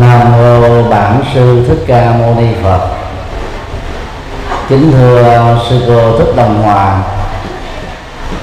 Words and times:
Nam 0.00 0.32
mô 0.32 0.82
Bản 0.90 1.22
sư 1.34 1.64
Thích 1.68 1.84
Ca 1.86 2.12
Mâu 2.18 2.34
Ni 2.34 2.46
Phật. 2.62 2.80
Kính 4.68 4.92
thưa 4.92 5.58
sư 5.68 5.80
cô 5.86 6.18
Thích 6.18 6.36
Đồng 6.36 6.62
Hòa, 6.62 6.98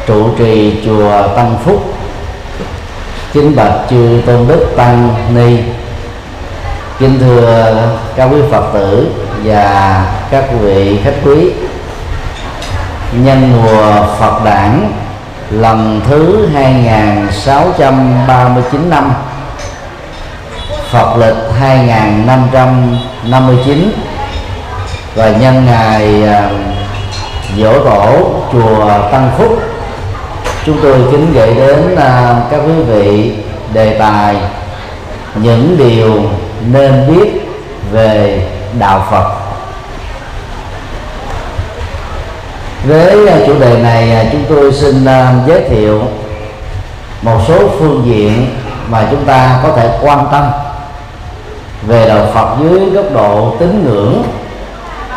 trụ 0.08 0.29
trì 0.38 0.81
chùa 0.86 1.28
Tăng 1.36 1.58
Phúc. 1.63 1.94
Kính 3.34 3.55
bạch 3.55 3.74
chư 3.89 4.21
tôn 4.26 4.47
đức 4.47 4.74
tăng 4.78 5.16
ni. 5.36 5.58
Kính 6.99 7.20
thưa 7.20 7.76
các 8.15 8.29
quý 8.31 8.38
Phật 8.51 8.63
tử 8.74 9.08
và 9.44 10.06
các 10.31 10.46
vị 10.62 10.99
khách 11.04 11.15
quý. 11.26 11.49
Nhân 13.13 13.63
mùa 13.63 14.06
Phật 14.20 14.44
đản 14.46 14.92
lần 15.51 16.02
thứ 16.09 16.48
2639 16.54 18.90
năm 18.90 19.13
Phật 20.94 21.17
lịch 21.17 21.35
2559 21.59 23.91
và 25.15 25.29
nhân 25.29 25.65
ngày 25.65 26.23
à, 26.23 26.49
dỗ 27.57 27.84
tổ 27.84 28.05
chùa 28.51 28.88
Tăng 29.11 29.31
Phúc. 29.37 29.59
Chúng 30.65 30.77
tôi 30.84 30.95
kính 31.11 31.34
gửi 31.34 31.55
đến 31.55 31.95
à, 31.95 32.41
các 32.51 32.61
quý 32.65 32.73
vị 32.73 33.34
đề 33.73 33.99
tài 33.99 34.35
những 35.35 35.77
điều 35.77 36.21
nên 36.71 37.07
biết 37.07 37.31
về 37.91 38.48
đạo 38.79 39.07
Phật. 39.12 39.34
Với 42.87 43.27
à, 43.27 43.37
chủ 43.48 43.59
đề 43.59 43.81
này 43.81 44.29
chúng 44.31 44.43
tôi 44.49 44.73
xin 44.73 45.05
giới 45.48 45.62
thiệu 45.70 46.01
một 47.21 47.39
số 47.48 47.70
phương 47.79 48.03
diện 48.05 48.48
mà 48.89 49.07
chúng 49.12 49.25
ta 49.25 49.59
có 49.63 49.70
thể 49.75 49.89
quan 50.01 50.27
tâm 50.31 50.62
về 51.87 52.07
đạo 52.07 52.27
Phật 52.33 52.55
dưới 52.59 52.79
góc 52.79 53.05
độ 53.13 53.55
tín 53.59 53.83
ngưỡng, 53.85 54.23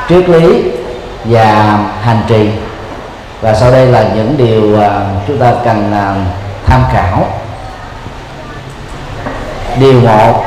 triết 0.08 0.28
lý 0.28 0.62
và 1.24 1.78
hành 2.02 2.22
trì. 2.28 2.50
Và 3.40 3.54
sau 3.54 3.70
đây 3.70 3.86
là 3.86 4.04
những 4.14 4.34
điều 4.36 4.80
à, 4.80 5.00
chúng 5.28 5.38
ta 5.38 5.52
cần 5.64 5.92
à, 5.92 6.14
tham 6.66 6.82
khảo. 6.92 7.24
Điều 9.80 10.00
một, 10.00 10.44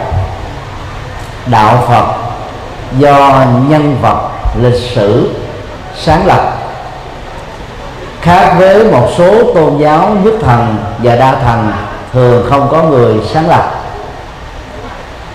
đạo 1.46 1.84
Phật 1.88 2.06
do 2.98 3.46
nhân 3.68 3.98
vật 4.02 4.30
lịch 4.62 4.82
sử 4.96 5.30
sáng 5.98 6.26
lập. 6.26 6.54
Khác 8.22 8.56
với 8.58 8.92
một 8.92 9.10
số 9.18 9.54
tôn 9.54 9.78
giáo 9.78 10.16
nhất 10.24 10.34
thần 10.42 10.78
và 10.98 11.16
đa 11.16 11.36
thần, 11.36 11.72
thường 12.14 12.46
không 12.50 12.68
có 12.72 12.84
người 12.84 13.16
sáng 13.34 13.50
lập 13.50 13.79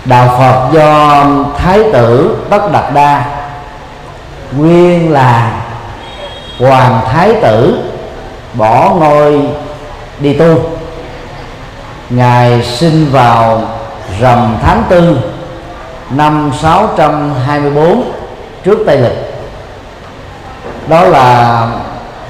đạo 0.05 0.35
phật 0.39 0.69
do 0.73 1.25
thái 1.57 1.83
tử 1.93 2.37
tất 2.49 2.71
đạt 2.71 2.93
đa, 2.93 3.25
nguyên 4.57 5.11
là 5.11 5.61
hoàng 6.59 7.01
thái 7.11 7.33
tử, 7.41 7.83
bỏ 8.53 8.89
ngôi 8.99 9.41
đi 10.19 10.33
tu. 10.33 10.55
Ngài 12.09 12.63
sinh 12.63 13.11
vào 13.11 13.61
rằm 14.19 14.57
tháng 14.63 14.83
tư 14.89 15.19
năm 16.09 16.51
624 16.61 18.11
trước 18.63 18.79
Tây 18.85 18.97
lịch. 18.97 19.33
Đó 20.87 21.01
là 21.03 21.67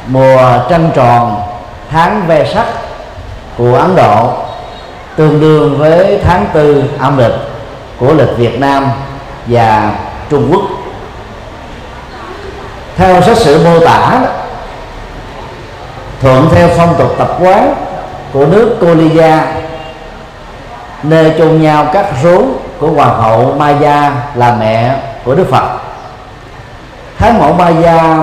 mùa 0.08 0.60
trăng 0.70 0.92
tròn 0.96 1.42
tháng 1.92 2.28
ve 2.28 2.54
sắc 2.54 2.66
của 3.58 3.76
Ấn 3.76 3.96
Độ, 3.96 4.34
tương 5.16 5.42
đương 5.42 5.78
với 5.78 6.20
tháng 6.24 6.46
tư 6.54 6.84
âm 7.00 7.18
lịch 7.18 7.55
của 8.00 8.14
lịch 8.14 8.38
Việt 8.38 8.60
Nam 8.60 8.90
và 9.46 9.92
Trung 10.30 10.48
Quốc. 10.52 10.62
Theo 12.98 13.22
sách 13.22 13.38
sử 13.38 13.64
mô 13.64 13.80
tả, 13.86 14.20
thuận 16.22 16.50
theo 16.52 16.70
phong 16.78 16.96
tục 16.98 17.16
tập 17.18 17.38
quán 17.40 17.76
của 18.34 18.46
nước 18.46 18.78
Colia 18.82 19.38
nơi 21.04 21.34
chôn 21.38 21.62
nhau 21.62 21.88
các 21.94 22.06
rốn 22.24 22.44
của 22.80 22.88
hoàng 22.88 23.22
hậu 23.22 23.56
Maya 23.60 24.12
là 24.36 24.56
mẹ 24.60 25.00
của 25.24 25.36
Đức 25.36 25.48
Phật. 25.52 25.80
Thái 27.18 27.34
mẫu 27.34 27.54
Maya 27.54 28.18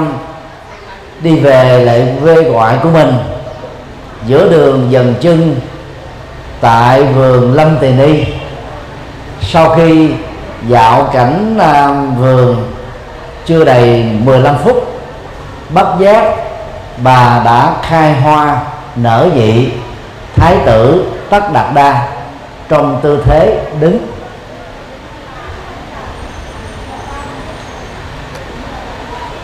đi 1.21 1.41
về 1.41 1.85
lại 1.85 2.17
quê 2.23 2.35
ngoại 2.35 2.77
của 2.83 2.89
mình, 2.89 3.15
giữa 4.27 4.49
đường 4.49 4.87
dần 4.91 5.15
chân 5.21 5.61
tại 6.61 7.03
vườn 7.03 7.55
Lâm 7.55 7.79
Tỳ 7.79 7.91
Ni 7.93 8.25
sau 9.43 9.71
khi 9.71 10.11
dạo 10.69 11.11
cảnh 11.13 11.59
à, 11.59 11.89
vườn 12.19 12.73
chưa 13.47 13.65
đầy 13.65 14.05
15 14.25 14.57
phút, 14.65 15.01
bất 15.71 15.95
giác 15.99 16.35
bà 16.97 17.43
đã 17.45 17.73
khai 17.83 18.13
hoa 18.13 18.61
nở 18.97 19.29
dị 19.35 19.69
thái 20.37 20.57
tử 20.67 21.13
tất 21.31 21.53
đạt 21.53 21.75
đa 21.75 22.09
trong 22.69 23.01
tư 23.03 23.23
thế 23.27 23.61
đứng. 23.81 23.99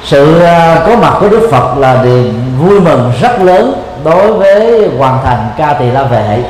Sự 0.04 0.41
à, 0.41 0.82
có 0.87 0.97
mặt 0.97 1.16
của 1.20 1.28
đức 1.28 1.48
phật 1.50 1.78
là 1.78 2.03
niềm 2.03 2.56
vui 2.58 2.81
mừng 2.81 3.12
rất 3.20 3.41
lớn 3.41 3.82
đối 4.04 4.32
với 4.32 4.91
hoàn 4.98 5.19
thành 5.25 5.50
ca 5.56 5.72
tỳ 5.72 5.91
la 5.91 6.03
vệ. 6.03 6.44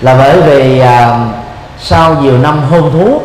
Là 0.00 0.14
bởi 0.14 0.40
vì 0.40 0.80
à, 0.80 1.18
sau 1.78 2.14
nhiều 2.14 2.38
năm 2.38 2.62
hôn 2.70 2.90
thú 2.92 3.20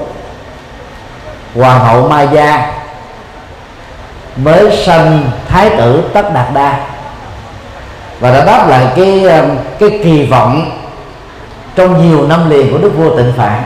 hoàng 1.56 1.86
hậu 1.86 2.08
Maya 2.08 2.72
mới 4.36 4.78
sanh 4.86 5.32
thái 5.50 5.70
tử 5.70 6.04
tất 6.14 6.34
đạt 6.34 6.54
đa. 6.54 6.80
Và 8.20 8.32
đã 8.32 8.46
đáp 8.46 8.68
lại 8.70 8.88
cái 8.96 9.28
à, 9.28 9.44
cái 9.80 10.00
kỳ 10.04 10.26
vọng 10.26 10.72
trong 11.76 12.10
nhiều 12.10 12.28
năm 12.28 12.50
liền 12.50 12.72
của 12.72 12.78
đức 12.78 12.92
vua 12.98 13.18
tịnh 13.18 13.34
phạn. 13.38 13.64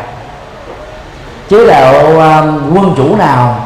Chế 1.49 1.67
độ 1.67 2.05
um, 2.05 2.19
à, 2.19 2.41
quân 2.73 2.93
chủ 2.97 3.15
nào 3.15 3.65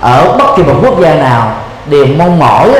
ở 0.00 0.36
bất 0.38 0.56
kỳ 0.56 0.62
một 0.62 0.74
quốc 0.82 1.00
gia 1.00 1.14
nào 1.14 1.52
đều 1.86 2.06
mong 2.18 2.38
mỏi 2.38 2.70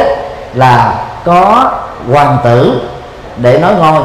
là 0.55 0.95
có 1.25 1.71
hoàng 2.13 2.39
tử 2.45 2.81
để 3.37 3.59
nói 3.59 3.73
ngôi 3.75 4.03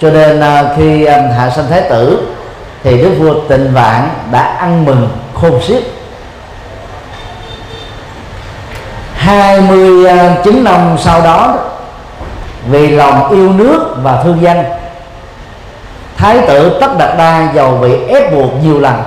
cho 0.00 0.10
nên 0.10 0.40
uh, 0.40 0.76
khi 0.76 1.04
um, 1.04 1.30
hạ 1.30 1.50
sanh 1.50 1.66
thái 1.70 1.82
tử 1.90 2.28
thì 2.82 3.02
đức 3.02 3.14
vua 3.18 3.34
tịnh 3.48 3.72
vạn 3.74 4.08
đã 4.30 4.42
ăn 4.42 4.84
mừng 4.84 5.08
khôn 5.34 5.62
xiết. 5.62 5.82
29 9.14 10.54
à, 10.56 10.62
năm 10.62 10.96
sau 10.98 11.22
đó 11.22 11.56
vì 12.70 12.88
lòng 12.88 13.30
yêu 13.30 13.52
nước 13.52 13.96
và 14.02 14.22
thương 14.22 14.42
dân, 14.42 14.64
thái 16.16 16.38
tử 16.46 16.78
tất 16.80 16.98
đạt 16.98 17.18
đa 17.18 17.52
giàu 17.54 17.78
bị 17.82 18.06
ép 18.08 18.32
buộc 18.32 18.64
nhiều 18.64 18.80
lần 18.80 19.02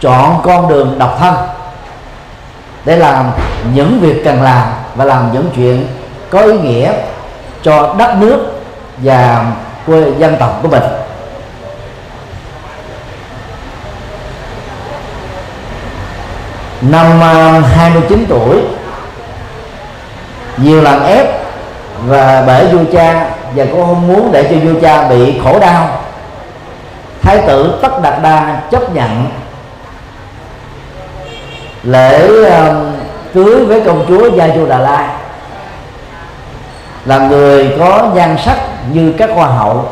chọn 0.00 0.40
con 0.44 0.68
đường 0.68 0.98
độc 0.98 1.16
thân 1.18 1.34
để 2.84 2.96
làm 2.96 3.30
những 3.74 3.98
việc 4.00 4.24
cần 4.24 4.42
làm 4.42 4.68
và 4.94 5.04
làm 5.04 5.32
những 5.32 5.50
chuyện 5.54 5.86
có 6.30 6.40
ý 6.40 6.52
nghĩa 6.58 6.92
cho 7.62 7.94
đất 7.98 8.16
nước 8.20 8.62
và 8.98 9.44
quê 9.86 10.12
dân 10.18 10.36
tộc 10.40 10.58
của 10.62 10.68
mình. 10.68 10.82
Năm 16.80 17.20
à, 17.20 17.60
29 17.60 18.26
tuổi 18.28 18.60
nhiều 20.56 20.82
lần 20.82 21.06
ép 21.06 21.26
và 22.06 22.44
bởi 22.46 22.66
vua 22.66 22.84
cha 22.92 23.30
và 23.54 23.64
cũng 23.64 23.86
không 23.86 24.08
muốn 24.08 24.32
để 24.32 24.42
cho 24.42 24.56
vua 24.56 24.80
cha 24.80 25.08
bị 25.08 25.40
khổ 25.44 25.58
đau. 25.58 26.00
Thái 27.22 27.38
tử 27.46 27.78
tất 27.82 28.02
đạt 28.02 28.22
đa 28.22 28.60
chấp 28.70 28.94
nhận 28.94 29.26
lễ 31.82 32.28
um, 32.44 32.92
cưới 33.34 33.64
với 33.64 33.80
công 33.80 34.04
chúa 34.08 34.30
gia 34.30 34.48
chu 34.48 34.66
đà 34.66 34.78
la 34.78 35.23
là 37.04 37.18
người 37.18 37.76
có 37.78 38.10
nhan 38.14 38.36
sắc 38.44 38.58
như 38.92 39.14
các 39.18 39.30
hoa 39.34 39.46
hậu. 39.46 39.88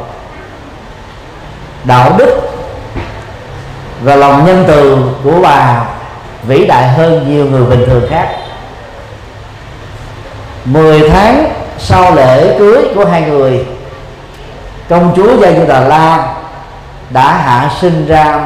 Đạo 1.84 2.12
đức 2.18 2.40
và 4.02 4.16
lòng 4.16 4.46
nhân 4.46 4.64
từ 4.66 4.98
của 5.24 5.40
bà 5.42 5.84
vĩ 6.42 6.66
đại 6.66 6.88
hơn 6.88 7.26
nhiều 7.28 7.46
người 7.46 7.64
bình 7.64 7.84
thường 7.86 8.06
khác. 8.10 8.28
10 10.64 11.10
tháng 11.10 11.52
sau 11.78 12.14
lễ 12.14 12.58
cưới 12.58 12.88
của 12.94 13.04
hai 13.04 13.22
người, 13.22 13.66
công 14.88 15.12
chúa 15.16 15.36
gia 15.40 15.52
du 15.52 15.66
đà 15.66 15.80
la 15.80 16.34
đã 17.10 17.34
hạ 17.36 17.70
sinh 17.80 18.06
ra 18.06 18.40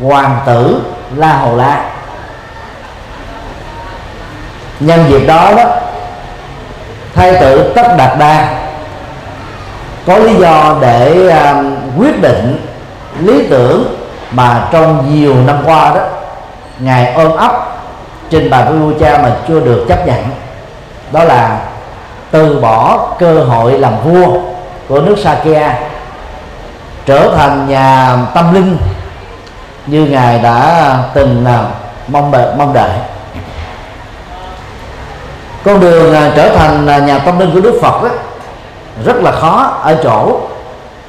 hoàng 0.00 0.40
tử 0.46 0.82
la 1.16 1.28
hầu 1.32 1.56
la 1.56 1.90
nhân 4.80 5.04
dịp 5.08 5.26
đó 5.26 5.52
đó 5.56 5.64
thái 7.18 7.34
tử 7.40 7.72
tất 7.76 7.96
đạt 7.96 8.18
đa. 8.18 8.48
Có 10.06 10.18
lý 10.18 10.34
do 10.34 10.76
để 10.80 11.28
uh, 11.28 11.66
quyết 11.98 12.22
định 12.22 12.66
lý 13.20 13.46
tưởng 13.50 13.96
mà 14.30 14.68
trong 14.72 15.14
nhiều 15.14 15.34
năm 15.46 15.58
qua 15.64 15.94
đó 15.94 16.00
ngài 16.78 17.12
ôm 17.12 17.36
ấp 17.36 17.52
trình 18.30 18.50
bày 18.50 18.64
với 18.64 18.78
vua 18.78 18.92
cha 19.00 19.18
mà 19.22 19.32
chưa 19.48 19.60
được 19.60 19.84
chấp 19.88 20.06
nhận. 20.06 20.24
Đó 21.12 21.24
là 21.24 21.60
từ 22.30 22.60
bỏ 22.60 23.08
cơ 23.18 23.44
hội 23.44 23.78
làm 23.78 23.92
vua 24.04 24.40
của 24.88 25.00
nước 25.00 25.18
Sakya 25.18 25.78
trở 27.06 27.34
thành 27.36 27.68
nhà 27.68 28.16
tâm 28.34 28.54
linh 28.54 28.78
như 29.86 30.06
ngài 30.06 30.38
đã 30.38 30.98
từng 31.14 31.44
à, 31.46 31.64
mong 32.08 32.30
đợi 32.30 32.54
mong 32.58 32.72
đợi 32.72 32.90
con 35.64 35.80
đường 35.80 36.14
à, 36.14 36.32
trở 36.36 36.56
thành 36.56 36.86
à, 36.86 36.98
nhà 36.98 37.18
tâm 37.18 37.38
linh 37.38 37.50
của 37.54 37.60
Đức 37.60 37.78
Phật 37.82 38.02
đó, 38.02 38.10
rất 39.04 39.16
là 39.22 39.32
khó 39.32 39.78
ở 39.82 39.96
chỗ 40.02 40.40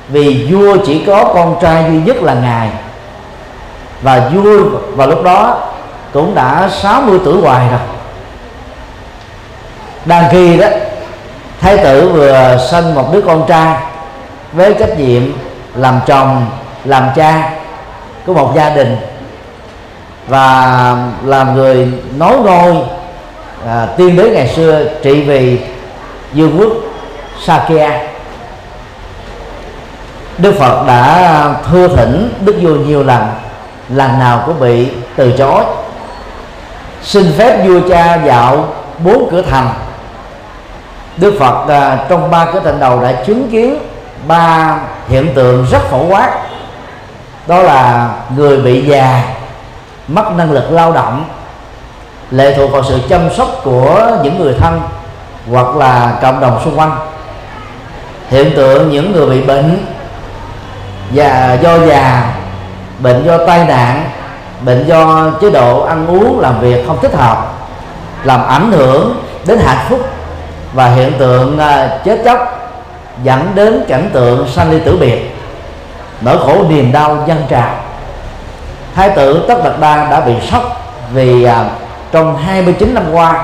vì 0.09 0.47
vua 0.51 0.77
chỉ 0.85 1.03
có 1.07 1.31
con 1.33 1.55
trai 1.61 1.85
duy 1.89 2.01
nhất 2.01 2.23
là 2.23 2.33
ngài. 2.33 2.69
Và 4.01 4.29
vua 4.33 4.63
vào 4.95 5.07
lúc 5.07 5.23
đó 5.23 5.57
cũng 6.13 6.35
đã 6.35 6.69
60 6.81 7.19
tuổi 7.25 7.41
hoài 7.41 7.69
rồi. 7.69 7.79
Đang 10.05 10.25
khi 10.31 10.57
đó 10.57 10.67
thái 11.61 11.77
tử 11.77 12.09
vừa 12.13 12.57
sinh 12.71 12.95
một 12.95 13.13
đứa 13.13 13.21
con 13.21 13.45
trai 13.47 13.75
với 14.53 14.73
trách 14.79 14.99
nhiệm 14.99 15.23
làm 15.75 15.99
chồng 16.07 16.45
làm 16.85 17.09
cha 17.15 17.51
của 18.25 18.33
một 18.33 18.51
gia 18.55 18.69
đình 18.69 18.97
và 20.27 20.95
làm 21.23 21.55
người 21.55 21.87
nối 22.17 22.39
ngôi 22.39 22.75
à, 23.67 23.87
tiên 23.97 24.15
đế 24.15 24.29
ngày 24.29 24.47
xưa 24.47 24.85
trị 25.03 25.21
vì 25.21 25.59
dương 26.33 26.59
quốc 26.59 26.71
Sakya. 27.41 28.01
Đức 30.37 30.55
Phật 30.59 30.85
đã 30.87 31.53
thưa 31.71 31.87
thỉnh 31.87 32.33
Đức 32.45 32.55
vua 32.61 32.75
nhiều 32.75 33.03
lần 33.03 33.27
lần 33.89 34.19
nào 34.19 34.43
cũng 34.45 34.59
bị 34.59 34.87
từ 35.15 35.31
chối. 35.37 35.63
Xin 37.03 37.31
phép 37.37 37.67
vua 37.67 37.89
cha 37.89 38.19
dạo 38.25 38.73
bốn 39.03 39.27
cửa 39.31 39.41
thành. 39.41 39.69
Đức 41.17 41.33
Phật 41.39 41.67
à, 41.67 42.05
trong 42.09 42.31
ba 42.31 42.45
cửa 42.53 42.59
thành 42.63 42.79
đầu 42.79 43.01
đã 43.01 43.11
chứng 43.27 43.49
kiến 43.51 43.77
ba 44.27 44.77
hiện 45.07 45.33
tượng 45.35 45.65
rất 45.71 45.81
phổ 45.89 46.05
quát. 46.09 46.29
Đó 47.47 47.61
là 47.61 48.09
người 48.35 48.57
bị 48.57 48.85
già 48.85 49.23
mất 50.07 50.31
năng 50.37 50.51
lực 50.51 50.71
lao 50.71 50.91
động 50.91 51.25
lệ 52.31 52.53
thuộc 52.57 52.71
vào 52.71 52.83
sự 52.83 52.99
chăm 53.09 53.33
sóc 53.37 53.47
của 53.63 54.17
những 54.23 54.39
người 54.39 54.53
thân 54.53 54.81
hoặc 55.51 55.75
là 55.75 56.17
cộng 56.21 56.39
đồng 56.39 56.61
xung 56.65 56.79
quanh. 56.79 56.97
Hiện 58.29 58.55
tượng 58.55 58.89
những 58.89 59.11
người 59.11 59.29
bị 59.29 59.41
bệnh 59.41 59.85
và 61.13 61.57
do 61.61 61.79
già, 61.79 62.33
bệnh 62.99 63.25
do 63.25 63.37
tai 63.47 63.65
nạn, 63.65 64.09
bệnh 64.65 64.87
do 64.87 65.31
chế 65.41 65.49
độ 65.49 65.81
ăn 65.81 66.07
uống, 66.07 66.39
làm 66.39 66.59
việc 66.59 66.87
không 66.87 66.97
thích 67.01 67.15
hợp, 67.15 67.51
làm 68.23 68.47
ảnh 68.47 68.71
hưởng 68.71 69.23
đến 69.45 69.59
hạnh 69.59 69.85
phúc 69.89 69.99
và 70.73 70.87
hiện 70.87 71.13
tượng 71.17 71.59
à, 71.59 71.99
chết 72.05 72.21
chóc 72.25 72.39
dẫn 73.23 73.51
đến 73.55 73.85
cảnh 73.87 74.09
tượng 74.13 74.47
sanh 74.47 74.71
ly 74.71 74.79
tử 74.85 74.97
biệt, 74.97 75.35
nỗi 76.21 76.37
khổ 76.37 76.63
niềm 76.69 76.91
đau 76.91 77.23
dân 77.27 77.43
trào. 77.49 77.73
Thái 78.95 79.09
tử 79.09 79.45
tất 79.47 79.63
đạt 79.63 79.73
đa 79.79 80.07
đã 80.11 80.21
bị 80.21 80.33
sốc 80.51 80.63
vì 81.13 81.43
à, 81.43 81.65
trong 82.11 82.37
29 82.37 82.93
năm 82.93 83.03
qua 83.13 83.43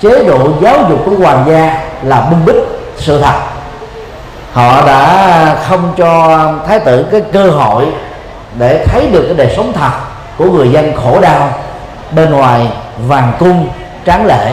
chế 0.00 0.24
độ 0.24 0.48
giáo 0.60 0.76
dục 0.88 0.98
của 1.04 1.16
hoàng 1.16 1.44
gia 1.48 1.84
là 2.02 2.20
bưng 2.20 2.44
bít 2.44 2.56
sự 2.96 3.20
thật. 3.20 3.40
Họ 4.52 4.86
đã 4.86 5.56
không 5.68 5.92
cho 5.96 6.38
thái 6.66 6.80
tử 6.80 7.06
cái 7.10 7.20
cơ 7.32 7.50
hội 7.50 7.86
để 8.58 8.86
thấy 8.86 9.08
được 9.12 9.24
cái 9.26 9.34
đời 9.46 9.54
sống 9.56 9.72
thật 9.72 9.90
của 10.36 10.44
người 10.44 10.72
dân 10.72 10.92
khổ 10.96 11.20
đau 11.20 11.50
bên 12.10 12.30
ngoài 12.30 12.68
vàng 13.06 13.32
cung 13.38 13.68
tráng 14.06 14.26
lệ. 14.26 14.52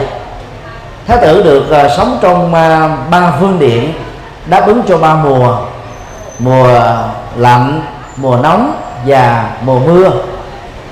Thái 1.06 1.18
tử 1.18 1.42
được 1.42 1.84
uh, 1.84 1.90
sống 1.96 2.18
trong 2.22 2.44
uh, 2.44 3.10
ba 3.10 3.32
phương 3.40 3.58
điện 3.58 3.92
đáp 4.46 4.66
ứng 4.66 4.82
cho 4.88 4.98
ba 4.98 5.14
mùa 5.14 5.56
mùa 6.38 6.68
lạnh 7.36 7.82
mùa 8.16 8.36
nóng 8.36 8.76
và 9.06 9.50
mùa 9.62 9.78
mưa 9.78 10.10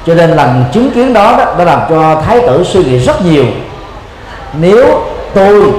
cho 0.06 0.14
nên 0.14 0.30
lần 0.30 0.64
chứng 0.72 0.90
kiến 0.90 1.12
đó, 1.12 1.36
đó 1.38 1.54
đã 1.58 1.64
làm 1.64 1.80
cho 1.88 2.22
thái 2.26 2.40
tử 2.40 2.64
suy 2.64 2.84
nghĩ 2.84 2.98
rất 2.98 3.22
nhiều. 3.22 3.44
Nếu 4.52 5.00
tôi 5.34 5.72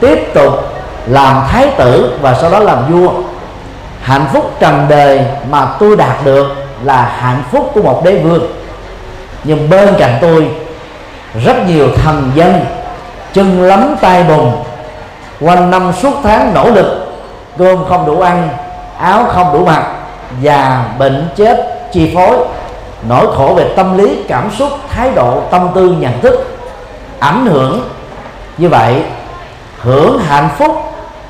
tiếp 0.00 0.34
tục 0.34 0.52
làm 1.06 1.42
thái 1.48 1.68
tử 1.76 2.18
và 2.20 2.34
sau 2.40 2.50
đó 2.50 2.58
làm 2.58 2.92
vua 2.92 3.12
hạnh 4.02 4.26
phúc 4.32 4.50
trần 4.60 4.86
đời 4.88 5.20
mà 5.50 5.66
tôi 5.80 5.96
đạt 5.96 6.24
được 6.24 6.46
là 6.84 7.02
hạnh 7.02 7.42
phúc 7.50 7.70
của 7.74 7.82
một 7.82 8.02
đế 8.04 8.18
vương. 8.18 8.46
Nhưng 9.44 9.70
bên 9.70 9.94
cạnh 9.98 10.18
tôi 10.20 10.48
rất 11.44 11.68
nhiều 11.68 11.88
thần 12.04 12.32
dân 12.34 12.64
chân 13.32 13.62
lắm 13.62 13.96
tay 14.00 14.24
bùn 14.24 14.52
quanh 15.40 15.70
năm 15.70 15.92
suốt 16.02 16.12
tháng 16.22 16.54
nỗ 16.54 16.70
lực 16.70 17.12
cơm 17.58 17.84
không 17.88 18.06
đủ 18.06 18.20
ăn 18.20 18.48
áo 18.98 19.24
không 19.28 19.52
đủ 19.52 19.64
mặc 19.64 19.82
và 20.42 20.84
bệnh 20.98 21.28
chết 21.36 21.56
chi 21.92 22.12
phối 22.14 22.36
nỗi 23.08 23.26
khổ 23.36 23.54
về 23.56 23.68
tâm 23.76 23.98
lý 23.98 24.24
cảm 24.28 24.50
xúc 24.50 24.68
thái 24.90 25.10
độ 25.14 25.40
tâm 25.50 25.68
tư 25.74 25.96
nhận 26.00 26.20
thức 26.20 26.56
ảnh 27.18 27.46
hưởng 27.46 27.88
như 28.58 28.68
vậy 28.68 29.02
hưởng 29.80 30.18
hạnh 30.18 30.48
phúc 30.58 30.76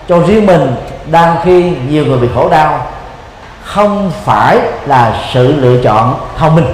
cho 0.09 0.19
riêng 0.19 0.47
mình 0.47 0.75
đang 1.11 1.37
khi 1.45 1.73
nhiều 1.89 2.07
người 2.07 2.19
bị 2.19 2.29
khổ 2.35 2.49
đau 2.49 2.87
không 3.65 4.13
phải 4.25 4.59
là 4.87 5.15
sự 5.33 5.53
lựa 5.53 5.83
chọn 5.83 6.15
thông 6.39 6.55
minh. 6.55 6.73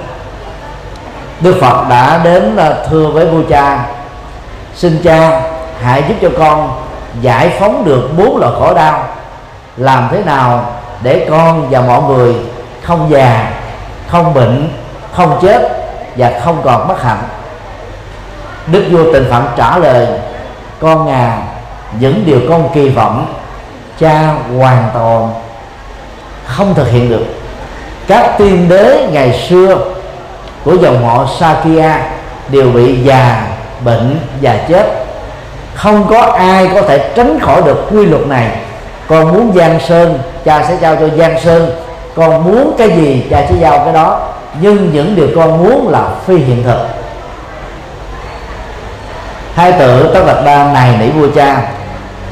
Đức 1.40 1.58
Phật 1.60 1.88
đã 1.88 2.20
đến 2.24 2.56
à, 2.56 2.74
thưa 2.90 3.06
với 3.06 3.26
vua 3.26 3.42
cha 3.48 3.86
Xin 4.74 5.00
cha 5.04 5.40
hãy 5.82 6.04
giúp 6.08 6.14
cho 6.22 6.28
con 6.38 6.82
giải 7.20 7.56
phóng 7.60 7.84
được 7.84 8.08
bốn 8.18 8.36
loại 8.36 8.52
khổ 8.58 8.74
đau 8.74 9.04
Làm 9.76 10.08
thế 10.10 10.22
nào 10.24 10.72
để 11.02 11.26
con 11.30 11.70
và 11.70 11.80
mọi 11.80 12.02
người 12.02 12.34
không 12.82 13.10
già, 13.10 13.52
không 14.08 14.34
bệnh, 14.34 14.68
không 15.19 15.38
chết 15.43 15.69
và 16.17 16.41
không 16.44 16.62
còn 16.65 16.88
bất 16.88 17.03
hạnh. 17.03 17.23
Đức 18.67 18.85
vua 18.91 19.12
Tịnh 19.12 19.25
Phạn 19.31 19.47
trả 19.56 19.79
lời, 19.79 20.06
Con 20.81 21.06
ngà 21.06 21.38
những 22.00 22.23
điều 22.26 22.41
con 22.49 22.70
kỳ 22.75 22.88
vọng, 22.88 23.35
cha 24.00 24.35
hoàn 24.59 24.91
toàn 24.94 25.35
không 26.44 26.75
thực 26.75 26.91
hiện 26.91 27.10
được. 27.10 27.25
Các 28.06 28.39
tiên 28.39 28.69
đế 28.69 29.08
ngày 29.13 29.46
xưa 29.48 29.79
của 30.65 30.75
dòng 30.75 31.05
họ 31.05 31.27
Sakya 31.39 32.01
đều 32.48 32.70
bị 32.70 33.03
già, 33.05 33.46
bệnh 33.84 34.20
và 34.43 34.56
chết. 34.69 34.87
Không 35.75 36.06
có 36.10 36.20
ai 36.20 36.70
có 36.75 36.82
thể 36.82 37.10
tránh 37.15 37.41
khỏi 37.41 37.63
được 37.63 37.87
quy 37.91 38.06
luật 38.06 38.27
này. 38.27 38.51
Con 39.08 39.32
muốn 39.32 39.53
giang 39.55 39.81
sơn, 39.81 40.19
cha 40.44 40.65
sẽ 40.69 40.77
giao 40.81 40.96
cho 40.96 41.08
giang 41.19 41.41
sơn. 41.41 41.70
Con 42.15 42.44
muốn 42.44 42.75
cái 42.79 42.91
gì, 42.91 43.27
cha 43.31 43.46
sẽ 43.48 43.55
giao 43.60 43.79
cái 43.79 43.93
đó 43.93 44.28
nhưng 44.60 44.93
những 44.93 45.17
điều 45.17 45.28
con 45.36 45.64
muốn 45.64 45.88
là 45.88 46.08
phi 46.26 46.36
hiện 46.36 46.62
thực. 46.64 46.86
Hai 49.55 49.72
tử 49.72 50.10
tất 50.14 50.22
đạt 50.26 50.44
ba 50.44 50.72
này 50.72 50.96
nỉ 50.98 51.10
vua 51.10 51.28
cha 51.34 51.62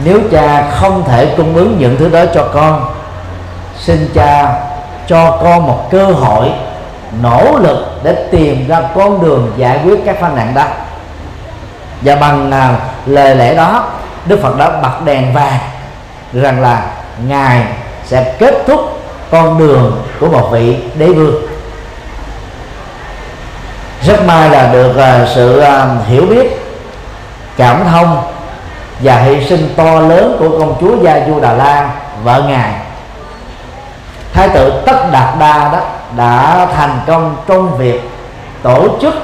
nếu 0.05 0.21
cha 0.33 0.71
không 0.71 1.05
thể 1.09 1.35
cung 1.37 1.55
ứng 1.55 1.77
những 1.79 1.97
thứ 1.99 2.09
đó 2.09 2.25
cho 2.35 2.49
con 2.55 2.95
xin 3.79 4.11
cha 4.15 4.55
cho 5.07 5.39
con 5.43 5.67
một 5.67 5.89
cơ 5.91 6.05
hội 6.07 6.49
nỗ 7.23 7.59
lực 7.59 8.01
để 8.03 8.29
tìm 8.31 8.69
ra 8.69 8.81
con 8.95 9.23
đường 9.23 9.53
giải 9.57 9.81
quyết 9.85 10.01
các 10.07 10.21
phàn 10.21 10.37
nạn 10.37 10.55
đó. 10.55 10.65
Và 12.03 12.17
bằng 12.17 12.51
à, 12.51 12.79
lời 13.07 13.37
lẽ 13.37 13.55
đó 13.55 13.85
đức 14.27 14.43
phật 14.43 14.59
đã 14.59 14.71
bật 14.83 15.05
đèn 15.05 15.35
vàng 15.35 15.59
rằng 16.33 16.63
là 16.63 16.87
ngài 17.27 17.65
sẽ 18.07 18.35
kết 18.39 18.55
thúc 18.67 18.81
con 19.31 19.59
đường 19.59 20.03
của 20.21 20.29
một 20.29 20.49
vị 20.53 20.77
đế 20.99 21.07
vương 21.07 21.46
rất 24.07 24.25
may 24.27 24.51
là 24.51 24.73
được 24.73 24.97
à, 24.97 25.27
sự 25.35 25.59
à, 25.59 25.87
hiểu 26.09 26.27
biết, 26.27 26.47
cảm 27.57 27.85
thông 27.91 28.23
và 29.01 29.17
hy 29.17 29.45
sinh 29.45 29.75
to 29.77 30.01
lớn 30.01 30.37
của 30.39 30.59
công 30.59 30.77
chúa 30.81 31.03
gia 31.03 31.27
du 31.27 31.41
đà 31.41 31.53
la 31.53 31.91
vợ 32.25 32.43
ngài. 32.49 32.73
Thái 34.33 34.49
tử 34.49 34.83
tất 34.87 35.13
đạt 35.13 35.39
đa 35.39 35.73
đó 35.73 35.81
đã 36.17 36.67
thành 36.77 37.01
công 37.07 37.37
trong 37.47 37.79
việc 37.79 38.01
tổ 38.63 38.89
chức 39.01 39.15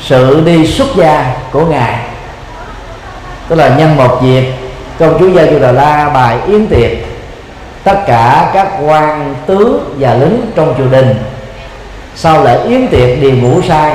sự 0.00 0.42
đi 0.46 0.66
xuất 0.66 0.88
gia 0.96 1.34
của 1.52 1.66
ngài. 1.66 1.98
Tức 3.48 3.56
là 3.56 3.68
nhân 3.68 3.96
một 3.96 4.22
dịp, 4.22 4.52
công 4.98 5.18
chúa 5.18 5.28
gia 5.28 5.46
du 5.46 5.58
đà 5.58 5.72
la 5.72 6.08
bài 6.08 6.38
yến 6.46 6.66
tiệc 6.66 6.90
tất 7.84 7.96
cả 8.06 8.50
các 8.54 8.68
quan 8.86 9.34
tướng 9.46 9.94
và 9.98 10.14
lính 10.14 10.50
trong 10.54 10.74
triều 10.78 10.86
đình 10.86 11.14
sau 12.14 12.44
lễ 12.44 12.64
yến 12.68 12.88
tiệc 12.88 13.20
đi 13.20 13.30
ngủ 13.30 13.62
sai 13.68 13.94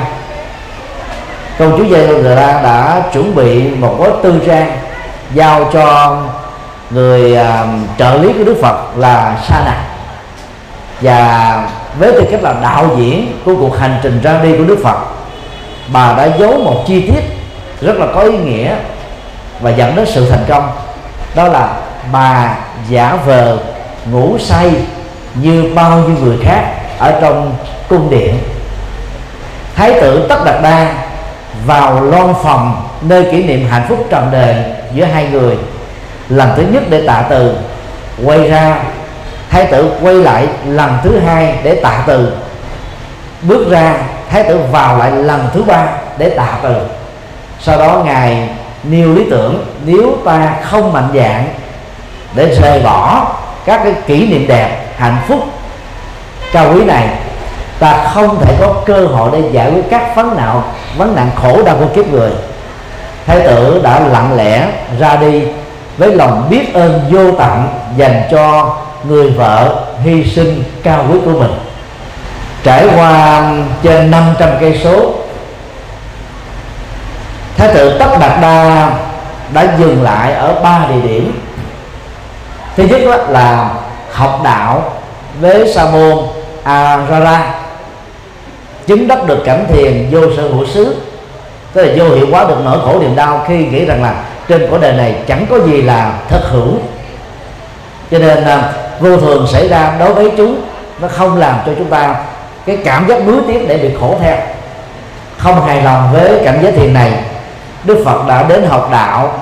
công 1.58 1.78
chúa 1.78 1.84
gia 1.84 2.06
du 2.06 2.22
đà 2.22 2.34
la 2.34 2.62
đã 2.62 3.02
chuẩn 3.12 3.34
bị 3.34 3.68
một 3.68 3.96
gói 3.98 4.10
tư 4.22 4.40
trang 4.46 4.78
giao 5.34 5.70
cho 5.72 6.16
người 6.90 7.32
uh, 7.32 7.98
trợ 7.98 8.14
lý 8.14 8.32
của 8.32 8.44
đức 8.44 8.56
phật 8.62 8.96
là 8.96 9.36
sa 9.48 9.62
nà. 9.64 9.84
Và 11.00 11.68
với 11.98 12.12
tư 12.12 12.24
cách 12.30 12.42
là 12.42 12.54
đạo 12.62 12.86
diễn 12.98 13.38
của 13.44 13.54
cuộc 13.56 13.78
hành 13.78 14.00
trình 14.02 14.20
ra 14.22 14.40
đi 14.42 14.56
của 14.58 14.64
đức 14.64 14.78
phật 14.82 14.98
bà 15.92 16.14
đã 16.16 16.28
giấu 16.38 16.60
một 16.60 16.84
chi 16.86 17.00
tiết 17.00 17.22
rất 17.80 17.96
là 17.96 18.06
có 18.14 18.20
ý 18.20 18.38
nghĩa 18.38 18.74
và 19.60 19.70
dẫn 19.70 19.96
đến 19.96 20.06
sự 20.06 20.30
thành 20.30 20.44
công. 20.48 20.70
Đó 21.34 21.48
là 21.48 21.76
bà 22.12 22.54
giả 22.88 23.18
vờ 23.26 23.58
ngủ 24.12 24.38
say 24.38 24.72
như 25.34 25.72
bao 25.74 25.98
nhiêu 25.98 26.16
người 26.22 26.36
khác 26.44 26.77
ở 26.98 27.18
trong 27.20 27.54
cung 27.88 28.10
điện. 28.10 28.38
Thái 29.76 29.92
tử 30.00 30.26
tất 30.28 30.44
đạt 30.44 30.62
đa 30.62 30.94
vào 31.66 32.04
loan 32.04 32.34
phòng 32.42 32.88
nơi 33.02 33.24
kỷ 33.32 33.42
niệm 33.42 33.68
hạnh 33.70 33.86
phúc 33.88 34.06
trọn 34.10 34.22
đời 34.32 34.54
giữa 34.94 35.04
hai 35.04 35.28
người, 35.32 35.56
lần 36.28 36.50
thứ 36.56 36.62
nhất 36.72 36.82
để 36.90 37.06
tạ 37.06 37.24
từ, 37.30 37.56
quay 38.24 38.48
ra, 38.48 38.78
thái 39.50 39.64
tử 39.64 39.92
quay 40.02 40.14
lại 40.14 40.46
lần 40.66 40.96
thứ 41.02 41.18
hai 41.18 41.54
để 41.62 41.74
tạ 41.74 42.02
từ. 42.06 42.32
Bước 43.42 43.70
ra, 43.70 43.94
thái 44.30 44.44
tử 44.44 44.60
vào 44.72 44.98
lại 44.98 45.10
lần 45.10 45.48
thứ 45.54 45.62
ba 45.62 45.86
để 46.18 46.28
tạ 46.28 46.58
từ. 46.62 46.74
Sau 47.60 47.78
đó 47.78 48.02
ngài 48.04 48.48
nêu 48.82 49.14
lý 49.14 49.24
tưởng, 49.30 49.66
nếu 49.86 50.18
ta 50.24 50.54
không 50.62 50.92
mạnh 50.92 51.08
dạng 51.14 51.48
để 52.34 52.54
rời 52.54 52.80
bỏ 52.80 53.26
các 53.64 53.80
cái 53.84 53.92
kỷ 54.06 54.26
niệm 54.26 54.46
đẹp, 54.48 54.86
hạnh 54.96 55.16
phúc 55.28 55.38
cao 56.52 56.72
quý 56.74 56.84
này. 56.84 57.08
Ta 57.78 58.10
không 58.14 58.40
thể 58.40 58.56
có 58.60 58.74
cơ 58.86 59.06
hội 59.06 59.30
để 59.32 59.42
giải 59.52 59.70
quyết 59.70 59.82
các 59.90 60.16
vấn 60.16 60.36
nạn 60.36 60.62
vấn 60.96 61.16
nạn 61.16 61.30
khổ 61.42 61.62
đau 61.62 61.76
của 61.76 61.86
kiếp 61.94 62.06
người. 62.06 62.30
Thái 63.26 63.40
tử 63.40 63.80
đã 63.84 64.00
lặng 64.00 64.36
lẽ 64.36 64.68
ra 64.98 65.16
đi 65.16 65.42
với 65.98 66.14
lòng 66.14 66.46
biết 66.50 66.74
ơn 66.74 67.00
vô 67.10 67.32
tận 67.38 67.68
dành 67.96 68.22
cho 68.30 68.76
người 69.04 69.30
vợ 69.30 69.84
hy 70.04 70.24
sinh 70.24 70.62
cao 70.82 71.04
quý 71.12 71.18
của 71.24 71.30
mình. 71.30 71.52
Trải 72.62 72.86
qua 72.96 73.42
trên 73.82 74.10
500 74.10 74.48
cây 74.60 74.80
số, 74.84 75.12
thái 77.56 77.74
tử 77.74 77.98
tất 77.98 78.18
đạt 78.20 78.40
đa 78.42 78.90
đã 79.52 79.66
dừng 79.78 80.02
lại 80.02 80.32
ở 80.32 80.60
ba 80.62 80.86
địa 80.88 81.08
điểm. 81.08 81.40
Thứ 82.76 82.84
nhất 82.84 83.30
là 83.30 83.70
học 84.12 84.40
đạo 84.44 84.92
với 85.40 85.72
sa 85.74 85.84
môn 85.84 86.18
À, 86.68 87.00
arara 87.10 87.54
chứng 88.86 89.08
đắc 89.08 89.26
được 89.26 89.38
cảnh 89.44 89.64
thiền 89.68 90.08
vô 90.10 90.20
sở 90.36 90.42
hữu 90.42 90.66
xứ. 90.66 90.96
Tức 91.72 91.84
là 91.84 91.92
vô 91.96 92.14
hiệu 92.14 92.26
hóa 92.30 92.44
được 92.44 92.56
nỗi 92.64 92.78
khổ 92.84 92.98
niềm 93.00 93.16
đau 93.16 93.44
khi 93.48 93.66
nghĩ 93.66 93.84
rằng 93.84 94.02
là 94.02 94.14
trên 94.48 94.66
cõi 94.70 94.78
đời 94.82 94.92
này 94.92 95.14
chẳng 95.26 95.46
có 95.50 95.58
gì 95.66 95.82
là 95.82 96.12
thật 96.28 96.40
hữu. 96.50 96.74
Cho 98.10 98.18
nên 98.18 98.44
à, 98.44 98.72
vô 99.00 99.16
thường 99.16 99.46
xảy 99.52 99.68
ra 99.68 99.96
đối 99.98 100.14
với 100.14 100.32
chúng 100.36 100.62
nó 101.00 101.08
không 101.08 101.38
làm 101.38 101.56
cho 101.66 101.72
chúng 101.78 101.90
ta 101.90 102.14
cái 102.66 102.78
cảm 102.84 103.08
giác 103.08 103.26
nuối 103.26 103.36
tiếc 103.48 103.68
để 103.68 103.76
bị 103.76 103.90
khổ 104.00 104.16
theo. 104.20 104.36
Không 105.38 105.66
hài 105.66 105.82
lòng 105.82 106.08
với 106.12 106.40
cảnh 106.44 106.58
giới 106.62 106.72
thiền 106.72 106.94
này 106.94 107.12
đức 107.84 108.02
phật 108.04 108.26
đã 108.28 108.42
đến 108.42 108.66
học 108.68 108.88
đạo 108.92 109.32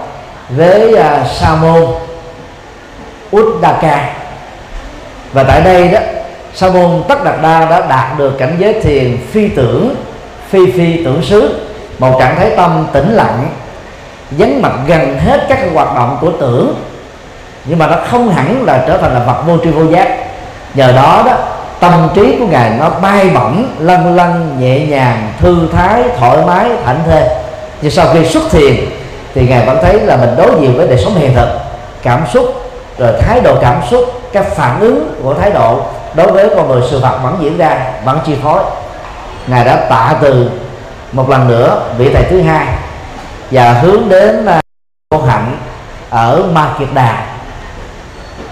với 0.49 0.95
uh, 0.95 1.27
sa 1.35 1.55
môn 1.55 1.87
uddaka 3.37 4.11
và 5.33 5.43
tại 5.43 5.61
đây 5.61 5.89
đó 5.89 5.99
sa 6.57 6.69
môn 6.69 7.03
tất 7.09 7.25
đạt 7.25 7.35
đa 7.43 7.65
đã 7.71 7.87
đạt 7.89 8.19
được 8.19 8.39
cảnh 8.39 8.57
giới 8.59 8.81
thiền 8.81 9.19
phi 9.33 9.49
tưởng, 9.49 9.95
phi 10.49 10.73
phi 10.73 11.05
tưởng 11.05 11.23
xứ, 11.23 11.61
một 11.99 12.17
trạng 12.21 12.37
thái 12.37 12.51
tâm 12.57 12.87
tĩnh 12.93 13.13
lặng, 13.13 13.49
vắng 14.31 14.63
mặt 14.63 14.73
gần 14.87 15.19
hết 15.19 15.47
các 15.49 15.59
hoạt 15.75 15.95
động 15.95 16.19
của 16.21 16.31
tưởng. 16.41 16.75
Nhưng 17.65 17.79
mà 17.79 17.87
nó 17.87 17.97
không 18.11 18.31
hẳn 18.31 18.65
là 18.65 18.85
trở 18.87 18.99
thành 18.99 19.15
là 19.15 19.21
vật 19.21 19.43
vô 19.47 19.59
tri 19.65 19.71
vô 19.71 19.85
giác. 19.85 20.19
Nhờ 20.75 20.93
đó 20.93 21.23
đó, 21.27 21.33
tâm 21.81 22.09
trí 22.15 22.37
của 22.39 22.47
ngài 22.47 22.71
nó 22.79 22.91
bay 22.91 23.31
bổng 23.35 23.67
lân 23.79 24.17
lân 24.17 24.57
nhẹ 24.61 24.87
nhàng, 24.87 25.33
thư 25.41 25.69
thái, 25.73 26.03
thoải 26.19 26.39
mái, 26.47 26.71
thảnh 26.85 27.01
thê. 27.07 27.29
Nhưng 27.83 27.91
sau 27.91 28.07
khi 28.13 28.25
xuất 28.25 28.43
thiền, 28.51 28.75
thì 29.35 29.47
ngài 29.49 29.67
vẫn 29.67 29.79
thấy 29.83 30.01
là 30.01 30.17
mình 30.17 30.31
đối 30.37 30.61
diện 30.61 30.77
với 30.77 30.87
đời 30.89 30.99
sống 31.05 31.15
hiện 31.15 31.35
thực, 31.35 31.49
cảm 32.03 32.21
xúc, 32.33 32.71
rồi 32.99 33.13
thái 33.21 33.41
độ 33.41 33.55
cảm 33.61 33.81
xúc, 33.91 34.05
các 34.33 34.47
phản 34.57 34.81
ứng 34.81 35.15
của 35.23 35.35
thái 35.35 35.51
độ 35.51 35.81
đối 36.17 36.33
với 36.33 36.51
con 36.57 36.69
người 36.69 36.83
sự 36.91 36.99
vật 36.99 37.19
vẫn 37.23 37.37
diễn 37.41 37.59
ra 37.59 37.79
vẫn 38.05 38.19
chi 38.27 38.35
phối. 38.43 38.63
Ngài 39.47 39.65
đã 39.65 39.77
tạ 39.77 40.15
từ 40.21 40.51
một 41.13 41.31
lần 41.31 41.49
nữa 41.49 41.83
vị 41.99 42.11
thầy 42.15 42.25
thứ 42.31 42.43
hai 42.43 42.67
và 43.51 43.73
hướng 43.73 44.09
đến 44.09 44.47
à, 44.47 44.61
cô 45.11 45.23
hạnh 45.23 45.59
ở 46.11 46.43
ma 46.53 46.69
kiệt 46.79 46.89
đà 46.95 47.27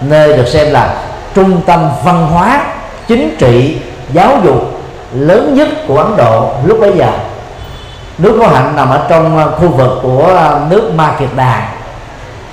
nơi 0.01 0.37
được 0.37 0.47
xem 0.47 0.71
là 0.71 0.95
trung 1.35 1.61
tâm 1.65 1.89
văn 2.03 2.27
hóa 2.27 2.61
chính 3.07 3.35
trị 3.39 3.81
giáo 4.13 4.37
dục 4.43 4.81
lớn 5.13 5.53
nhất 5.53 5.67
của 5.87 5.97
ấn 5.97 6.17
độ 6.17 6.53
lúc 6.65 6.77
bấy 6.81 6.97
giờ. 6.97 7.11
Nước 8.17 8.37
có 8.39 8.47
hạnh 8.47 8.75
nằm 8.75 8.89
ở 8.89 9.05
trong 9.09 9.37
à, 9.37 9.45
khu 9.45 9.67
vực 9.67 9.99
của 10.01 10.35
à, 10.37 10.59
nước 10.69 10.91
ma 10.95 11.15
kiệt 11.19 11.29
đà. 11.35 11.69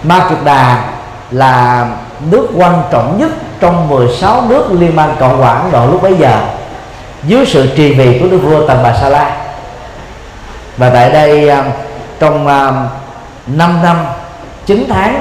Ma 0.02 0.26
kiệt 0.28 0.38
đà 0.44 0.84
là 1.30 1.86
nước 2.30 2.48
quan 2.56 2.82
trọng 2.90 3.18
nhất 3.18 3.30
trong 3.62 3.88
16 3.88 4.42
nước 4.48 4.66
liên 4.72 4.96
bang 4.96 5.16
cộng 5.20 5.38
hòa 5.38 5.52
ấn 5.52 5.72
độ 5.72 5.86
lúc 5.86 6.02
bấy 6.02 6.14
giờ, 6.18 6.40
dưới 7.24 7.46
sự 7.46 7.68
trì 7.76 7.94
vì 7.94 8.18
của 8.18 8.26
đức 8.26 8.38
vua 8.38 8.66
tần 8.66 8.80
bà 8.82 8.94
sa 9.00 9.08
la. 9.08 9.36
Và 10.76 10.90
tại 10.90 11.10
đây 11.10 11.48
à, 11.48 11.64
trong 12.20 12.46
5 13.46 13.82
năm 13.82 14.06
9 14.66 14.84
tháng, 14.88 15.20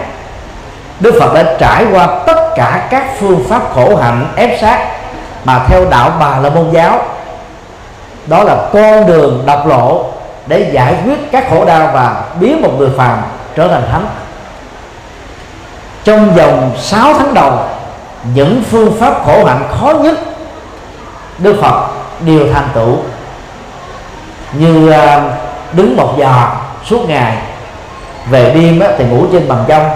Đức 0.99 1.15
Phật 1.19 1.33
đã 1.33 1.55
trải 1.59 1.85
qua 1.91 2.07
tất 2.25 2.49
cả 2.55 2.87
các 2.89 3.05
phương 3.19 3.43
pháp 3.49 3.61
khổ 3.73 3.95
hạnh 3.95 4.27
ép 4.35 4.61
sát 4.61 4.87
mà 5.45 5.65
theo 5.67 5.85
đạo 5.89 6.11
Bà 6.19 6.39
La 6.39 6.49
Môn 6.49 6.71
giáo. 6.71 6.99
Đó 8.25 8.43
là 8.43 8.55
con 8.73 9.07
đường 9.07 9.43
độc 9.45 9.67
lộ 9.67 10.05
để 10.47 10.71
giải 10.73 10.95
quyết 11.05 11.31
các 11.31 11.49
khổ 11.49 11.65
đau 11.65 11.89
và 11.93 12.23
biến 12.39 12.61
một 12.61 12.71
người 12.77 12.89
phàm 12.97 13.17
trở 13.55 13.67
thành 13.67 13.83
thánh. 13.91 14.05
Trong 16.03 16.35
vòng 16.35 16.71
6 16.77 17.13
tháng 17.13 17.33
đầu 17.33 17.59
những 18.23 18.63
phương 18.71 18.99
pháp 18.99 19.13
khổ 19.25 19.45
hạnh 19.45 19.67
khó 19.79 19.93
nhất 19.93 20.19
Đức 21.37 21.55
Phật 21.61 21.87
đều 22.19 22.53
thành 22.53 22.67
tựu. 22.73 22.97
Như 24.53 24.89
à, 24.91 25.21
đứng 25.73 25.97
một 25.97 26.13
giờ 26.17 26.47
suốt 26.85 27.09
ngày 27.09 27.37
về 28.29 28.51
đêm 28.55 28.81
thì 28.97 29.03
ngủ 29.05 29.25
trên 29.31 29.47
bằng 29.47 29.63
trong 29.67 29.89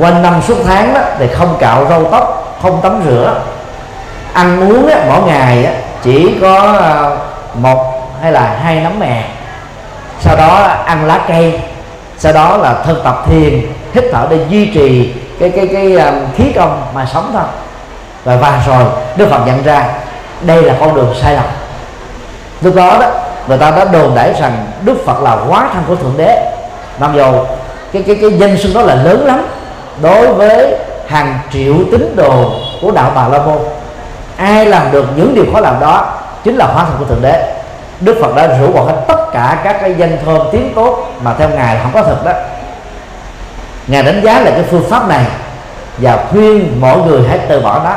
quanh 0.00 0.22
năm 0.22 0.42
suốt 0.48 0.56
tháng 0.66 0.94
đó, 0.94 1.00
thì 1.18 1.28
không 1.28 1.56
cạo 1.60 1.86
râu 1.88 2.04
tóc 2.10 2.56
không 2.62 2.80
tắm 2.82 3.02
rửa. 3.06 3.42
Ăn 4.32 4.60
uống 4.60 4.90
mỗi 5.08 5.22
ngày 5.26 5.76
chỉ 6.02 6.38
có 6.40 6.78
à, 6.80 7.10
một 7.54 8.10
hay 8.22 8.32
là 8.32 8.58
hai 8.64 8.80
nắm 8.80 8.98
mè. 8.98 9.24
Sau 10.20 10.36
đó 10.36 10.68
ăn 10.86 11.06
lá 11.06 11.20
cây. 11.28 11.60
Sau 12.18 12.32
đó 12.32 12.56
là 12.56 12.74
thực 12.84 13.04
tập 13.04 13.22
thiền 13.26 13.72
hít 13.94 14.04
thở 14.12 14.26
để 14.30 14.38
duy 14.48 14.66
trì 14.66 15.14
cái 15.40 15.50
cái 15.50 15.66
cái 15.72 15.96
um, 15.96 16.14
khí 16.36 16.52
công 16.56 16.82
mà 16.94 17.06
sống 17.12 17.30
thôi. 17.32 17.42
Và 18.24 18.36
và 18.36 18.62
rồi 18.66 18.84
đức 19.16 19.30
phật 19.30 19.46
nhận 19.46 19.62
ra 19.62 19.88
đây 20.40 20.62
là 20.62 20.74
con 20.80 20.94
đường 20.94 21.14
sai 21.22 21.34
lầm. 21.34 21.44
Lúc 22.60 22.74
đó 22.74 22.98
đó 23.00 23.06
người 23.48 23.58
ta 23.58 23.70
đã 23.70 23.84
đồn 23.84 24.14
đãi 24.14 24.32
rằng 24.40 24.66
đức 24.84 24.96
phật 25.06 25.22
là 25.22 25.30
hóa 25.30 25.68
thân 25.74 25.82
của 25.88 25.96
thượng 25.96 26.14
đế. 26.16 26.52
Mặc 26.98 27.10
dù 27.14 27.32
cái 27.92 28.02
cái 28.06 28.18
cái 28.20 28.38
danh 28.38 28.58
xưng 28.58 28.74
đó 28.74 28.82
là 28.82 28.94
lớn 28.94 29.26
lắm 29.26 29.46
đối 30.02 30.32
với 30.32 30.76
hàng 31.08 31.38
triệu 31.52 31.74
tín 31.92 32.16
đồ 32.16 32.50
của 32.82 32.90
đạo 32.90 33.12
bà 33.14 33.28
la 33.28 33.38
môn 33.38 33.58
ai 34.36 34.66
làm 34.66 34.92
được 34.92 35.06
những 35.16 35.34
điều 35.34 35.44
khó 35.52 35.60
làm 35.60 35.80
đó 35.80 36.12
chính 36.44 36.56
là 36.56 36.66
hóa 36.66 36.84
thân 36.84 36.96
của 36.98 37.04
thượng 37.04 37.22
đế. 37.22 37.54
Đức 38.00 38.16
phật 38.22 38.36
đã 38.36 38.46
rủ 38.46 38.72
bỏ 38.72 38.82
hết 38.82 38.94
tất 39.08 39.26
cả 39.32 39.58
các 39.64 39.76
cái 39.80 39.94
danh 39.98 40.18
thơm 40.24 40.38
tiếng 40.52 40.72
tốt 40.74 41.08
mà 41.22 41.34
theo 41.38 41.48
ngài 41.48 41.74
là 41.74 41.82
không 41.82 41.92
có 41.94 42.02
thật 42.02 42.24
đó 42.24 42.32
ngài 43.86 44.02
đánh 44.02 44.20
giá 44.24 44.40
là 44.40 44.50
cái 44.50 44.62
phương 44.70 44.90
pháp 44.90 45.08
này 45.08 45.24
và 45.98 46.26
khuyên 46.30 46.80
mọi 46.80 46.98
người 46.98 47.28
hãy 47.28 47.38
từ 47.48 47.60
bỏ 47.60 47.80
nó. 47.84 47.94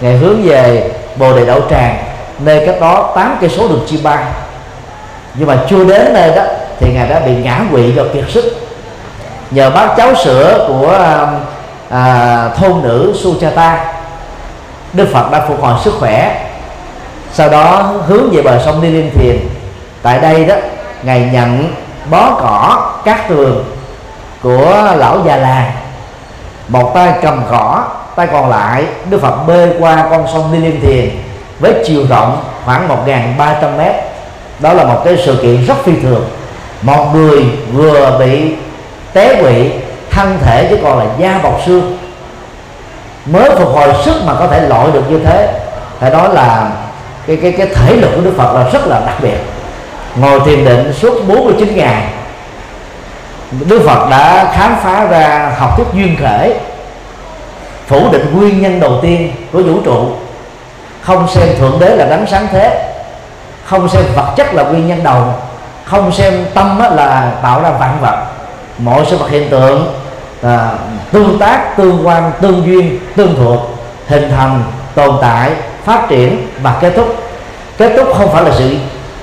Ngài 0.00 0.16
hướng 0.16 0.42
về 0.42 0.90
bồ 1.16 1.36
đề 1.36 1.46
đậu 1.46 1.60
tràng 1.70 1.96
nơi 2.38 2.66
cách 2.66 2.80
đó 2.80 3.12
8 3.16 3.36
cây 3.40 3.50
số 3.50 3.68
đường 3.68 3.84
chi 3.86 4.00
bay 4.02 4.24
nhưng 5.34 5.48
mà 5.48 5.56
chưa 5.68 5.84
đến 5.84 6.14
nơi 6.14 6.32
đó 6.36 6.42
thì 6.80 6.92
ngài 6.92 7.08
đã 7.08 7.20
bị 7.20 7.34
ngã 7.34 7.60
quỵ 7.72 7.92
do 7.92 8.02
kiệt 8.14 8.24
sức. 8.28 8.44
Nhờ 9.50 9.70
bác 9.70 9.94
cháu 9.96 10.14
sữa 10.24 10.64
của 10.68 10.90
à, 10.90 11.26
à, 11.90 12.48
thôn 12.48 12.82
nữ 12.82 13.14
Suchata 13.22 13.84
Đức 14.92 15.08
Phật 15.12 15.30
đã 15.30 15.44
phục 15.48 15.62
hồi 15.62 15.74
sức 15.84 15.94
khỏe. 15.98 16.46
Sau 17.32 17.48
đó 17.48 17.92
hướng 18.06 18.30
về 18.30 18.42
bờ 18.42 18.64
sông 18.64 18.82
Ni 18.82 18.88
Liên 18.88 19.10
Thiền. 19.14 19.36
Tại 20.02 20.20
đây 20.20 20.44
đó 20.44 20.54
ngài 21.02 21.28
nhận 21.32 21.74
bó 22.10 22.30
cỏ 22.40 22.90
cát 23.04 23.28
tường 23.28 23.64
của 24.42 24.94
lão 24.96 25.18
già 25.26 25.36
làng 25.36 25.72
một 26.68 26.92
tay 26.94 27.12
cầm 27.22 27.42
cỏ, 27.50 27.84
tay 28.16 28.26
còn 28.32 28.50
lại, 28.50 28.84
Đức 29.10 29.22
Phật 29.22 29.46
bơi 29.46 29.68
qua 29.78 30.06
con 30.10 30.26
sông 30.32 30.52
Ni 30.52 30.58
Liên 30.58 30.80
Thiền 30.80 31.10
với 31.60 31.74
chiều 31.86 32.06
rộng 32.08 32.44
khoảng 32.64 32.88
1.300 32.88 33.76
mét. 33.78 33.94
Đó 34.58 34.72
là 34.72 34.84
một 34.84 35.02
cái 35.04 35.16
sự 35.24 35.38
kiện 35.42 35.64
rất 35.64 35.74
phi 35.84 35.92
thường. 36.02 36.24
Một 36.82 37.06
người 37.14 37.44
vừa 37.72 38.16
bị 38.18 38.54
té 39.12 39.42
quỵ, 39.42 39.70
thân 40.10 40.38
thể 40.44 40.66
chứ 40.70 40.78
còn 40.82 40.98
là 40.98 41.04
da 41.18 41.40
bọc 41.42 41.60
xương. 41.66 41.98
Mới 43.26 43.50
phục 43.50 43.68
hồi 43.68 43.88
sức 44.04 44.22
mà 44.26 44.34
có 44.34 44.46
thể 44.46 44.60
lội 44.60 44.92
được 44.92 45.10
như 45.10 45.20
thế. 45.24 45.60
Phải 45.98 46.10
nói 46.10 46.34
là 46.34 46.70
cái 47.26 47.36
cái 47.36 47.52
cái 47.52 47.66
thể 47.66 47.96
lực 47.96 48.10
của 48.16 48.22
Đức 48.22 48.32
Phật 48.36 48.54
là 48.54 48.70
rất 48.72 48.86
là 48.86 49.00
đặc 49.06 49.16
biệt. 49.22 49.38
Ngồi 50.16 50.40
thiền 50.46 50.64
định 50.64 50.92
suốt 50.92 51.28
49 51.28 51.76
ngày 51.76 52.04
Đức 53.60 53.82
Phật 53.86 54.08
đã 54.10 54.52
khám 54.54 54.76
phá 54.82 55.06
ra 55.10 55.52
học 55.58 55.76
thuyết 55.76 55.86
duyên 55.94 56.16
khởi 56.20 56.54
phủ 57.86 58.10
định 58.12 58.36
nguyên 58.36 58.62
nhân 58.62 58.80
đầu 58.80 58.98
tiên 59.02 59.32
của 59.52 59.62
vũ 59.62 59.80
trụ. 59.84 60.06
Không 61.02 61.28
xem 61.28 61.48
thượng 61.58 61.78
đế 61.80 61.96
là 61.96 62.04
đấng 62.04 62.26
sáng 62.26 62.46
thế 62.52 62.88
không 63.64 63.88
xem 63.88 64.04
vật 64.16 64.32
chất 64.36 64.54
là 64.54 64.62
nguyên 64.62 64.88
nhân 64.88 65.00
đầu 65.04 65.24
không 65.84 66.12
xem 66.12 66.46
tâm 66.54 66.78
là 66.78 67.32
tạo 67.42 67.62
ra 67.62 67.70
vạn 67.70 67.96
vật. 68.00 68.16
Mọi 68.78 69.04
sự 69.10 69.16
vật 69.16 69.30
hiện 69.30 69.50
tượng 69.50 69.94
à, 70.42 70.70
tương 71.12 71.38
tác 71.38 71.76
tương 71.76 72.06
quan 72.06 72.32
tương 72.40 72.66
duyên 72.66 72.98
tương 73.16 73.36
thuộc 73.36 73.60
hình 74.08 74.30
thành 74.30 74.62
tồn 74.94 75.16
tại 75.20 75.50
phát 75.84 76.08
triển 76.08 76.46
và 76.62 76.78
kết 76.80 76.92
thúc. 76.96 77.16
Kết 77.78 77.92
thúc 77.96 78.08
không 78.16 78.32
phải 78.32 78.44
là 78.44 78.50
sự 78.58 78.76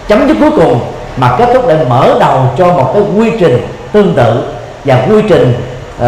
chấm 0.08 0.28
dứt 0.28 0.38
cuối 0.40 0.52
cùng 0.52 0.80
mà 1.18 1.36
kết 1.38 1.50
thúc 1.54 1.68
để 1.68 1.86
mở 1.90 2.16
đầu 2.20 2.44
cho 2.58 2.66
một 2.66 2.92
cái 2.94 3.04
quy 3.16 3.32
trình 3.40 3.68
tương 3.92 4.14
tự 4.14 4.44
và 4.86 5.06
quy 5.10 5.22
trình 5.30 5.54
uh, 5.98 6.06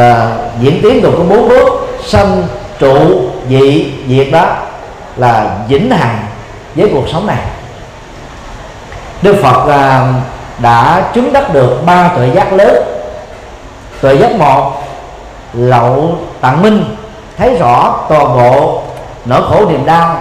diễn 0.60 0.80
tiến 0.84 1.02
gồm 1.02 1.14
có 1.18 1.24
bốn 1.24 1.50
bước. 1.50 1.88
Sanh 2.06 2.44
trụ 2.80 3.22
dị 3.50 3.94
diệt 4.08 4.28
đó 4.32 4.46
là 5.18 5.58
vĩnh 5.68 5.92
hằng 5.92 6.20
với 6.76 6.90
cuộc 6.94 7.06
sống 7.12 7.28
này. 7.28 7.38
Đức 9.22 9.36
Phật 9.44 9.64
uh, 9.64 10.16
đã 10.60 11.04
chứng 11.14 11.34
đắc 11.34 11.54
được 11.54 11.86
ba 11.86 12.08
tuệ 12.16 12.30
giác 12.36 12.54
lớn. 12.54 12.76
Tuệ 14.02 14.16
giác 14.16 14.32
một 14.36 14.84
lậu 15.54 16.18
tạng 16.42 16.62
minh 16.62 16.96
thấy 17.38 17.56
rõ 17.56 18.06
toàn 18.10 18.26
bộ 18.38 18.82
nỗi 19.26 19.42
khổ 19.50 19.66
niềm 19.70 19.86
đau 19.86 20.18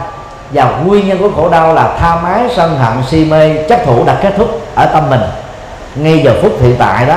và 0.50 0.70
nguyên 0.84 1.08
nhân 1.08 1.18
của 1.18 1.30
khổ 1.36 1.48
đau 1.48 1.74
là 1.74 1.96
tha 2.00 2.16
mái 2.22 2.40
sân 2.56 2.78
hận 2.78 2.92
si 3.10 3.24
mê 3.24 3.62
chấp 3.68 3.84
thủ 3.84 4.04
đặt 4.04 4.16
kết 4.22 4.32
thúc 4.36 4.60
ở 4.74 4.86
tâm 4.86 5.10
mình. 5.10 5.20
Ngay 5.94 6.22
giờ 6.24 6.34
phút 6.42 6.52
hiện 6.62 6.76
tại 6.78 7.06
đó 7.06 7.14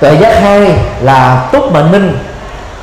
tuệ 0.00 0.16
giác 0.20 0.40
hai 0.42 0.78
là 1.00 1.48
túc 1.52 1.72
mệnh 1.72 1.92
minh 1.92 2.18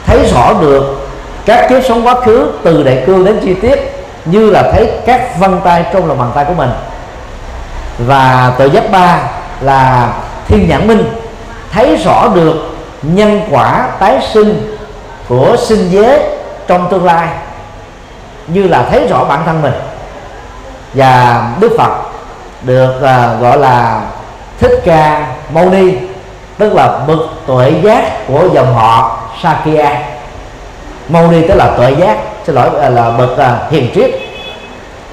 thấy 0.05 0.29
rõ 0.33 0.53
được 0.61 1.09
các 1.45 1.69
kiếp 1.69 1.83
sống 1.87 2.07
quá 2.07 2.15
khứ 2.25 2.51
từ 2.63 2.83
đại 2.83 3.03
cương 3.05 3.25
đến 3.25 3.39
chi 3.43 3.53
tiết 3.53 3.79
như 4.25 4.49
là 4.49 4.71
thấy 4.71 4.91
các 5.05 5.39
vân 5.39 5.59
tay 5.63 5.85
trong 5.93 6.07
lòng 6.07 6.19
bàn 6.19 6.31
tay 6.35 6.45
của 6.45 6.53
mình. 6.53 6.69
Và 7.97 8.53
tuệ 8.57 8.67
giác 8.67 8.91
ba 8.91 9.19
là 9.61 10.13
thiên 10.47 10.69
nhãn 10.69 10.87
minh 10.87 11.03
thấy 11.71 11.95
rõ 11.95 12.27
được 12.35 12.55
nhân 13.01 13.41
quả 13.51 13.87
tái 13.99 14.19
sinh 14.33 14.77
của 15.27 15.55
sinh 15.59 15.89
giới 15.91 16.19
trong 16.67 16.87
tương 16.91 17.05
lai 17.05 17.27
như 18.47 18.63
là 18.63 18.85
thấy 18.91 19.07
rõ 19.07 19.23
bản 19.23 19.41
thân 19.45 19.61
mình. 19.61 19.73
Và 20.93 21.43
đức 21.59 21.71
phật 21.77 21.91
được 22.61 22.95
uh, 22.97 23.41
gọi 23.41 23.57
là 23.57 24.01
thích 24.59 24.81
ca 24.85 25.27
mâu 25.53 25.69
ni 25.69 25.93
tức 26.63 26.73
là 26.73 26.99
bậc 27.07 27.19
tuệ 27.47 27.73
giác 27.83 28.27
của 28.27 28.49
dòng 28.53 28.73
họ 28.73 29.17
sakya. 29.41 29.99
Mâu 31.09 31.31
ni 31.31 31.47
tức 31.47 31.55
là 31.55 31.71
tuệ 31.77 31.91
giác 31.91 32.17
xin 32.45 32.55
lỗi 32.55 32.69
à, 32.81 32.89
là 32.89 33.09
bậc 33.09 33.31
uh, 33.31 33.71
hiền 33.71 33.89
triết. 33.95 34.11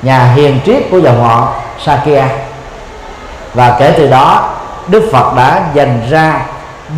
Nhà 0.02 0.32
hiền 0.34 0.60
triết 0.66 0.82
của 0.90 0.98
dòng 0.98 1.24
họ 1.24 1.54
sakya. 1.84 2.28
Và 3.54 3.76
kể 3.78 3.94
từ 3.96 4.08
đó 4.08 4.50
đức 4.88 5.08
phật 5.12 5.34
đã 5.36 5.62
dành 5.74 6.02
ra 6.10 6.46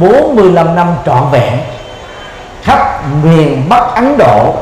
45 0.01 0.77
năm 0.77 0.87
trọn 1.07 1.23
vẹn 1.31 1.59
khắp 2.63 3.01
miền 3.23 3.69
Bắc 3.69 3.95
Ấn 3.95 4.19
Độ. 4.19 4.55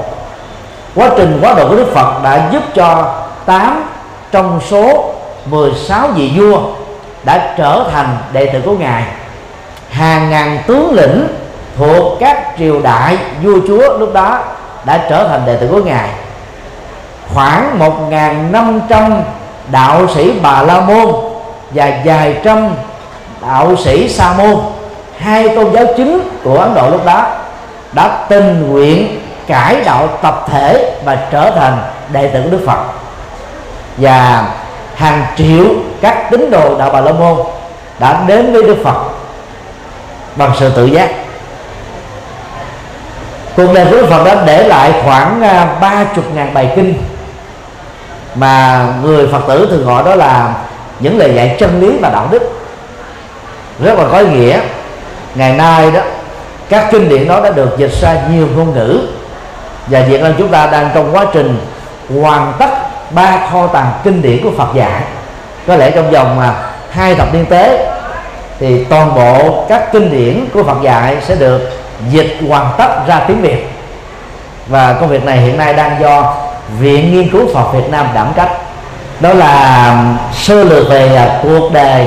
Quá 0.94 1.10
trình 1.16 1.38
quá 1.42 1.54
độ 1.54 1.68
của 1.68 1.76
Đức 1.76 1.92
Phật 1.94 2.22
đã 2.22 2.48
giúp 2.52 2.62
cho 2.74 3.14
8 3.46 3.84
trong 4.32 4.60
số 4.70 5.14
16 5.44 6.08
vị 6.08 6.32
vua 6.36 6.60
đã 7.24 7.54
trở 7.58 7.84
thành 7.92 8.18
đệ 8.32 8.46
tử 8.46 8.62
của 8.64 8.72
ngài 8.72 9.04
hàng 9.90 10.30
ngàn 10.30 10.58
tướng 10.66 10.94
lĩnh 10.94 11.28
thuộc 11.78 12.20
các 12.20 12.54
triều 12.58 12.82
đại 12.82 13.18
vua 13.42 13.58
chúa 13.68 13.98
lúc 13.98 14.14
đó 14.14 14.38
đã 14.84 15.06
trở 15.10 15.28
thành 15.28 15.42
đệ 15.46 15.56
tử 15.56 15.68
của 15.70 15.82
ngài. 15.82 16.08
Khoảng 17.34 17.78
1.500 18.10 19.20
đạo 19.72 20.06
sĩ 20.14 20.32
Bà 20.42 20.62
La 20.62 20.80
Môn 20.80 21.14
và 21.70 21.92
vài 22.04 22.36
trăm 22.44 22.68
đạo 23.42 23.76
sĩ 23.76 24.08
Sa 24.08 24.32
Môn, 24.32 24.56
hai 25.18 25.48
tôn 25.48 25.72
giáo 25.72 25.84
chính 25.96 26.28
của 26.44 26.58
Ấn 26.58 26.74
Độ 26.74 26.90
lúc 26.90 27.06
đó 27.06 27.26
đã 27.92 28.26
tình 28.28 28.70
nguyện 28.70 29.20
cải 29.46 29.76
đạo 29.84 30.08
tập 30.22 30.46
thể 30.50 30.94
và 31.04 31.16
trở 31.30 31.50
thành 31.50 31.78
đệ 32.12 32.28
tử 32.28 32.42
của 32.42 32.50
Đức 32.50 32.62
Phật. 32.66 32.78
Và 33.96 34.44
hàng 34.94 35.26
triệu 35.36 35.64
các 36.00 36.30
tín 36.30 36.50
đồ 36.50 36.78
đạo 36.78 36.90
Bà 36.92 37.00
La 37.00 37.12
Môn 37.12 37.36
đã 37.98 38.24
đến 38.26 38.52
với 38.52 38.62
Đức 38.62 38.76
Phật 38.84 39.09
bằng 40.36 40.52
sự 40.58 40.70
tự 40.76 40.86
giác. 40.86 41.10
Cuộc 43.56 43.72
đời 43.74 43.84
của 43.84 43.96
Đức 43.96 44.06
Phật 44.10 44.24
đã 44.24 44.42
để 44.46 44.68
lại 44.68 44.92
khoảng 45.04 45.42
à, 45.42 45.76
ba 45.80 46.04
chục 46.16 46.24
ngàn 46.34 46.54
bài 46.54 46.72
kinh 46.76 46.94
mà 48.34 48.86
người 49.02 49.26
Phật 49.32 49.40
tử 49.48 49.68
thường 49.70 49.86
gọi 49.86 50.04
đó 50.04 50.14
là 50.14 50.54
những 51.00 51.18
lời 51.18 51.32
dạy 51.34 51.56
chân 51.58 51.80
lý 51.80 51.98
và 52.02 52.08
đạo 52.08 52.28
đức. 52.30 52.42
Rất 53.84 53.98
là 53.98 54.04
có 54.12 54.18
ý 54.18 54.26
nghĩa 54.26 54.60
ngày 55.34 55.52
nay 55.52 55.90
đó 55.90 56.00
các 56.68 56.88
kinh 56.92 57.08
điển 57.08 57.28
đó 57.28 57.40
đã 57.40 57.50
được 57.50 57.78
dịch 57.78 57.92
ra 58.00 58.16
nhiều 58.32 58.48
ngôn 58.56 58.74
ngữ. 58.74 59.00
Và 59.86 60.00
Việt 60.00 60.22
Nam 60.22 60.32
chúng 60.38 60.48
ta 60.48 60.66
đang 60.66 60.90
trong 60.94 61.16
quá 61.16 61.26
trình 61.32 61.58
hoàn 62.22 62.52
tất 62.58 62.70
ba 63.10 63.38
kho 63.52 63.66
tàng 63.66 63.92
kinh 64.04 64.22
điển 64.22 64.42
của 64.42 64.50
Phật 64.58 64.74
dạy 64.74 65.02
có 65.66 65.76
lẽ 65.76 65.90
trong 65.90 66.10
vòng 66.10 66.36
mà 66.36 66.54
hai 66.90 67.14
thập 67.14 67.34
niên 67.34 67.46
tế 67.46 67.92
thì 68.60 68.84
toàn 68.84 69.14
bộ 69.14 69.64
các 69.68 69.92
kinh 69.92 70.10
điển 70.10 70.46
của 70.54 70.62
Phật 70.62 70.82
dạy 70.82 71.16
sẽ 71.22 71.34
được 71.34 71.70
dịch 72.10 72.36
hoàn 72.48 72.66
tất 72.78 73.06
ra 73.06 73.20
tiếng 73.28 73.40
Việt. 73.42 73.68
Và 74.66 74.92
công 74.92 75.08
việc 75.08 75.24
này 75.24 75.38
hiện 75.38 75.58
nay 75.58 75.74
đang 75.74 76.00
do 76.00 76.34
Viện 76.78 77.14
Nghiên 77.14 77.30
cứu 77.30 77.54
Phật 77.54 77.72
Việt 77.72 77.90
Nam 77.90 78.06
đảm 78.14 78.32
trách. 78.36 78.50
Đó 79.20 79.32
là 79.32 79.86
um, 79.90 80.16
sơ 80.32 80.64
lược 80.64 80.88
về 80.90 81.16
à, 81.16 81.40
cuộc 81.42 81.72
đời 81.72 82.06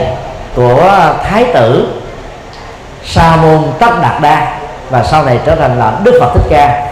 của 0.55 1.13
Thái 1.23 1.45
tử 1.53 1.87
Sa 3.05 3.35
môn 3.35 3.63
Tất 3.79 4.01
Đạt 4.01 4.21
Đa. 4.21 4.59
Và 4.89 5.03
sau 5.03 5.25
này 5.25 5.39
trở 5.45 5.55
thành 5.55 5.79
là 5.79 5.93
Đức 6.03 6.17
Phật 6.21 6.33
Thích 6.33 6.47
Ca, 6.49 6.87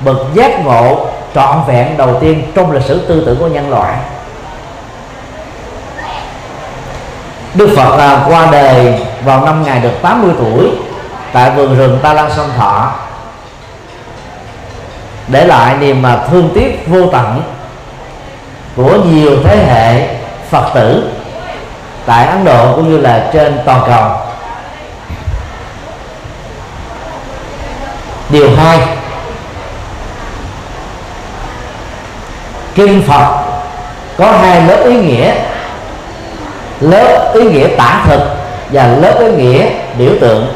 bậc 0.00 0.16
giác 0.34 0.64
ngộ 0.64 1.06
trọn 1.34 1.56
vẹn 1.66 1.96
đầu 1.96 2.20
tiên 2.20 2.42
trong 2.54 2.72
lịch 2.72 2.82
sử 2.82 3.06
tư 3.08 3.22
tưởng 3.26 3.38
của 3.38 3.48
nhân 3.48 3.70
loại. 3.70 3.94
Đức 7.54 7.74
Phật 7.76 7.98
à, 7.98 8.24
qua 8.28 8.48
đời 8.52 9.02
vào 9.24 9.44
năm 9.44 9.64
ngày 9.64 9.80
được 9.80 10.02
80 10.02 10.34
tuổi 10.38 10.70
tại 11.32 11.50
vườn 11.50 11.76
rừng 11.76 11.98
Ta 12.02 12.12
Lan 12.12 12.30
Sơn 12.36 12.50
Thọ. 12.56 12.92
Để 15.28 15.44
lại 15.44 15.76
niềm 15.80 16.02
mà 16.02 16.18
thương 16.30 16.50
tiếc 16.54 16.84
vô 16.86 17.06
tận 17.12 17.42
của 18.76 18.98
nhiều 19.10 19.36
thế 19.44 19.56
hệ 19.56 20.16
Phật 20.50 20.70
tử 20.74 21.10
tại 22.06 22.26
Ấn 22.26 22.44
Độ 22.44 22.76
cũng 22.76 22.90
như 22.90 22.98
là 22.98 23.30
trên 23.32 23.58
toàn 23.64 23.82
cầu. 23.86 24.10
Điều 28.28 28.56
hai 28.56 28.78
kinh 32.74 33.02
Phật 33.02 33.42
có 34.18 34.32
hai 34.32 34.62
lớp 34.62 34.84
ý 34.84 34.96
nghĩa 34.96 35.34
lớp 36.82 37.32
ý 37.34 37.44
nghĩa 37.44 37.66
tả 37.76 38.04
thực 38.08 38.20
và 38.72 38.86
lớp 38.86 39.18
ý 39.20 39.26
nghĩa 39.26 39.66
biểu 39.98 40.10
tượng. 40.20 40.46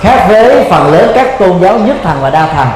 Khác 0.00 0.26
với 0.28 0.64
phần 0.70 0.92
lớn 0.92 1.12
các 1.14 1.38
tôn 1.38 1.58
giáo 1.60 1.78
nhất 1.78 1.96
thần 2.02 2.18
và 2.20 2.30
đa 2.30 2.46
thần 2.46 2.68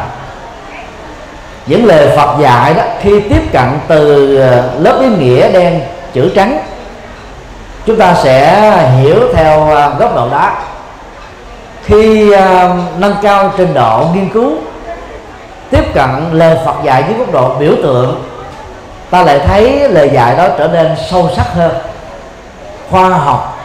những 1.67 1.87
lời 1.87 2.09
Phật 2.17 2.39
dạy 2.41 2.75
đó 2.75 2.83
khi 3.01 3.21
tiếp 3.21 3.43
cận 3.53 3.65
từ 3.89 4.37
ờ, 4.37 4.71
lớp 4.79 5.01
ý 5.01 5.09
nghĩa 5.09 5.53
đen 5.53 5.81
chữ 6.13 6.31
trắng 6.35 6.59
chúng 7.87 7.99
ta 7.99 8.15
sẽ 8.25 8.71
hiểu 9.01 9.17
theo 9.35 9.71
ờ, 9.71 9.95
góc 9.99 10.15
độ 10.15 10.29
đó. 10.31 10.53
Khi 11.85 12.31
uh, 12.35 12.39
nâng 12.99 13.15
cao 13.23 13.53
trình 13.57 13.75
độ 13.75 14.07
nghiên 14.15 14.29
cứu 14.29 14.53
tiếp 15.71 15.95
cận 15.95 16.09
lời 16.33 16.57
Phật 16.67 16.75
dạy 16.85 17.03
với 17.03 17.15
góc 17.15 17.33
độ 17.33 17.55
biểu 17.59 17.73
tượng 17.83 18.23
ta 19.11 19.23
lại 19.23 19.41
thấy 19.47 19.89
lời 19.89 20.11
dạy 20.13 20.37
đó 20.37 20.49
trở 20.59 20.69
nên 20.69 20.97
sâu 21.11 21.31
sắc 21.37 21.47
hơn 21.55 21.71
khoa 22.93 23.09
học 23.09 23.59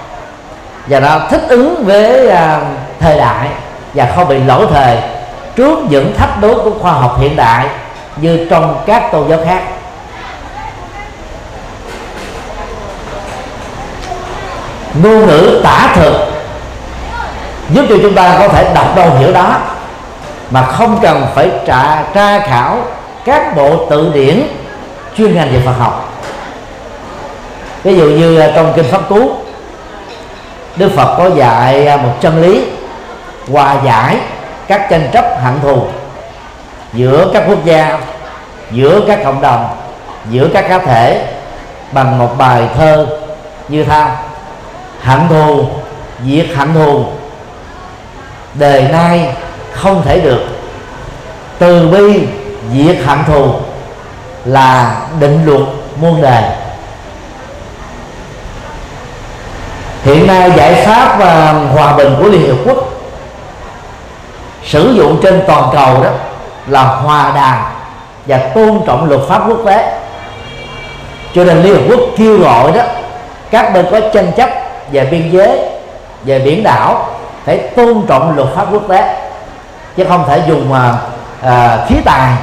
và 0.87 0.99
nó 0.99 1.19
thích 1.29 1.41
ứng 1.49 1.83
với 1.85 2.29
à, 2.29 2.59
thời 2.99 3.17
đại 3.17 3.47
và 3.93 4.07
không 4.15 4.27
bị 4.27 4.39
lỗi 4.39 4.67
thời. 4.73 4.97
Trước 5.55 5.79
những 5.89 6.17
thách 6.17 6.41
đố 6.41 6.63
của 6.63 6.71
khoa 6.81 6.91
học 6.91 7.17
hiện 7.19 7.35
đại 7.35 7.67
như 8.15 8.47
trong 8.49 8.83
các 8.85 9.11
tôn 9.11 9.29
giáo 9.29 9.39
khác. 9.45 9.61
Ngôn 15.03 15.27
ngữ 15.27 15.61
tả 15.63 15.93
thực 15.95 16.13
giúp 17.69 17.85
cho 17.89 17.95
chúng 18.01 18.15
ta 18.15 18.35
có 18.39 18.47
thể 18.47 18.73
đọc 18.75 18.95
đâu 18.95 19.09
hiểu 19.19 19.33
đó 19.33 19.57
mà 20.51 20.61
không 20.61 20.99
cần 21.01 21.27
phải 21.35 21.51
tra, 21.67 22.03
tra 22.13 22.39
khảo 22.39 22.77
các 23.25 23.55
bộ 23.55 23.85
tự 23.89 24.11
điển 24.13 24.47
chuyên 25.17 25.35
ngành 25.35 25.51
về 25.51 25.61
Phật 25.65 25.73
học 25.79 26.06
ví 27.83 27.97
dụ 27.97 28.03
như 28.03 28.39
à, 28.39 28.51
trong 28.55 28.73
kinh 28.75 28.85
pháp 28.85 29.09
cú, 29.09 29.31
Đức 30.75 30.91
Phật 30.95 31.15
có 31.17 31.29
dạy 31.35 31.87
à, 31.87 31.97
một 31.97 32.13
chân 32.21 32.41
lý, 32.41 32.63
hòa 33.51 33.75
giải 33.85 34.17
các 34.67 34.87
tranh 34.89 35.09
chấp 35.13 35.25
hận 35.43 35.53
thù 35.61 35.83
giữa 36.93 37.29
các 37.33 37.43
quốc 37.47 37.65
gia, 37.65 37.99
giữa 38.71 39.01
các 39.07 39.19
cộng 39.23 39.41
đồng, 39.41 39.69
giữa 40.29 40.47
các 40.53 40.65
cá 40.69 40.79
thể 40.79 41.27
bằng 41.91 42.17
một 42.17 42.35
bài 42.37 42.63
thơ 42.77 43.07
như 43.67 43.83
thao 43.83 44.11
hận 45.01 45.19
thù, 45.29 45.65
diệt 46.25 46.45
hận 46.55 46.73
thù 46.73 47.05
đời 48.53 48.81
nay 48.81 49.35
không 49.71 50.01
thể 50.05 50.19
được, 50.19 50.41
từ 51.59 51.87
bi 51.87 52.27
diệt 52.73 52.97
hận 53.05 53.17
thù 53.27 53.53
là 54.45 55.01
định 55.19 55.45
luật 55.45 55.61
muôn 56.01 56.21
đời. 56.21 56.43
Hiện 60.07 60.27
nay 60.27 60.51
giải 60.57 60.73
pháp 60.85 61.15
và 61.19 61.53
hòa 61.73 61.97
bình 61.97 62.15
của 62.19 62.27
liên 62.27 62.41
hiệp 62.41 62.55
quốc 62.65 62.77
sử 64.63 64.93
dụng 64.93 65.19
trên 65.23 65.43
toàn 65.47 65.69
cầu 65.73 66.03
đó 66.03 66.09
là 66.67 66.83
hòa 66.83 67.31
đàm 67.35 67.63
và 68.25 68.37
tôn 68.37 68.81
trọng 68.87 69.09
luật 69.09 69.21
pháp 69.29 69.41
quốc 69.47 69.59
tế. 69.65 69.99
Cho 71.33 71.43
nên 71.43 71.63
liên 71.63 71.75
hợp 71.75 71.81
quốc 71.89 71.99
kêu 72.17 72.39
gọi 72.39 72.71
đó 72.71 72.81
các 73.51 73.73
bên 73.73 73.85
có 73.91 73.99
tranh 74.13 74.31
chấp 74.37 74.49
về 74.91 75.05
biên 75.05 75.29
giới 75.31 75.59
về 76.23 76.39
biển 76.39 76.63
đảo 76.63 77.09
phải 77.45 77.57
tôn 77.57 78.01
trọng 78.07 78.35
luật 78.35 78.47
pháp 78.55 78.65
quốc 78.71 78.83
tế 78.89 79.29
chứ 79.97 80.05
không 80.09 80.25
thể 80.27 80.41
dùng 80.47 80.73
à, 80.73 80.93
à, 81.41 81.85
khí 81.87 81.95
tài 82.05 82.33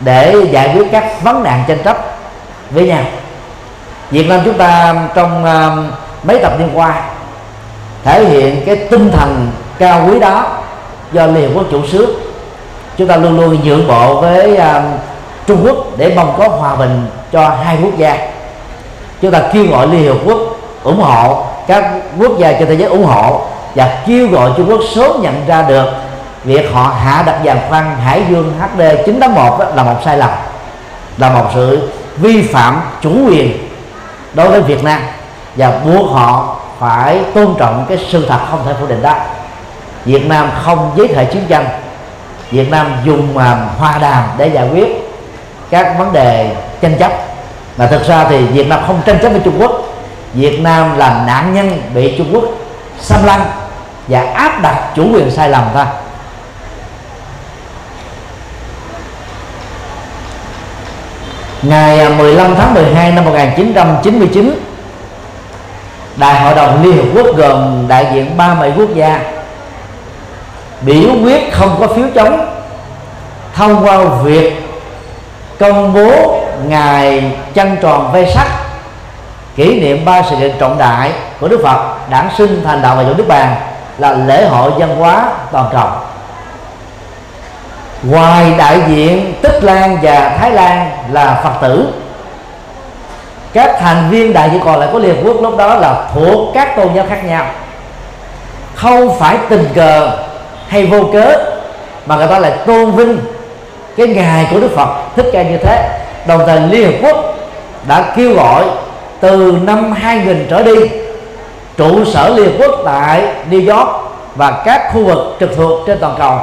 để 0.00 0.34
giải 0.50 0.74
quyết 0.74 0.88
các 0.92 1.22
vấn 1.22 1.42
nạn 1.42 1.64
tranh 1.68 1.82
chấp 1.84 1.96
với 2.70 2.86
nhau. 2.86 3.02
Việt 4.10 4.28
Nam 4.28 4.40
chúng 4.44 4.58
ta 4.58 4.94
trong 5.14 5.44
à, 5.44 5.76
mấy 6.22 6.38
tập 6.38 6.52
liên 6.58 6.70
qua 6.74 7.02
thể 8.04 8.24
hiện 8.24 8.62
cái 8.66 8.76
tinh 8.76 9.10
thần 9.10 9.50
cao 9.78 10.06
quý 10.08 10.18
đó 10.18 10.46
do 11.12 11.26
Liên 11.26 11.42
Hợp 11.42 11.50
Quốc 11.54 11.66
chủ 11.70 11.86
xứ 11.86 12.16
chúng 12.96 13.08
ta 13.08 13.16
luôn 13.16 13.40
luôn 13.40 13.58
nhượng 13.64 13.88
bộ 13.88 14.20
với 14.20 14.52
uh, 14.52 14.82
Trung 15.46 15.64
Quốc 15.64 15.76
để 15.96 16.12
mong 16.16 16.34
có 16.38 16.48
hòa 16.48 16.76
bình 16.76 17.06
cho 17.32 17.48
hai 17.64 17.78
quốc 17.82 17.96
gia. 17.96 18.18
Chúng 19.22 19.30
ta 19.30 19.42
kêu 19.52 19.66
gọi 19.70 19.86
Liên 19.86 20.08
Hợp 20.08 20.18
Quốc 20.24 20.38
ủng 20.84 21.00
hộ 21.00 21.46
các 21.66 21.92
quốc 22.18 22.38
gia 22.38 22.52
trên 22.52 22.68
thế 22.68 22.76
giới 22.76 22.88
ủng 22.88 23.04
hộ 23.04 23.40
và 23.74 23.98
kêu 24.06 24.28
gọi 24.28 24.50
Trung 24.56 24.70
Quốc 24.70 24.80
sớm 24.94 25.22
nhận 25.22 25.46
ra 25.46 25.62
được 25.62 25.86
việc 26.44 26.70
họ 26.72 26.94
hạ 27.04 27.22
đặt 27.26 27.40
giàn 27.44 27.58
khoan 27.68 27.96
Hải 27.96 28.22
Dương 28.30 28.52
HD 28.60 28.80
981 29.06 29.76
là 29.76 29.82
một 29.82 29.96
sai 30.04 30.18
lầm 30.18 30.30
là 31.18 31.30
một 31.30 31.44
sự 31.54 31.90
vi 32.16 32.42
phạm 32.42 32.80
chủ 33.02 33.10
quyền 33.28 33.68
đối 34.34 34.48
với 34.48 34.60
Việt 34.60 34.84
Nam 34.84 35.00
và 35.58 35.80
buộc 35.84 36.12
họ 36.12 36.56
phải 36.78 37.20
tôn 37.34 37.54
trọng 37.58 37.86
cái 37.88 37.98
sự 38.08 38.26
thật 38.28 38.38
không 38.50 38.62
thể 38.66 38.72
phủ 38.80 38.86
định 38.86 39.02
đó. 39.02 39.14
Việt 40.04 40.26
Nam 40.26 40.50
không 40.64 40.92
giới 40.96 41.08
thể 41.08 41.24
chiến 41.24 41.42
tranh. 41.48 41.66
Việt 42.50 42.70
Nam 42.70 42.92
dùng 43.04 43.28
uh, 43.30 43.42
hòa 43.78 43.98
đàm 44.00 44.24
để 44.36 44.46
giải 44.46 44.68
quyết 44.68 44.86
các 45.70 45.98
vấn 45.98 46.12
đề 46.12 46.56
tranh 46.80 46.98
chấp. 46.98 47.12
Mà 47.76 47.86
thực 47.86 48.06
ra 48.06 48.26
thì 48.28 48.44
Việt 48.44 48.68
Nam 48.68 48.80
không 48.86 49.00
tranh 49.06 49.18
chấp 49.22 49.28
với 49.28 49.40
Trung 49.44 49.60
Quốc. 49.60 49.72
Việt 50.34 50.60
Nam 50.60 50.98
là 50.98 51.24
nạn 51.26 51.54
nhân 51.54 51.82
bị 51.94 52.14
Trung 52.18 52.30
Quốc 52.32 52.44
xâm 53.00 53.24
lăng 53.24 53.44
và 54.08 54.20
áp 54.34 54.62
đặt 54.62 54.90
chủ 54.94 55.02
quyền 55.12 55.30
sai 55.30 55.48
lầm 55.48 55.64
thôi 55.74 55.84
Ngày 61.62 62.00
à, 62.00 62.08
15 62.08 62.54
tháng 62.54 62.74
12 62.74 63.12
năm 63.12 63.24
1999 63.24 64.67
Đại 66.18 66.40
hội 66.40 66.54
đồng 66.54 66.82
Liên 66.82 66.96
Hợp 66.96 67.04
Quốc 67.14 67.36
gồm 67.36 67.84
đại 67.88 68.06
diện 68.14 68.36
37 68.36 68.72
quốc 68.78 68.94
gia. 68.94 69.20
Biểu 70.80 71.10
quyết 71.24 71.52
không 71.52 71.76
có 71.80 71.86
phiếu 71.86 72.06
chống. 72.14 72.60
Thông 73.54 73.84
qua 73.84 74.04
việc 74.04 74.52
công 75.58 75.94
bố 75.94 76.40
ngày 76.66 77.32
trăng 77.54 77.76
tròn 77.82 78.12
vây 78.12 78.26
sắc, 78.34 78.46
kỷ 79.56 79.80
niệm 79.80 80.04
ba 80.04 80.22
sự 80.30 80.36
kiện 80.40 80.58
trọng 80.58 80.78
đại 80.78 81.12
của 81.40 81.48
Đức 81.48 81.60
Phật, 81.64 82.10
đản 82.10 82.28
sinh, 82.38 82.62
thành 82.64 82.82
đạo 82.82 82.96
và 82.96 83.04
chủ 83.04 83.14
Đức 83.14 83.28
Bàn 83.28 83.56
là 83.98 84.12
lễ 84.12 84.46
hội 84.48 84.70
văn 84.70 84.96
hóa 84.96 85.30
toàn 85.52 85.68
cầu. 85.72 85.88
Ngoài 88.02 88.54
đại 88.58 88.80
diện 88.88 89.34
Tích 89.42 89.64
Lan 89.64 89.98
và 90.02 90.36
Thái 90.38 90.50
Lan 90.50 90.90
là 91.10 91.40
Phật 91.44 91.52
tử 91.60 91.92
các 93.52 93.76
thành 93.80 94.10
viên 94.10 94.32
đại 94.32 94.50
diện 94.50 94.60
còn 94.64 94.80
lại 94.80 94.88
của 94.92 94.98
Liên 94.98 95.16
Hợp 95.16 95.22
Quốc 95.24 95.42
lúc 95.42 95.56
đó 95.56 95.74
là 95.74 96.08
thuộc 96.14 96.54
các 96.54 96.76
tôn 96.76 96.94
giáo 96.94 97.06
khác 97.08 97.24
nhau. 97.24 97.46
Không 98.74 99.18
phải 99.18 99.36
tình 99.48 99.68
cờ 99.74 100.10
hay 100.68 100.86
vô 100.86 101.04
cớ, 101.12 101.32
mà 102.06 102.16
người 102.16 102.26
ta 102.26 102.38
lại 102.38 102.52
tôn 102.66 102.90
vinh 102.90 103.18
cái 103.96 104.06
ngày 104.06 104.46
của 104.50 104.60
Đức 104.60 104.70
Phật. 104.76 104.88
Thích 105.16 105.26
ca 105.32 105.42
như 105.42 105.56
thế. 105.56 105.98
Đồng 106.26 106.42
thời 106.46 106.60
Liên 106.60 106.86
Hợp 106.86 106.98
Quốc 107.02 107.38
đã 107.88 108.12
kêu 108.16 108.34
gọi 108.34 108.64
từ 109.20 109.58
năm 109.62 109.92
2000 109.92 110.46
trở 110.50 110.62
đi, 110.62 110.74
trụ 111.76 112.04
sở 112.04 112.28
Liên 112.28 112.46
Hợp 112.46 112.52
Quốc 112.58 112.80
tại 112.84 113.22
New 113.50 113.76
York 113.76 113.88
và 114.34 114.62
các 114.64 114.90
khu 114.92 115.04
vực 115.04 115.36
trực 115.40 115.56
thuộc 115.56 115.86
trên 115.86 115.98
toàn 116.00 116.14
cầu. 116.18 116.38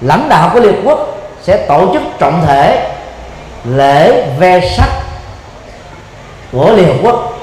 Lãnh 0.00 0.28
đạo 0.28 0.50
của 0.54 0.60
Liên 0.60 0.72
Hợp 0.72 0.80
Quốc 0.84 1.18
sẽ 1.42 1.56
tổ 1.56 1.92
chức 1.92 2.02
trọng 2.18 2.42
thể 2.46 2.90
lễ 3.64 4.24
ve 4.38 4.60
sắc 4.76 4.88
của 6.52 6.72
Liên 6.72 6.86
Hợp 6.86 6.94
Quốc. 7.02 7.38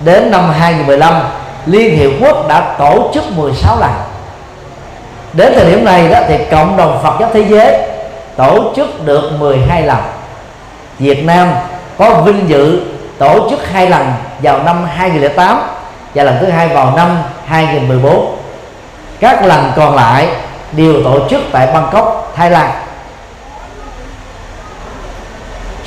Đến 0.00 0.30
năm 0.30 0.50
2015 0.50 1.14
Liên 1.66 1.96
Hiệp 1.96 2.10
Quốc 2.20 2.48
đã 2.48 2.74
tổ 2.78 3.10
chức 3.14 3.24
16 3.36 3.76
lần. 3.80 3.90
Đến 5.32 5.52
thời 5.56 5.64
điểm 5.64 5.84
này 5.84 6.08
đó 6.08 6.20
thì 6.28 6.38
cộng 6.50 6.76
đồng 6.76 7.00
Phật 7.02 7.16
giáo 7.20 7.30
thế 7.34 7.44
giới 7.48 7.78
tổ 8.36 8.72
chức 8.76 9.06
được 9.06 9.30
12 9.38 9.82
lần. 9.82 9.98
Việt 10.98 11.24
Nam 11.24 11.48
có 11.98 12.10
vinh 12.10 12.48
dự 12.48 12.80
tổ 13.18 13.50
chức 13.50 13.68
hai 13.72 13.90
lần 13.90 14.12
vào 14.42 14.62
năm 14.62 14.84
2008 14.84 15.60
và 16.14 16.24
lần 16.24 16.38
thứ 16.40 16.50
hai 16.50 16.68
vào 16.68 16.92
năm 16.96 17.18
2014 17.46 18.36
các 19.22 19.44
lần 19.44 19.72
còn 19.76 19.96
lại 19.96 20.28
đều 20.72 21.04
tổ 21.04 21.28
chức 21.28 21.40
tại 21.52 21.66
Bangkok, 21.66 22.32
Thái 22.36 22.50
Lan. 22.50 22.70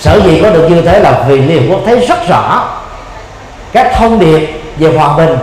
Sở 0.06 0.20
dĩ 0.26 0.42
có 0.42 0.50
được 0.50 0.68
như 0.70 0.82
thế 0.82 1.00
là 1.00 1.24
vì 1.28 1.42
Liên 1.42 1.62
Hợp 1.62 1.76
Quốc 1.76 1.82
thấy 1.86 2.06
rất 2.06 2.28
rõ 2.28 2.70
các 3.74 3.92
thông 3.96 4.20
điệp 4.20 4.62
về 4.78 4.98
hòa 4.98 5.18
bình, 5.18 5.38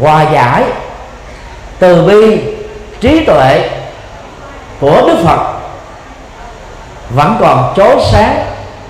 hòa 0.00 0.22
giải, 0.32 0.64
từ 1.78 2.06
bi, 2.06 2.40
trí 3.00 3.24
tuệ 3.24 3.70
của 4.80 5.02
Đức 5.06 5.16
Phật 5.24 5.52
vẫn 7.10 7.36
còn 7.40 7.72
chói 7.76 7.96
sáng 8.12 8.44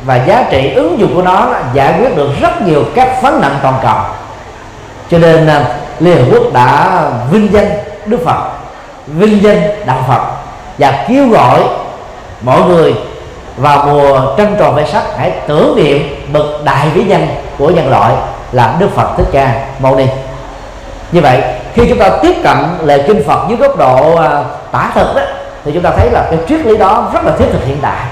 và 0.05 0.17
giá 0.27 0.45
trị 0.51 0.73
ứng 0.75 0.99
dụng 0.99 1.15
của 1.15 1.23
nó 1.23 1.49
giải 1.75 1.95
quyết 1.99 2.17
được 2.17 2.29
rất 2.41 2.63
nhiều 2.63 2.85
các 2.95 3.23
vấn 3.23 3.41
nạn 3.41 3.59
toàn 3.63 3.75
cầu. 3.83 3.97
Cho 5.11 5.19
nên 5.19 5.47
à, 5.47 5.65
Liên 6.01 6.17
Hợp 6.17 6.25
Quốc 6.33 6.53
đã 6.53 7.03
vinh 7.31 7.53
danh 7.53 7.71
Đức 8.07 8.19
Phật, 8.25 8.49
vinh 9.07 9.43
danh 9.43 9.87
Đạo 9.87 10.05
Phật 10.09 10.23
và 10.79 11.05
kêu 11.09 11.29
gọi 11.29 11.61
mọi 12.43 12.61
người 12.61 12.95
vào 13.63 13.87
mùa 13.87 14.35
trăng 14.37 14.57
tròn 14.59 14.75
vây 14.75 14.87
sắc 14.87 15.03
hãy 15.17 15.33
tưởng 15.47 15.77
niệm 15.77 16.27
bậc 16.33 16.65
đại 16.65 16.89
vĩ 16.89 17.05
nhân 17.05 17.27
của 17.59 17.71
nhân 17.71 17.91
loại 17.91 18.15
là 18.53 18.77
Đức 18.79 18.89
Phật 18.95 19.15
Thích 19.17 19.27
Ca 19.33 19.67
Mâu 19.79 19.97
Ni. 19.97 20.07
Như 21.13 21.21
vậy 21.21 21.43
khi 21.75 21.89
chúng 21.89 21.99
ta 21.99 22.11
tiếp 22.23 22.35
cận 22.45 22.57
lời 22.81 23.05
kinh 23.07 23.25
Phật 23.27 23.49
dưới 23.49 23.59
góc 23.59 23.77
độ 23.77 24.17
à, 24.17 24.45
tả 24.73 24.91
thực 24.95 25.17
đó 25.17 25.23
thì 25.65 25.73
chúng 25.75 25.83
ta 25.83 25.91
thấy 25.97 26.11
là 26.11 26.27
cái 26.31 26.39
triết 26.49 26.67
lý 26.67 26.77
đó 26.77 27.11
rất 27.15 27.25
là 27.25 27.33
thiết 27.39 27.47
thực 27.53 27.65
hiện 27.65 27.83
đại. 27.83 28.07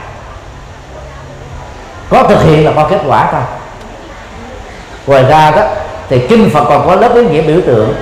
Có 2.11 2.23
thực 2.23 2.43
hiện 2.43 2.65
là 2.65 2.73
có 2.77 2.87
kết 2.91 3.01
quả 3.07 3.29
thôi. 3.33 3.41
Ngoài 5.07 5.25
ra 5.25 5.51
đó 5.51 5.63
thì 6.09 6.27
kinh 6.29 6.51
Phật 6.51 6.65
còn 6.65 6.87
có 6.87 6.95
lớp 6.95 7.15
ý 7.15 7.23
nghĩa 7.25 7.43
biểu 7.43 7.61
tượng. 7.67 7.95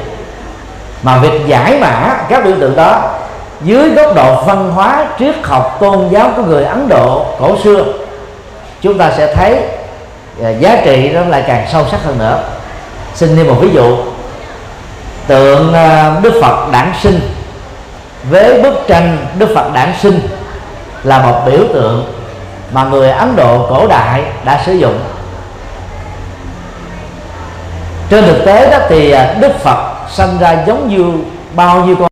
Mà 1.03 1.19
việc 1.19 1.47
giải 1.47 1.79
mã 1.81 2.17
các 2.29 2.45
biểu 2.45 2.55
tượng 2.61 2.77
đó 2.77 3.03
dưới 3.61 3.91
góc 3.91 4.15
độ 4.15 4.45
văn 4.45 4.71
hóa 4.75 5.07
triết 5.19 5.35
học, 5.43 5.77
tôn 5.81 6.09
giáo 6.11 6.31
của 6.37 6.43
người 6.43 6.65
Ấn 6.65 6.89
Độ 6.89 7.27
cổ 7.39 7.57
xưa, 7.65 7.85
chúng 8.83 8.99
ta 8.99 9.11
sẽ 9.17 9.35
thấy 9.35 9.61
à, 10.45 10.51
giá 10.51 10.81
trị 10.85 11.11
nó 11.15 11.21
lại 11.25 11.45
càng 11.47 11.67
sâu 11.73 11.87
sắc 11.91 12.05
hơn 12.05 12.19
nữa. 12.19 12.43
Xin 13.15 13.37
thêm 13.37 13.49
một 13.49 13.57
ví 13.61 13.71
dụ. 13.75 13.97
Tượng 15.27 15.73
à, 15.73 16.17
Đức 16.23 16.41
Phật 16.43 16.69
đản 16.73 16.93
sinh. 17.03 17.21
Với 18.31 18.63
bức 18.63 18.75
tranh 18.89 19.27
Đức 19.39 19.49
Phật 19.55 19.75
đản 19.75 19.93
sinh 20.01 20.21
là 21.05 21.19
một 21.19 21.43
biểu 21.47 21.61
tượng 21.75 22.13
mà 22.73 22.85
người 22.85 23.11
Ấn 23.11 23.37
Độ 23.37 23.67
cổ 23.69 23.87
đại 23.87 24.23
đã 24.45 24.63
sử 24.67 24.73
dụng. 24.73 25.01
Trên 28.11 28.25
thực 28.25 28.45
tế 28.45 28.71
đó 28.71 28.79
thì 28.89 29.11
à, 29.11 29.35
Đức 29.41 29.53
Phật 29.59 29.79
sinh 30.11 30.39
ra 30.41 30.65
giống 30.67 30.89
như 30.89 31.25
bao 31.55 31.85
nhiêu 31.85 31.97
con 31.97 32.08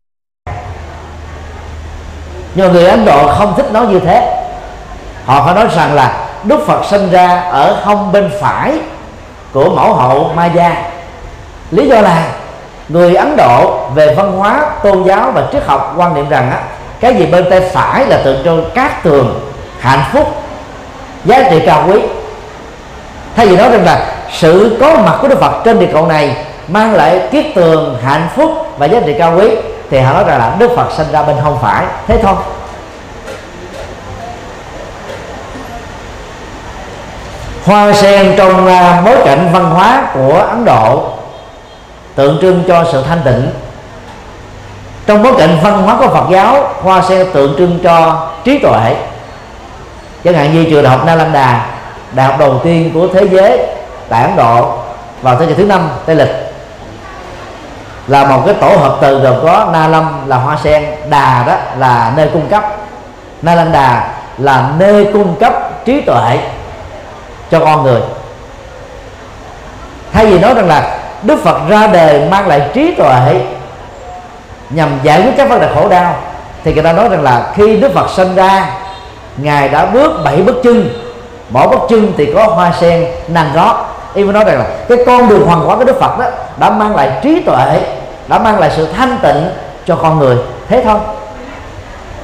nhưng 2.56 2.72
người 2.72 2.86
ấn 2.86 3.04
độ 3.04 3.28
không 3.28 3.54
thích 3.56 3.72
nói 3.72 3.86
như 3.86 4.00
thế. 4.00 4.44
Họ 5.26 5.44
phải 5.44 5.54
nói 5.54 5.66
rằng 5.76 5.94
là 5.94 6.26
đức 6.44 6.66
phật 6.66 6.84
sinh 6.90 7.10
ra 7.10 7.40
ở 7.50 7.76
hông 7.84 8.12
bên 8.12 8.30
phải 8.40 8.72
của 9.52 9.70
mẫu 9.70 9.94
hậu 9.94 10.30
maya. 10.36 10.72
Lý 11.70 11.88
do 11.88 12.00
là 12.00 12.22
người 12.88 13.14
ấn 13.14 13.36
độ 13.36 13.80
về 13.94 14.14
văn 14.14 14.32
hóa 14.32 14.60
tôn 14.82 15.04
giáo 15.04 15.30
và 15.34 15.42
triết 15.52 15.66
học 15.66 15.94
quan 15.96 16.14
niệm 16.14 16.28
rằng 16.28 16.50
á, 16.50 16.58
cái 17.00 17.14
gì 17.14 17.26
bên 17.26 17.50
tay 17.50 17.60
phải 17.60 18.06
là 18.06 18.18
tượng 18.24 18.44
trưng 18.44 18.70
cát 18.74 19.02
tường 19.02 19.40
hạnh 19.80 20.04
phúc 20.12 20.26
giá 21.24 21.42
trị 21.50 21.62
cao 21.66 21.84
quý. 21.88 22.00
Thay 23.36 23.46
vì 23.46 23.56
nói 23.56 23.68
rằng 23.70 23.84
là 23.84 24.06
sự 24.32 24.76
có 24.80 24.94
mặt 24.94 25.18
của 25.20 25.28
đức 25.28 25.40
phật 25.40 25.62
trên 25.64 25.78
địa 25.78 25.88
cầu 25.92 26.06
này 26.06 26.36
mang 26.68 26.94
lại 26.94 27.28
kiết 27.32 27.46
tường 27.54 27.98
hạnh 28.04 28.28
phúc 28.36 28.50
và 28.78 28.86
giá 28.86 29.00
trị 29.06 29.14
cao 29.18 29.34
quý 29.38 29.50
thì 29.90 29.98
họ 29.98 30.12
nói 30.12 30.24
rằng 30.24 30.38
là 30.38 30.56
đức 30.58 30.70
phật 30.76 30.88
sinh 30.96 31.06
ra 31.12 31.22
bên 31.22 31.36
không 31.42 31.58
phải. 31.62 31.84
Thế 32.06 32.18
thôi. 32.22 32.34
Hoa 37.64 37.92
sen 37.92 38.34
trong 38.36 38.66
à, 38.66 39.02
bối 39.04 39.16
cảnh 39.24 39.48
văn 39.52 39.70
hóa 39.70 40.02
của 40.14 40.46
ấn 40.50 40.64
độ 40.64 41.12
tượng 42.14 42.38
trưng 42.40 42.64
cho 42.68 42.84
sự 42.92 43.02
thanh 43.08 43.22
tịnh. 43.24 43.50
Trong 45.06 45.22
bối 45.22 45.32
cảnh 45.38 45.58
văn 45.62 45.82
hóa 45.82 45.96
của 45.98 46.08
Phật 46.08 46.30
giáo, 46.30 46.74
hoa 46.82 47.02
sen 47.08 47.26
tượng 47.32 47.54
trưng 47.58 47.78
cho 47.82 48.26
trí 48.44 48.58
tuệ. 48.58 48.96
Chẳng 50.24 50.34
hạn 50.34 50.54
như 50.54 50.64
trường 50.70 50.82
đại 50.82 50.92
học 50.96 51.06
Nalanda 51.06 51.66
đại 52.12 52.26
học 52.26 52.36
đầu 52.38 52.60
tiên 52.64 52.90
của 52.94 53.08
thế 53.14 53.28
giới 53.30 53.66
tại 54.08 54.22
Ấn 54.22 54.36
Độ 54.36 54.78
vào 55.22 55.36
thế 55.36 55.46
kỷ 55.46 55.54
thứ 55.54 55.64
năm 55.64 55.90
Tây 56.06 56.16
lịch 56.16 56.45
là 58.08 58.24
một 58.24 58.42
cái 58.46 58.54
tổ 58.54 58.68
hợp 58.68 58.98
từ 59.00 59.18
gồm 59.18 59.34
có 59.42 59.68
Na 59.72 59.88
Lâm 59.88 60.28
là 60.28 60.36
hoa 60.36 60.56
sen, 60.64 60.84
Đà 61.10 61.44
đó 61.46 61.54
là 61.78 62.12
nơi 62.16 62.30
cung 62.32 62.46
cấp. 62.48 62.64
Na 63.42 63.54
lâm, 63.54 63.72
đà 63.72 64.08
là 64.38 64.70
nơi 64.78 65.08
cung 65.12 65.34
cấp 65.40 65.52
trí 65.84 66.00
tuệ 66.00 66.38
cho 67.50 67.60
con 67.60 67.82
người. 67.82 68.00
Thay 70.12 70.26
vì 70.26 70.38
nói 70.38 70.54
rằng 70.54 70.68
là 70.68 70.98
Đức 71.22 71.38
Phật 71.44 71.58
ra 71.68 71.86
đời 71.86 72.28
mang 72.30 72.46
lại 72.46 72.70
trí 72.74 72.94
tuệ 72.94 73.40
nhằm 74.70 74.98
giải 75.02 75.22
quyết 75.22 75.32
các 75.36 75.48
vấn 75.48 75.60
đề 75.60 75.68
khổ 75.74 75.88
đau, 75.88 76.14
thì 76.64 76.74
người 76.74 76.82
ta 76.82 76.92
nói 76.92 77.08
rằng 77.08 77.22
là 77.22 77.52
khi 77.54 77.76
Đức 77.76 77.94
Phật 77.94 78.10
sinh 78.10 78.34
ra, 78.34 78.66
ngài 79.36 79.68
đã 79.68 79.86
bước 79.86 80.20
bảy 80.24 80.36
bước 80.36 80.56
chân. 80.64 80.88
Mỗi 81.50 81.68
bước 81.68 81.80
chân 81.88 82.12
thì 82.16 82.32
có 82.34 82.46
hoa 82.46 82.72
sen 82.80 83.06
nàng 83.28 83.50
gót 83.54 83.85
y 84.16 84.24
mới 84.24 84.32
nói 84.32 84.44
rằng 84.44 84.58
là 84.58 84.66
cái 84.88 84.98
con 85.06 85.28
đường 85.28 85.46
hoàn 85.46 85.68
quả 85.68 85.76
của 85.76 85.84
Đức 85.84 86.00
Phật 86.00 86.18
đó 86.18 86.24
đã 86.56 86.70
mang 86.70 86.96
lại 86.96 87.10
trí 87.22 87.40
tuệ, 87.40 87.80
đã 88.28 88.38
mang 88.38 88.58
lại 88.58 88.70
sự 88.76 88.88
thanh 88.96 89.18
tịnh 89.22 89.50
cho 89.86 89.96
con 89.96 90.18
người. 90.18 90.36
Thế 90.68 90.82
thôi. 90.84 90.98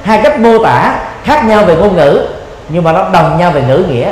Hai 0.03 0.19
cách 0.23 0.39
mô 0.39 0.63
tả 0.63 0.95
khác 1.23 1.45
nhau 1.45 1.63
về 1.65 1.75
ngôn 1.75 1.95
ngữ, 1.95 2.27
nhưng 2.69 2.83
mà 2.83 2.91
nó 2.91 3.09
đồng 3.09 3.37
nhau 3.37 3.51
về 3.51 3.61
ngữ 3.61 3.85
nghĩa. 3.89 4.11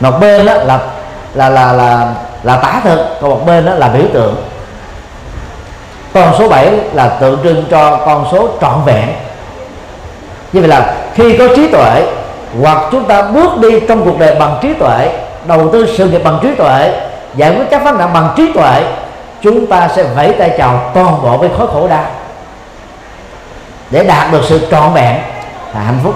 Một 0.00 0.12
bên 0.20 0.46
đó 0.46 0.54
là 0.54 0.78
là 1.34 1.48
là 1.48 1.72
là 1.72 2.08
là 2.42 2.56
tả 2.56 2.80
thực, 2.84 2.98
còn 3.20 3.30
một 3.30 3.46
bên 3.46 3.66
đó 3.66 3.74
là 3.74 3.88
biểu 3.88 4.06
tượng. 4.12 4.36
Con 6.14 6.34
số 6.38 6.48
7 6.48 6.72
là 6.92 7.08
tượng 7.08 7.38
trưng 7.42 7.64
cho 7.70 7.96
con 8.06 8.26
số 8.32 8.48
trọn 8.60 8.84
vẹn. 8.84 9.08
Như 10.52 10.60
vậy 10.60 10.68
là 10.68 10.94
khi 11.14 11.38
có 11.38 11.44
trí 11.56 11.68
tuệ, 11.68 12.06
hoặc 12.62 12.78
chúng 12.92 13.04
ta 13.04 13.22
bước 13.22 13.58
đi 13.60 13.80
trong 13.88 14.04
cuộc 14.04 14.18
đời 14.18 14.34
bằng 14.34 14.58
trí 14.62 14.74
tuệ 14.74 15.10
đầu 15.48 15.68
tư 15.72 15.94
sự 15.96 16.08
nghiệp 16.08 16.20
bằng 16.24 16.38
trí 16.42 16.54
tuệ 16.54 17.00
giải 17.36 17.54
quyết 17.56 17.64
các 17.70 17.84
vấn 17.84 17.98
nạn 17.98 18.12
bằng 18.12 18.34
trí 18.36 18.52
tuệ 18.52 18.82
chúng 19.42 19.66
ta 19.66 19.88
sẽ 19.96 20.02
vẫy 20.02 20.32
tay 20.38 20.54
chào 20.58 20.90
toàn 20.94 21.22
bộ 21.22 21.38
với 21.38 21.50
khối 21.58 21.66
khổ 21.66 21.88
đau 21.88 22.04
để 23.90 24.04
đạt 24.04 24.32
được 24.32 24.40
sự 24.48 24.68
trọn 24.70 24.92
vẹn 24.94 25.16
và 25.74 25.80
hạnh 25.80 25.98
phúc. 26.04 26.14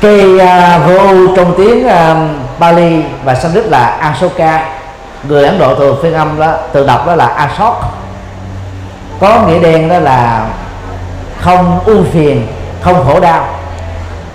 Cây 0.00 0.34
uh, 0.34 0.86
vô 0.86 1.34
trong 1.36 1.54
tiếng 1.56 1.86
uh, 1.86 2.16
Bali 2.58 3.02
và 3.24 3.34
Sanskrit 3.34 3.64
là 3.64 3.86
Asoka. 3.86 4.64
Người 5.28 5.44
Ấn 5.44 5.58
Độ 5.58 5.74
thường 5.74 5.98
phiên 6.02 6.12
âm 6.12 6.40
đó 6.40 6.52
từ 6.72 6.86
đọc 6.86 7.06
đó 7.06 7.14
là 7.14 7.26
Asok. 7.26 7.82
Có 9.20 9.42
nghĩa 9.46 9.58
đen 9.58 9.88
đó 9.88 9.98
là 9.98 10.46
không 11.40 11.80
ưu 11.84 12.04
phiền 12.12 12.46
không 12.80 13.04
khổ 13.06 13.20
đau 13.20 13.61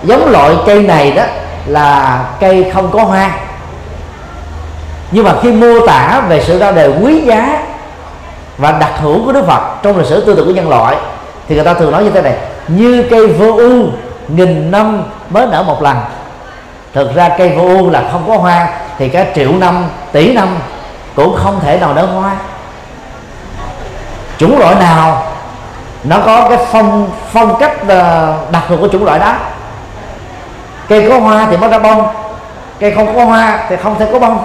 giống 0.07 0.31
loại 0.31 0.55
cây 0.65 0.81
này 0.81 1.11
đó 1.11 1.23
là 1.65 2.19
cây 2.39 2.71
không 2.73 2.91
có 2.91 3.03
hoa. 3.03 3.31
Nhưng 5.11 5.25
mà 5.25 5.33
khi 5.41 5.51
mô 5.51 5.87
tả 5.87 6.21
về 6.29 6.43
sự 6.43 6.59
ra 6.59 6.71
đời 6.71 6.93
quý 7.01 7.21
giá 7.21 7.63
và 8.57 8.71
đặc 8.71 8.91
hữu 8.97 9.25
của 9.25 9.31
Đức 9.31 9.47
Phật 9.47 9.61
trong 9.83 9.97
lịch 9.97 10.07
sử 10.07 10.25
tư 10.25 10.35
tưởng 10.35 10.45
của 10.45 10.51
nhân 10.51 10.69
loại, 10.69 10.95
thì 11.47 11.55
người 11.55 11.63
ta 11.63 11.73
thường 11.73 11.91
nói 11.91 12.03
như 12.03 12.09
thế 12.09 12.21
này, 12.21 12.33
như 12.67 13.03
cây 13.09 13.27
vô 13.27 13.55
ưu, 13.57 13.85
nghìn 14.27 14.71
năm 14.71 15.03
mới 15.29 15.47
nở 15.47 15.63
một 15.63 15.81
lần. 15.81 15.97
Thực 16.93 17.15
ra 17.15 17.29
cây 17.37 17.49
vô 17.49 17.63
ưu 17.63 17.89
là 17.89 18.03
không 18.11 18.23
có 18.27 18.37
hoa, 18.37 18.69
thì 18.97 19.09
cả 19.09 19.25
triệu 19.35 19.51
năm, 19.51 19.85
tỷ 20.11 20.33
năm 20.33 20.47
cũng 21.15 21.35
không 21.35 21.59
thể 21.59 21.79
nào 21.79 21.93
nở 21.93 22.05
hoa. 22.05 22.35
Chủng 24.37 24.59
loại 24.59 24.75
nào, 24.75 25.23
nó 26.03 26.17
có 26.25 26.49
cái 26.49 26.57
phong 26.71 27.09
phong 27.33 27.59
cách 27.59 27.87
ờ, 27.87 28.33
đặc 28.51 28.63
thù 28.67 28.77
của 28.77 28.87
chủng 28.87 29.05
loại 29.05 29.19
đó 29.19 29.33
cây 30.89 31.09
có 31.09 31.19
hoa 31.19 31.47
thì 31.49 31.57
mới 31.57 31.69
ra 31.69 31.79
bông. 31.79 32.07
Cây 32.79 32.91
không 32.91 33.15
có 33.15 33.25
hoa 33.25 33.65
thì 33.69 33.75
không 33.75 33.99
thể 33.99 34.07
có 34.11 34.19
bông. 34.19 34.39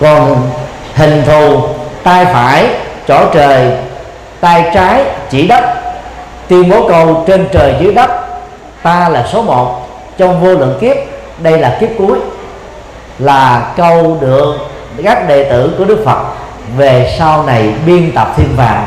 Còn 0.00 0.50
hình 0.94 1.22
thù, 1.26 1.62
tay 2.02 2.24
phải, 2.24 2.68
chỗ 3.08 3.24
trời, 3.34 3.72
tay 4.40 4.70
trái, 4.74 5.04
chỉ 5.30 5.46
đất. 5.46 5.64
Tuyên 6.48 6.70
bố 6.70 6.88
câu 6.88 7.24
trên 7.26 7.48
trời 7.52 7.74
dưới 7.80 7.94
đất, 7.94 8.10
ta 8.82 9.08
là 9.08 9.26
số 9.32 9.42
một 9.42 9.88
trong 10.18 10.40
vô 10.40 10.54
lượng 10.54 10.78
kiếp. 10.80 10.96
Đây 11.38 11.58
là 11.58 11.76
kiếp 11.80 11.88
cuối, 11.98 12.18
là 13.18 13.72
câu 13.76 14.18
được 14.20 14.56
các 15.04 15.28
đệ 15.28 15.50
tử 15.50 15.74
của 15.78 15.84
Đức 15.84 16.02
Phật 16.04 16.18
về 16.76 17.16
sau 17.18 17.42
này 17.42 17.72
biên 17.86 18.12
tập 18.14 18.28
thêm 18.36 18.56
vào 18.56 18.84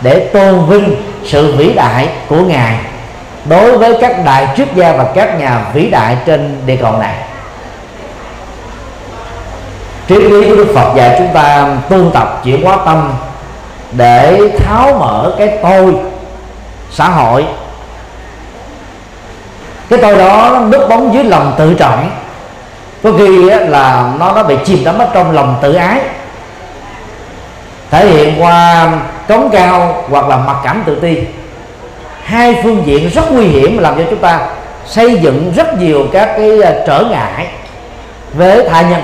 để 0.00 0.18
tôn 0.32 0.66
vinh 0.66 1.02
sự 1.24 1.56
vĩ 1.56 1.72
đại 1.72 2.08
của 2.28 2.40
ngài 2.40 2.78
đối 3.44 3.78
với 3.78 3.96
các 4.00 4.24
đại 4.24 4.48
triết 4.56 4.68
gia 4.74 4.92
và 4.92 5.04
các 5.14 5.38
nhà 5.38 5.60
vĩ 5.74 5.90
đại 5.90 6.16
trên 6.26 6.62
địa 6.66 6.76
cầu 6.76 6.92
này. 6.92 7.14
Triết 10.08 10.18
lý 10.22 10.48
của 10.48 10.56
Đức 10.56 10.72
Phật 10.74 10.94
dạy 10.96 11.14
chúng 11.18 11.34
ta 11.34 11.68
tu 11.88 12.10
tập 12.10 12.40
chuyển 12.44 12.64
hóa 12.64 12.78
tâm 12.86 13.12
để 13.92 14.40
tháo 14.58 14.92
mở 14.98 15.34
cái 15.38 15.58
tôi 15.62 15.94
xã 16.92 17.08
hội. 17.08 17.46
Cái 19.88 19.98
tôi 20.02 20.16
đó 20.16 20.50
nó 20.52 20.60
núp 20.60 20.88
bóng 20.88 21.14
dưới 21.14 21.24
lòng 21.24 21.54
tự 21.58 21.74
trọng. 21.74 22.10
Có 23.02 23.12
khi 23.18 23.50
là 23.50 24.12
nó 24.18 24.32
nó 24.32 24.42
bị 24.42 24.56
chìm 24.64 24.84
đắm 24.84 24.98
ở 24.98 25.08
trong 25.14 25.30
lòng 25.30 25.56
tự 25.62 25.74
ái. 25.74 26.00
Thể 27.90 28.06
hiện 28.06 28.42
qua 28.42 28.88
trống 29.28 29.48
cao 29.52 30.04
hoặc 30.10 30.28
là 30.28 30.36
mặc 30.36 30.56
cảm 30.64 30.82
tự 30.86 30.94
ti. 30.94 31.18
Hai 32.22 32.60
phương 32.62 32.82
diện 32.86 33.08
rất 33.08 33.32
nguy 33.32 33.46
hiểm 33.46 33.78
làm 33.78 33.96
cho 33.96 34.02
chúng 34.10 34.18
ta 34.18 34.48
xây 34.86 35.16
dựng 35.16 35.52
rất 35.56 35.78
nhiều 35.78 36.06
các 36.12 36.34
cái 36.36 36.62
à, 36.62 36.72
trở 36.86 37.04
ngại 37.10 37.46
với 38.32 38.68
tha 38.68 38.82
nhân 38.82 39.02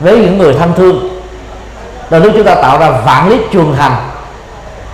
với 0.00 0.18
những 0.18 0.38
người 0.38 0.54
thân 0.54 0.72
thương. 0.76 1.20
Rồi 2.10 2.20
lúc 2.20 2.32
chúng 2.36 2.44
ta 2.44 2.54
tạo 2.54 2.78
ra 2.78 2.90
vạn 2.90 3.28
lý 3.28 3.38
trường 3.52 3.74
thành 3.78 3.96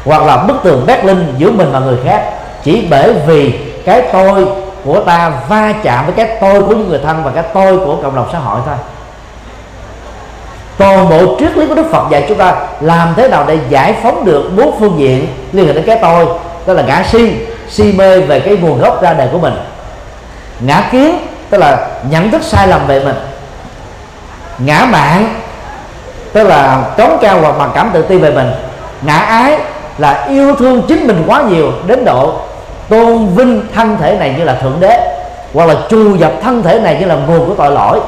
hoặc 0.04 0.22
là 0.22 0.36
bức 0.36 0.56
tường 0.62 0.86
Berlin 0.86 1.34
giữa 1.38 1.50
mình 1.50 1.72
và 1.72 1.80
người 1.80 1.98
khác 2.04 2.32
chỉ 2.62 2.86
bởi 2.90 3.14
vì 3.26 3.52
cái 3.84 4.02
tôi 4.12 4.46
của 4.84 5.00
ta 5.00 5.32
va 5.48 5.74
chạm 5.82 6.06
với 6.06 6.14
cái 6.14 6.36
tôi 6.40 6.62
của 6.62 6.74
những 6.74 6.88
người 6.88 7.00
thân 7.04 7.24
và 7.24 7.30
cái 7.34 7.44
tôi 7.54 7.78
của 7.78 7.96
cộng 8.02 8.16
đồng 8.16 8.28
xã 8.32 8.38
hội 8.38 8.60
thôi 8.66 8.76
toàn 10.80 11.08
bộ 11.08 11.36
triết 11.38 11.56
lý 11.56 11.66
của 11.66 11.74
Đức 11.74 11.90
Phật 11.90 12.10
dạy 12.10 12.24
chúng 12.28 12.38
ta 12.38 12.54
làm 12.80 13.14
thế 13.16 13.28
nào 13.28 13.44
để 13.48 13.58
giải 13.68 13.94
phóng 14.02 14.24
được 14.24 14.50
bốn 14.56 14.80
phương 14.80 14.94
diện 14.98 15.26
liên 15.52 15.66
hệ 15.66 15.72
đến 15.72 15.84
cái 15.86 15.98
tôi 16.02 16.26
tức 16.66 16.74
là 16.74 16.82
ngã 16.82 17.04
si 17.12 17.32
si 17.68 17.92
mê 17.92 18.20
về 18.20 18.40
cái 18.40 18.56
nguồn 18.56 18.80
gốc 18.80 19.02
ra 19.02 19.12
đời 19.12 19.28
của 19.32 19.38
mình. 19.38 19.54
Ngã 20.60 20.88
kiến, 20.92 21.18
tức 21.50 21.58
là 21.58 21.88
nhận 22.10 22.30
thức 22.30 22.42
sai 22.42 22.68
lầm 22.68 22.86
về 22.86 23.04
mình. 23.04 23.16
Ngã 24.58 24.86
mạng, 24.90 25.34
tức 26.32 26.44
là 26.44 26.84
trống 26.96 27.18
cao 27.20 27.40
hoặc 27.40 27.54
mặc 27.58 27.70
cảm 27.74 27.90
tự 27.92 28.02
ti 28.02 28.18
về 28.18 28.30
mình. 28.30 28.50
Ngã 29.02 29.16
ái 29.16 29.58
là 29.98 30.26
yêu 30.28 30.54
thương 30.54 30.82
chính 30.88 31.06
mình 31.06 31.24
quá 31.26 31.42
nhiều 31.42 31.72
đến 31.86 32.04
độ 32.04 32.34
tôn 32.88 33.26
vinh 33.26 33.62
thân 33.74 33.96
thể 34.00 34.16
này 34.18 34.34
như 34.38 34.44
là 34.44 34.54
thượng 34.54 34.76
đế, 34.80 35.18
hoặc 35.54 35.68
là 35.68 35.74
trù 35.90 36.16
dập 36.16 36.32
thân 36.42 36.62
thể 36.62 36.80
này 36.80 36.96
như 37.00 37.06
là 37.06 37.14
nguồn 37.14 37.48
của 37.48 37.54
tội 37.54 37.70
lỗi. 37.70 38.00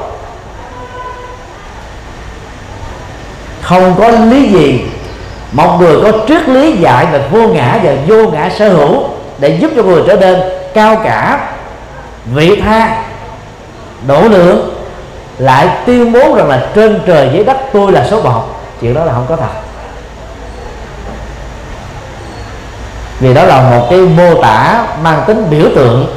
Không 3.63 3.95
có 3.99 4.09
lý 4.09 4.51
gì. 4.51 4.85
Một 5.51 5.77
người 5.79 6.01
có 6.03 6.11
triết 6.27 6.49
lý 6.49 6.77
dạy 6.77 7.05
về 7.05 7.21
vô 7.31 7.47
ngã 7.47 7.79
và 7.83 7.91
vô 8.07 8.31
ngã 8.31 8.49
sở 8.49 8.69
hữu 8.69 9.03
để 9.37 9.49
giúp 9.49 9.71
cho 9.75 9.83
người 9.83 10.03
trở 10.07 10.15
nên 10.15 10.39
cao 10.73 11.01
cả, 11.03 11.49
vị 12.33 12.61
tha, 12.61 13.03
đổ 14.07 14.21
lượng 14.21 14.75
lại 15.37 15.67
tuyên 15.85 16.13
bố 16.13 16.35
rằng 16.35 16.49
là 16.49 16.65
trên 16.75 16.99
trời 17.07 17.29
dưới 17.33 17.43
đất 17.43 17.57
tôi 17.73 17.91
là 17.91 18.07
số 18.09 18.21
một. 18.21 18.43
Chuyện 18.81 18.93
đó 18.93 19.05
là 19.05 19.13
không 19.13 19.25
có 19.29 19.35
thật. 19.35 19.61
Vì 23.19 23.33
đó 23.33 23.43
là 23.43 23.69
một 23.69 23.87
cái 23.89 23.99
mô 23.99 24.41
tả 24.41 24.85
mang 25.03 25.23
tính 25.27 25.49
biểu 25.49 25.69
tượng. 25.75 26.07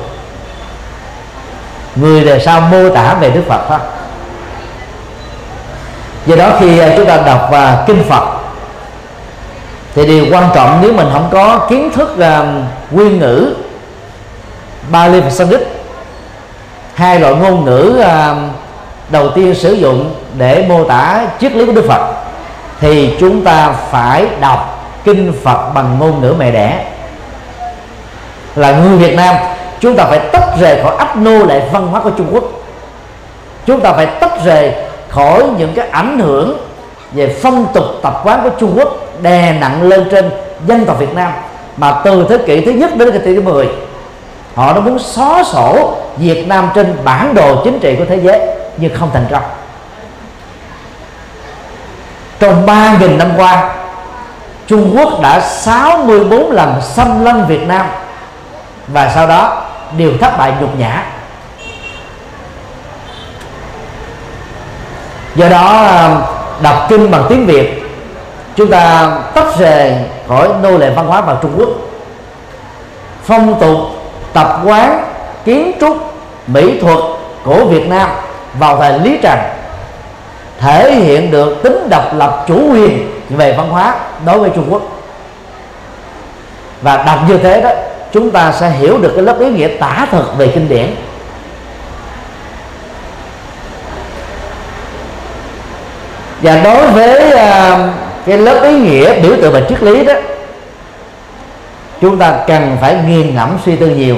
Người 1.97 2.25
đời 2.25 2.41
sau 2.41 2.61
mô 2.61 2.89
tả 2.89 3.15
về 3.15 3.31
đức 3.31 3.43
phật 3.49 3.61
thôi 3.69 3.79
do 6.27 6.37
đó 6.37 6.51
khi 6.61 6.79
à, 6.79 6.93
chúng 6.97 7.07
ta 7.07 7.17
đọc 7.17 7.49
và 7.51 7.85
kinh 7.87 8.05
phật 8.09 8.25
thì 9.95 10.07
điều 10.07 10.27
quan 10.33 10.49
trọng 10.55 10.79
nếu 10.83 10.93
mình 10.93 11.07
không 11.13 11.29
có 11.33 11.67
kiến 11.71 11.91
thức 11.95 12.19
à, 12.19 12.41
uh, 12.41 12.47
nguyên 12.93 13.19
ngữ 13.19 13.55
Bali 14.91 15.21
và 15.21 15.31
Sanskrit 15.31 15.61
hai 16.95 17.21
loại 17.21 17.35
ngôn 17.35 17.65
ngữ 17.65 18.01
uh, 18.01 18.37
đầu 19.09 19.31
tiên 19.31 19.55
sử 19.55 19.73
dụng 19.73 20.15
để 20.39 20.65
mô 20.69 20.85
tả 20.85 21.27
triết 21.41 21.53
lý 21.53 21.67
của 21.67 21.73
Đức 21.73 21.85
Phật 21.89 22.15
thì 22.81 23.17
chúng 23.21 23.45
ta 23.45 23.73
phải 23.91 24.27
đọc 24.41 24.89
kinh 25.05 25.33
Phật 25.45 25.71
bằng 25.75 25.97
ngôn 25.99 26.21
ngữ 26.21 26.35
mẹ 26.39 26.51
đẻ. 26.51 26.85
Là 28.55 28.73
người 28.73 28.97
Việt 28.97 29.17
Nam 29.17 29.37
chúng 29.81 29.97
ta 29.97 30.05
phải 30.05 30.19
tách 30.19 30.49
rời 30.61 30.83
khỏi 30.83 30.97
ấp 30.99 31.17
nô 31.17 31.45
lệ 31.45 31.63
văn 31.73 31.87
hóa 31.87 32.01
của 32.01 32.11
Trung 32.11 32.29
Quốc. 32.33 32.45
Chúng 33.67 33.81
ta 33.81 33.93
phải 33.93 34.07
tách 34.07 34.45
rời 34.45 34.73
khỏi 35.09 35.45
những 35.59 35.73
cái 35.77 35.89
ảnh 35.89 36.19
hưởng 36.19 36.59
về 37.13 37.37
phong 37.43 37.67
tục 37.75 37.85
tập 38.03 38.21
quán 38.25 38.41
của 38.43 38.51
Trung 38.61 38.73
Quốc 38.77 38.89
đè 39.23 39.53
nặng 39.61 39.83
lên 39.83 40.09
trên 40.11 40.31
dân 40.67 40.85
tộc 40.85 40.99
Việt 40.99 41.15
Nam. 41.15 41.33
Mà 41.77 42.01
từ 42.05 42.27
thế 42.29 42.39
kỷ 42.39 42.61
thứ 42.61 42.71
nhất 42.73 42.97
đến 42.97 43.13
thế 43.13 43.19
kỷ 43.19 43.35
thứ 43.35 43.43
10 43.43 43.69
họ 44.55 44.73
đã 44.73 44.81
muốn 44.81 44.99
xóa 44.99 45.45
sổ 45.45 45.95
Việt 46.17 46.49
Nam 46.49 46.71
trên 46.75 46.97
bản 47.05 47.35
đồ 47.35 47.65
chính 47.65 47.81
trị 47.81 47.97
của 47.99 48.05
thế 48.05 48.17
giới, 48.17 48.41
nhưng 48.77 48.95
không 48.95 49.11
thành 49.13 49.27
công. 49.31 49.43
Trong 52.39 52.67
3.000 52.67 53.17
năm 53.17 53.31
qua, 53.37 53.75
Trung 54.67 54.97
Quốc 54.97 55.23
đã 55.23 55.41
64 55.41 56.51
lần 56.51 56.75
xâm 56.83 57.25
lăng 57.25 57.47
Việt 57.47 57.67
Nam 57.67 57.87
và 58.89 59.13
sau 59.15 59.27
đó 59.27 59.63
đều 59.97 60.13
thất 60.21 60.39
bại 60.39 60.53
nhục 60.61 60.79
nhã. 60.79 61.03
Do 65.37 65.49
đó 65.49 65.87
um, 65.87 66.23
đọc 66.63 66.87
kinh 66.89 67.11
bằng 67.11 67.27
tiếng 67.29 67.47
Việt, 67.47 67.83
chúng 68.57 68.71
ta 68.71 69.13
tách 69.35 69.59
rời 69.59 69.93
khỏi 70.29 70.49
nô 70.63 70.79
lệ 70.79 70.91
văn 70.91 71.07
hóa 71.07 71.21
vào 71.21 71.39
Trung 71.43 71.53
Quốc. 71.57 71.69
Phong 73.25 73.61
tục, 73.61 73.79
tập 74.33 74.61
quán, 74.65 75.05
kiến 75.45 75.73
trúc, 75.81 75.97
mỹ 76.47 76.81
thuật 76.81 76.99
của 77.45 77.65
Việt 77.65 77.89
Nam 77.89 78.11
vào 78.59 78.77
thời 78.77 78.99
Lý 78.99 79.19
Trần 79.23 79.39
thể 80.61 80.95
hiện 80.95 81.31
được 81.31 81.63
tính 81.63 81.89
độc 81.91 82.15
lập 82.15 82.45
chủ 82.49 82.73
quyền 82.73 83.11
về 83.31 83.55
văn 83.59 83.69
hóa 83.69 83.95
đối 84.25 84.39
với 84.39 84.51
Trung 84.55 84.67
Quốc. 84.71 84.83
Và 86.83 86.97
đọc 86.97 87.19
như 87.29 87.39
thế 87.39 87.61
đó, 87.61 87.71
chúng 88.13 88.31
ta 88.31 88.53
sẽ 88.53 88.71
hiểu 88.71 88.99
được 88.99 89.13
cái 89.15 89.25
lớp 89.25 89.41
ý 89.41 89.51
nghĩa 89.51 89.69
tả 89.69 90.07
thực 90.11 90.39
về 90.39 90.49
kinh 90.55 90.69
điển. 90.69 90.95
Và 96.47 96.61
đối 96.65 96.91
với 96.91 97.33
uh, 97.35 97.91
cái 98.27 98.39
lớp 98.39 98.63
ý 98.63 98.79
nghĩa 98.79 99.21
biểu 99.21 99.33
tượng 99.43 99.53
và 99.53 99.61
triết 99.69 99.83
lý 99.83 100.05
đó 100.05 100.13
chúng 102.01 102.19
ta 102.19 102.35
cần 102.47 102.77
phải 102.81 102.97
nghiền 103.07 103.35
ngẫm 103.35 103.59
suy 103.65 103.77
tư 103.77 103.87
nhiều. 103.87 104.17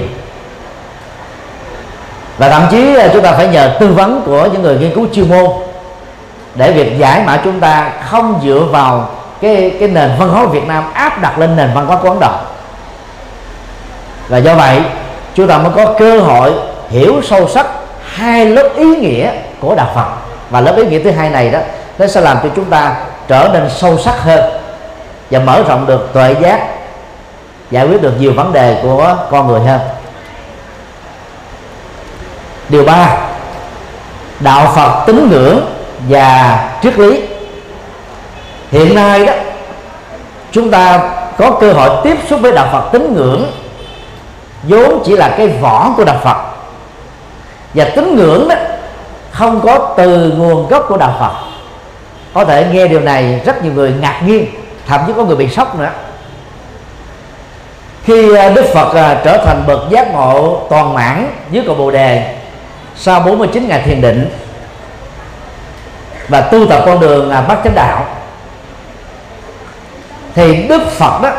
Và 2.38 2.49
thậm 2.49 2.62
chí 2.71 2.97
uh, 2.97 3.12
chúng 3.12 3.23
ta 3.23 3.33
phải 3.33 3.49
nhờ 3.49 3.77
tư 3.81 3.88
vấn 3.88 4.23
của 4.27 4.49
những 4.53 4.62
người 4.62 4.77
nghiên 4.77 4.95
cứu 4.95 5.07
chuyên 5.12 5.29
môn 5.29 5.51
để 6.55 6.73
việc 6.73 6.99
giải 6.99 7.23
mã 7.27 7.41
chúng 7.45 7.61
ta 7.61 7.93
không 8.05 8.41
dựa 8.45 8.62
vào 8.71 9.11
cái 9.41 9.77
cái 9.81 9.88
nền 9.88 10.11
văn 10.19 10.29
hóa 10.29 10.47
Việt 10.47 10.67
Nam 10.67 10.93
áp 10.93 11.23
đặt 11.23 11.38
lên 11.38 11.57
nền 11.57 11.71
văn 11.75 11.87
hóa 11.87 11.97
của 12.03 12.09
Ấn 12.09 12.21
Độ. 12.21 12.33
Và 14.29 14.38
do 14.38 14.55
vậy 14.55 14.81
chúng 15.35 15.49
ta 15.49 15.59
mới 15.59 15.73
có 15.77 15.95
cơ 15.99 16.21
hội 16.21 16.53
hiểu 16.91 17.21
sâu 17.23 17.49
sắc 17.49 17.67
hai 18.05 18.47
lớp 18.47 18.69
ý 18.77 18.97
nghĩa 18.97 19.31
của 19.61 19.75
đạo 19.75 19.91
Phật. 19.95 20.09
Và 20.51 20.61
lớp 20.61 20.77
ý 20.77 20.87
nghĩa 20.87 21.03
thứ 21.03 21.11
hai 21.11 21.31
này 21.31 21.51
đó 21.51 21.59
nó 21.99 22.07
sẽ 22.07 22.21
làm 22.21 22.39
cho 22.43 22.49
chúng 22.57 22.65
ta 22.65 22.97
trở 23.29 23.49
nên 23.53 23.71
sâu 23.71 23.99
sắc 23.99 24.23
hơn 24.23 24.41
và 25.31 25.39
mở 25.39 25.63
rộng 25.69 25.87
được 25.87 26.11
tuệ 26.13 26.35
giác, 26.41 26.69
giải 27.71 27.87
quyết 27.87 28.03
được 28.03 28.13
nhiều 28.19 28.33
vấn 28.37 28.53
đề 28.53 28.81
của 28.83 29.17
con 29.31 29.47
người 29.47 29.61
hơn. 29.61 29.81
Điều 32.69 32.85
ba, 32.85 33.17
đạo 34.41 34.73
Phật 34.77 35.05
tín 35.07 35.29
ngưỡng 35.31 35.61
và 36.09 36.59
triết 36.83 36.99
lý. 36.99 37.23
Hiện 38.71 38.95
nay 38.95 39.27
đó, 39.27 39.33
chúng 40.53 40.71
ta 40.71 41.11
có 41.39 41.51
cơ 41.51 41.73
hội 41.73 41.91
tiếp 42.05 42.17
xúc 42.29 42.41
với 42.43 42.53
đạo 42.53 42.69
Phật 42.73 42.89
tín 42.93 43.15
ngưỡng, 43.15 43.53
vốn 44.63 45.03
chỉ 45.07 45.17
là 45.17 45.35
cái 45.39 45.49
vỏ 45.49 45.93
của 45.97 46.05
đạo 46.05 46.17
Phật. 46.25 46.37
Và 47.75 47.85
tín 47.97 48.17
ngưỡng 48.17 48.49
đó 48.49 48.55
không 49.31 49.61
có 49.61 49.95
từ 49.97 50.33
nguồn 50.37 50.69
gốc 50.69 50.85
của 50.89 50.97
đạo 50.97 51.17
Phật 51.21 51.48
có 52.35 52.45
thể 52.45 52.67
nghe 52.73 52.88
điều 52.88 53.01
này 53.01 53.41
rất 53.45 53.64
nhiều 53.64 53.73
người 53.73 53.95
ngạc 54.01 54.23
nhiên 54.27 54.47
thậm 54.87 55.01
chí 55.07 55.12
có 55.17 55.25
người 55.25 55.37
bị 55.37 55.49
sốc 55.49 55.79
nữa. 55.79 55.91
Khi 58.05 58.37
à, 58.37 58.51
Đức 58.51 58.64
Phật 58.75 58.95
à, 58.95 59.21
trở 59.25 59.45
thành 59.47 59.64
bậc 59.67 59.91
giác 59.91 60.12
ngộ 60.12 60.67
toàn 60.71 60.95
mãn 60.95 61.33
dưới 61.51 61.64
cội 61.67 61.75
Bồ 61.75 61.91
đề 61.91 62.35
sau 62.97 63.21
49 63.21 63.69
ngày 63.69 63.83
thiền 63.83 64.01
định 64.01 64.31
và 66.29 66.41
tu 66.41 66.67
tập 66.67 66.83
con 66.87 67.01
đường 67.01 67.29
là 67.29 67.41
bát 67.41 67.59
chánh 67.64 67.75
đạo 67.75 68.07
thì 70.35 70.62
Đức 70.62 70.83
Phật 70.91 71.23
đó 71.23 71.31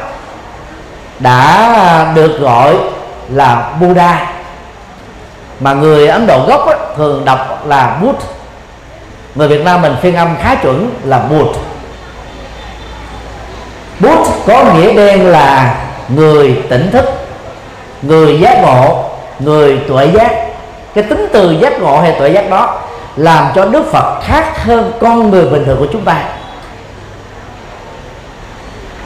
đã 1.20 2.12
được 2.16 2.40
gọi 2.40 2.76
là 3.30 3.72
Buddha. 3.82 4.34
Mà 5.60 5.74
người 5.74 6.08
Ấn 6.08 6.28
Độ 6.28 6.46
gốc 6.48 6.66
đó, 6.66 6.74
thường 6.98 7.26
đọc 7.26 7.66
là 7.66 7.98
Buddha 8.02 8.26
người 9.40 9.48
Việt 9.48 9.64
Nam 9.64 9.82
mình 9.82 9.96
phiên 10.02 10.16
âm 10.16 10.36
khá 10.42 10.56
chuẩn 10.56 10.90
là 11.04 11.20
Bụt. 11.20 11.48
Bút 14.00 14.28
có 14.48 14.64
nghĩa 14.74 14.94
đen 14.94 15.26
là 15.26 15.76
người 16.10 16.62
tỉnh 16.70 16.92
thức, 16.92 17.06
người 18.02 18.40
giác 18.40 18.62
ngộ, 18.62 19.04
người 19.40 19.80
tuệ 19.88 20.06
giác. 20.06 20.32
Cái 20.94 21.04
tính 21.04 21.28
từ 21.34 21.52
giác 21.52 21.82
ngộ 21.82 22.00
hay 22.02 22.12
tuệ 22.20 22.30
giác 22.30 22.50
đó 22.50 22.80
làm 23.16 23.48
cho 23.56 23.66
Đức 23.66 23.92
Phật 23.92 24.22
khác 24.24 24.64
hơn 24.64 24.92
con 25.00 25.32
người 25.32 25.46
bình 25.46 25.66
thường 25.66 25.78
của 25.80 25.88
chúng 25.94 26.06
ta. 26.06 26.24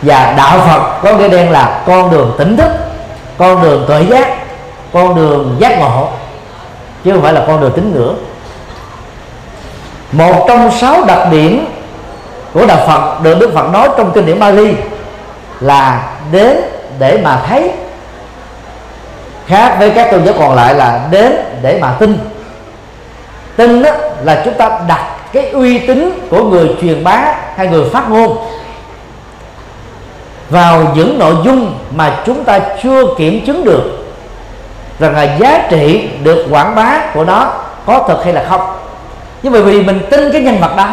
Và 0.02 0.34
đạo 0.38 0.60
Phật 0.68 1.02
có 1.04 1.18
nghĩa 1.18 1.28
đen 1.28 1.52
là 1.52 1.84
con 1.88 2.12
đường 2.12 2.36
tỉnh 2.38 2.58
thức, 2.58 2.72
con 3.38 3.62
đường 3.62 3.86
tuệ 3.88 4.04
giác, 4.04 4.28
con 4.94 5.16
đường 5.16 5.56
giác 5.60 5.80
ngộ, 5.80 6.08
chứ 7.04 7.12
không 7.12 7.22
phải 7.22 7.34
là 7.34 7.44
con 7.48 7.62
đường 7.62 7.72
tín 7.76 7.92
ngưỡng 7.96 8.16
một 10.14 10.46
trong 10.48 10.72
sáu 10.72 11.06
đặc 11.06 11.28
điểm 11.32 11.66
của 12.54 12.66
đạo 12.66 12.88
Phật, 12.88 13.24
được 13.24 13.40
Đức 13.40 13.52
Phật 13.54 13.70
nói 13.74 13.90
trong 13.98 14.12
kinh 14.12 14.26
điển 14.26 14.40
Bali, 14.40 14.74
là 15.60 16.10
đến 16.32 16.58
để 17.00 17.20
mà 17.24 17.42
thấy. 17.48 17.72
Khác 19.48 19.76
với 19.80 19.90
các 19.90 20.12
tôn 20.12 20.26
giáo 20.26 20.34
còn 20.40 20.56
lại 20.56 20.76
là 20.76 21.08
đến 21.12 21.34
để 21.62 21.80
mà 21.82 21.96
tin. 22.00 22.18
Tin 23.56 23.84
đó 23.84 23.92
là 24.24 24.42
chúng 24.46 24.54
ta 24.54 24.80
đặt 24.88 25.16
cái 25.34 25.50
uy 25.50 25.80
tín 25.80 26.28
của 26.30 26.44
người 26.44 26.70
truyền 26.82 27.04
bá 27.04 27.36
hay 27.56 27.68
người 27.68 27.90
phát 27.90 28.10
ngôn 28.10 28.38
vào 30.50 30.84
những 30.96 31.20
nội 31.20 31.36
dung 31.46 31.78
mà 31.96 32.16
chúng 32.26 32.44
ta 32.44 32.60
chưa 32.84 33.16
kiểm 33.18 33.46
chứng 33.46 33.66
được 33.66 33.84
rằng 35.00 35.16
là 35.16 35.38
giá 35.38 35.68
trị 35.70 36.10
được 36.24 36.46
quảng 36.52 36.76
bá 36.76 37.02
của 37.14 37.24
nó 37.24 37.54
có 37.86 38.06
thật 38.08 38.22
hay 38.24 38.34
là 38.34 38.46
không 38.50 38.62
nhưng 39.44 39.54
mà 39.54 39.60
vì 39.60 39.82
mình 39.82 40.02
tin 40.12 40.32
cái 40.32 40.42
nhân 40.42 40.60
vật 40.60 40.76
đó, 40.78 40.90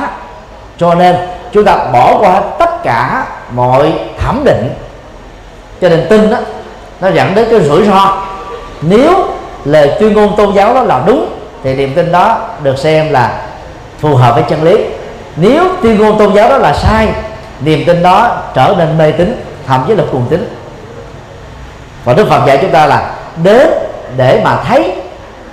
cho 0.79 0.95
nên 0.95 1.17
chúng 1.53 1.65
ta 1.65 1.77
bỏ 1.93 2.19
qua 2.21 2.41
tất 2.59 2.83
cả 2.83 3.27
mọi 3.55 3.93
thẩm 4.19 4.43
định. 4.45 4.71
Cho 5.81 5.89
nên 5.89 6.07
tin 6.09 6.31
đó, 6.31 6.37
nó 7.01 7.09
dẫn 7.09 7.35
đến 7.35 7.47
cái 7.51 7.61
rủi 7.61 7.85
ro. 7.85 8.17
Nếu 8.81 9.27
lời 9.65 9.93
tuyên 10.01 10.13
ngôn 10.13 10.37
tôn 10.37 10.55
giáo 10.55 10.75
đó 10.75 10.83
là 10.83 11.03
đúng, 11.07 11.37
thì 11.65 11.75
niềm 11.75 11.95
tin 11.95 12.13
đó 12.13 12.39
được 12.63 12.79
xem 12.79 13.13
là 13.13 13.43
phù 13.99 14.15
hợp 14.15 14.35
với 14.35 14.45
chân 14.49 14.63
lý. 14.63 14.85
Nếu 15.37 15.65
tuyên 15.83 15.99
ngôn 15.99 16.19
tôn 16.19 16.35
giáo 16.35 16.49
đó 16.49 16.59
là 16.59 16.73
sai, 16.73 17.09
niềm 17.61 17.85
tin 17.87 18.03
đó 18.03 18.43
trở 18.55 18.75
nên 18.79 18.99
mê 18.99 19.13
tín, 19.13 19.43
thậm 19.67 19.85
chí 19.89 19.95
là 19.95 20.05
cuồng 20.13 20.27
tín. 20.31 20.57
Và 22.05 22.13
đức 22.13 22.29
phật 22.29 22.47
dạy 22.47 22.59
chúng 22.61 22.71
ta 22.71 22.87
là 22.87 23.11
đến 23.43 23.69
để 24.17 24.41
mà 24.45 24.57
thấy 24.69 24.95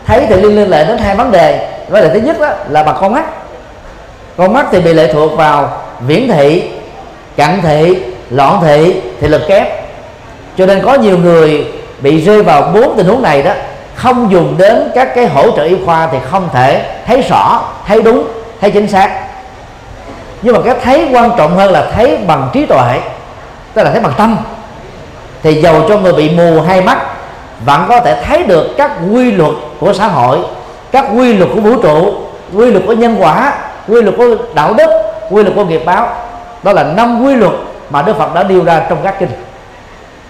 thấy 0.06 0.26
thì 0.30 0.36
liên 0.36 0.56
liên 0.56 0.70
lệ 0.70 0.86
đến 0.86 0.98
hai 0.98 1.16
vấn 1.16 1.32
đề 1.32 1.77
vấn 1.90 2.02
đề 2.04 2.10
thứ 2.10 2.20
nhất 2.20 2.40
đó 2.40 2.50
là 2.70 2.84
bằng 2.84 2.98
con 3.02 3.14
mắt. 3.14 3.26
Con 4.38 4.54
mắt 4.54 4.66
thì 4.72 4.82
bị 4.82 4.94
lệ 4.94 5.14
thuộc 5.14 5.38
vào 5.38 5.70
viễn 6.00 6.32
thị, 6.32 6.64
cận 7.38 7.62
thị, 7.62 7.98
loạn 8.30 8.60
thị 8.62 9.02
thì 9.22 9.28
lực 9.28 9.42
kép 9.48 9.88
cho 10.58 10.66
nên 10.66 10.82
có 10.86 10.94
nhiều 10.94 11.18
người 11.18 11.68
bị 12.00 12.22
rơi 12.22 12.44
vào 12.44 12.72
bốn 12.74 12.98
tình 12.98 13.08
huống 13.08 13.22
này 13.22 13.44
đó, 13.44 13.52
không 13.96 14.32
dùng 14.32 14.56
đến 14.58 14.92
các 14.96 15.16
cái 15.16 15.26
hỗ 15.26 15.52
trợ 15.52 15.64
y 15.64 15.76
khoa 15.86 16.08
thì 16.12 16.18
không 16.32 16.50
thể 16.54 16.86
thấy 17.08 17.22
rõ, 17.22 17.62
thấy 17.88 18.02
đúng, 18.02 18.28
thấy 18.62 18.72
chính 18.72 18.88
xác. 18.88 19.24
Nhưng 20.42 20.56
mà 20.56 20.62
cái 20.66 20.76
thấy 20.84 21.08
quan 21.14 21.32
trọng 21.38 21.58
hơn 21.58 21.72
là 21.72 21.86
thấy 21.96 22.18
bằng 22.28 22.50
trí 22.54 22.66
tuệ, 22.66 23.00
tức 23.74 23.84
là 23.84 23.92
thấy 23.92 24.02
bằng 24.02 24.14
tâm. 24.18 24.38
Thì 25.44 25.62
dầu 25.62 25.86
cho 25.90 25.98
người 25.98 26.14
bị 26.14 26.30
mù 26.30 26.62
hai 26.62 26.82
mắt, 26.82 26.98
vẫn 27.66 27.86
có 27.90 28.00
thể 28.00 28.24
thấy 28.24 28.44
được 28.44 28.68
các 28.78 28.92
quy 29.12 29.32
luật 29.32 29.54
của 29.80 29.94
xã 29.94 30.08
hội 30.08 30.40
các 30.92 31.06
quy 31.16 31.34
luật 31.34 31.50
của 31.56 31.62
vũ 31.62 31.82
trụ, 31.82 32.14
quy 32.54 32.72
luật 32.72 32.84
của 32.88 32.94
nhân 32.94 33.16
quả, 33.20 33.54
quy 33.88 34.02
luật 34.02 34.16
của 34.18 34.36
đạo 34.56 34.74
đức, 34.74 34.90
quy 35.32 35.44
luật 35.44 35.56
của 35.56 35.66
nghiệp 35.66 35.82
báo, 35.86 36.10
đó 36.64 36.74
là 36.74 36.84
năm 36.84 37.26
quy 37.26 37.36
luật 37.36 37.54
mà 37.90 38.02
đức 38.02 38.18
phật 38.18 38.34
đã 38.34 38.44
nêu 38.44 38.64
ra 38.64 38.82
trong 38.90 38.98
các 39.04 39.20
kinh. 39.20 39.30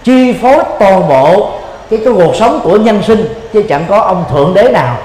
Chi 0.04 0.32
phối 0.42 0.62
toàn 0.78 1.08
bộ 1.08 1.50
cái 1.90 2.00
cái 2.04 2.14
cuộc 2.14 2.36
sống 2.36 2.60
của 2.64 2.76
nhân 2.76 3.02
sinh, 3.02 3.48
chứ 3.52 3.62
chẳng 3.68 3.84
có 3.88 4.00
ông 4.00 4.24
thượng 4.30 4.54
đế 4.54 4.62
nào 4.62 4.96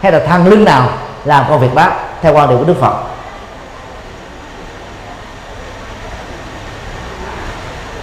hay 0.00 0.12
là 0.12 0.20
thằng 0.28 0.46
linh 0.46 0.64
nào 0.64 0.88
làm 1.24 1.44
công 1.48 1.60
việc 1.60 1.74
đó, 1.74 1.86
theo 2.22 2.34
quan 2.34 2.48
điểm 2.48 2.58
của 2.58 2.64
đức 2.64 2.80
phật. 2.80 2.94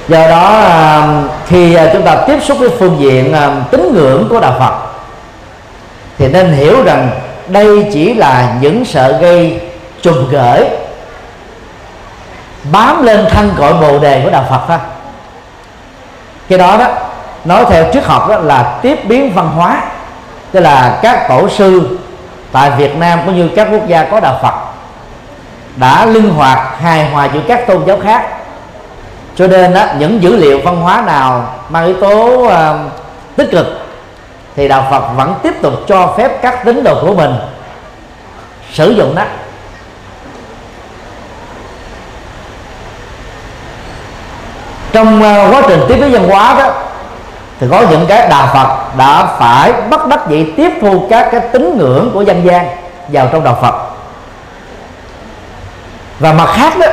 Do 0.07 0.27
đó 0.27 0.59
à, 0.59 1.07
khi 1.47 1.75
à, 1.75 1.89
chúng 1.93 2.03
ta 2.03 2.15
tiếp 2.27 2.39
xúc 2.43 2.57
với 2.59 2.69
phương 2.69 2.95
diện 2.99 3.33
à, 3.33 3.55
tín 3.71 3.93
ngưỡng 3.93 4.27
của 4.29 4.39
đạo 4.39 4.55
phật 4.59 4.88
thì 6.20 6.28
nên 6.28 6.53
hiểu 6.53 6.84
rằng 6.84 7.09
đây 7.47 7.89
chỉ 7.93 8.13
là 8.13 8.53
những 8.61 8.86
sợi 8.86 9.13
gây 9.13 9.61
trùng 10.01 10.28
gửi 10.32 10.65
bám 12.72 13.03
lên 13.03 13.26
thân 13.30 13.51
cội 13.57 13.74
bồ 13.74 13.99
đề 13.99 14.22
của 14.24 14.30
đạo 14.30 14.45
phật 14.49 14.61
thôi 14.67 14.78
cái 16.49 16.59
đó 16.59 16.78
đó 16.78 16.88
nói 17.45 17.65
theo 17.70 17.86
triết 17.93 18.05
học 18.05 18.30
đó 18.30 18.38
là 18.38 18.80
tiếp 18.82 18.99
biến 19.05 19.34
văn 19.34 19.51
hóa. 19.55 19.82
Tức 20.51 20.59
là 20.59 20.99
các 21.01 21.26
tổ 21.30 21.49
sư 21.49 21.97
tại 22.51 22.72
Việt 22.78 22.97
Nam 22.97 23.20
cũng 23.26 23.36
như 23.36 23.49
các 23.55 23.67
quốc 23.72 23.88
gia 23.88 24.03
có 24.03 24.20
đạo 24.20 24.39
Phật 24.41 24.53
đã 25.76 26.05
linh 26.05 26.30
hoạt 26.30 26.80
hài 26.82 27.09
hòa 27.09 27.30
giữa 27.34 27.41
các 27.47 27.67
tôn 27.67 27.86
giáo 27.88 27.97
khác. 28.03 28.28
Cho 29.36 29.47
nên 29.47 29.74
đó, 29.74 29.86
những 29.99 30.24
dữ 30.24 30.36
liệu 30.36 30.59
văn 30.63 30.76
hóa 30.76 31.03
nào 31.05 31.53
mang 31.70 31.86
yếu 31.86 31.95
tố 32.01 32.45
uh, 32.45 32.51
tích 33.36 33.51
cực 33.51 33.78
thì 34.60 34.68
đạo 34.68 34.88
Phật 34.91 35.03
vẫn 35.16 35.36
tiếp 35.43 35.53
tục 35.62 35.74
cho 35.88 36.14
phép 36.18 36.41
các 36.41 36.66
tín 36.66 36.84
đồ 36.84 37.01
của 37.01 37.14
mình 37.14 37.36
sử 38.74 38.91
dụng 38.91 39.16
nó. 39.16 39.24
Trong 44.91 45.24
à, 45.24 45.47
quá 45.51 45.62
trình 45.68 45.86
tiếp 45.88 45.95
với 45.99 46.10
văn 46.10 46.30
hóa 46.30 46.55
đó, 46.60 46.74
thì 47.60 47.68
có 47.72 47.82
những 47.89 48.05
cái 48.07 48.28
đạo 48.30 48.49
Phật 48.53 48.97
đã 48.97 49.26
phải 49.39 49.74
bắt 49.89 50.07
đắc 50.07 50.30
dĩ 50.30 50.51
tiếp 50.57 50.72
thu 50.82 51.07
các 51.10 51.30
cái 51.32 51.41
tín 51.41 51.78
ngưỡng 51.78 52.12
của 52.14 52.22
dân 52.22 52.45
gian 52.45 52.68
vào 53.07 53.30
trong 53.32 53.43
đạo 53.43 53.57
Phật. 53.62 53.76
Và 56.20 56.34
mặt 56.34 56.49
khác 56.53 56.74
đó, 56.80 56.88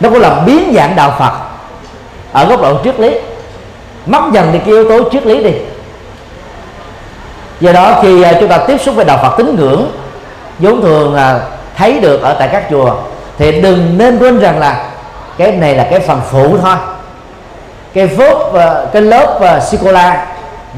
nó 0.00 0.10
cũng 0.10 0.20
làm 0.20 0.44
biến 0.46 0.72
dạng 0.76 0.96
đạo 0.96 1.14
Phật 1.18 1.32
ở 2.32 2.44
góc 2.44 2.62
độ 2.62 2.84
triết 2.84 3.00
lý. 3.00 3.10
Mất 4.06 4.22
dần 4.32 4.48
thì 4.52 4.58
cái 4.58 4.68
yếu 4.68 4.88
tố 4.88 5.10
triết 5.10 5.26
lý 5.26 5.44
đi 5.44 5.52
do 7.62 7.72
đó 7.72 7.98
khi 8.02 8.22
à, 8.22 8.32
chúng 8.40 8.48
ta 8.48 8.58
tiếp 8.58 8.76
xúc 8.80 8.94
với 8.94 9.04
đạo 9.04 9.18
Phật 9.22 9.34
tín 9.36 9.56
ngưỡng, 9.56 9.90
vốn 10.58 10.82
thường 10.82 11.14
là 11.14 11.40
thấy 11.76 12.00
được 12.00 12.22
ở 12.22 12.36
tại 12.38 12.48
các 12.52 12.64
chùa, 12.70 12.94
thì 13.38 13.60
đừng 13.60 13.98
nên 13.98 14.18
quên 14.18 14.38
rằng 14.38 14.58
là 14.58 14.84
cái 15.38 15.52
này 15.52 15.74
là 15.74 15.86
cái 15.90 16.00
phần 16.00 16.20
phụ 16.30 16.56
thôi. 16.62 16.76
Cái 17.94 18.06
phốt 18.06 18.54
à, 18.54 18.74
cái 18.92 19.02
lớp 19.02 19.38
và 19.40 19.60
sô 19.60 19.92
la 19.92 20.26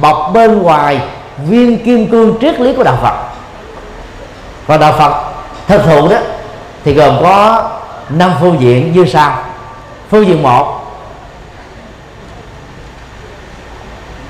bọc 0.00 0.30
bên 0.34 0.62
ngoài 0.62 1.00
viên 1.46 1.84
kim 1.84 2.10
cương 2.10 2.34
triết 2.40 2.60
lý 2.60 2.72
của 2.76 2.82
đạo 2.82 2.98
Phật. 3.02 3.14
Và 4.66 4.76
đạo 4.76 4.92
Phật 4.98 5.22
thực 5.68 5.84
thụ 5.84 6.08
đó 6.08 6.16
thì 6.84 6.94
gồm 6.94 7.16
có 7.22 7.68
năm 8.08 8.32
phương 8.40 8.60
diện 8.60 8.92
như 8.92 9.04
sau. 9.06 9.38
Phương 10.10 10.26
diện 10.26 10.42
một, 10.42 10.80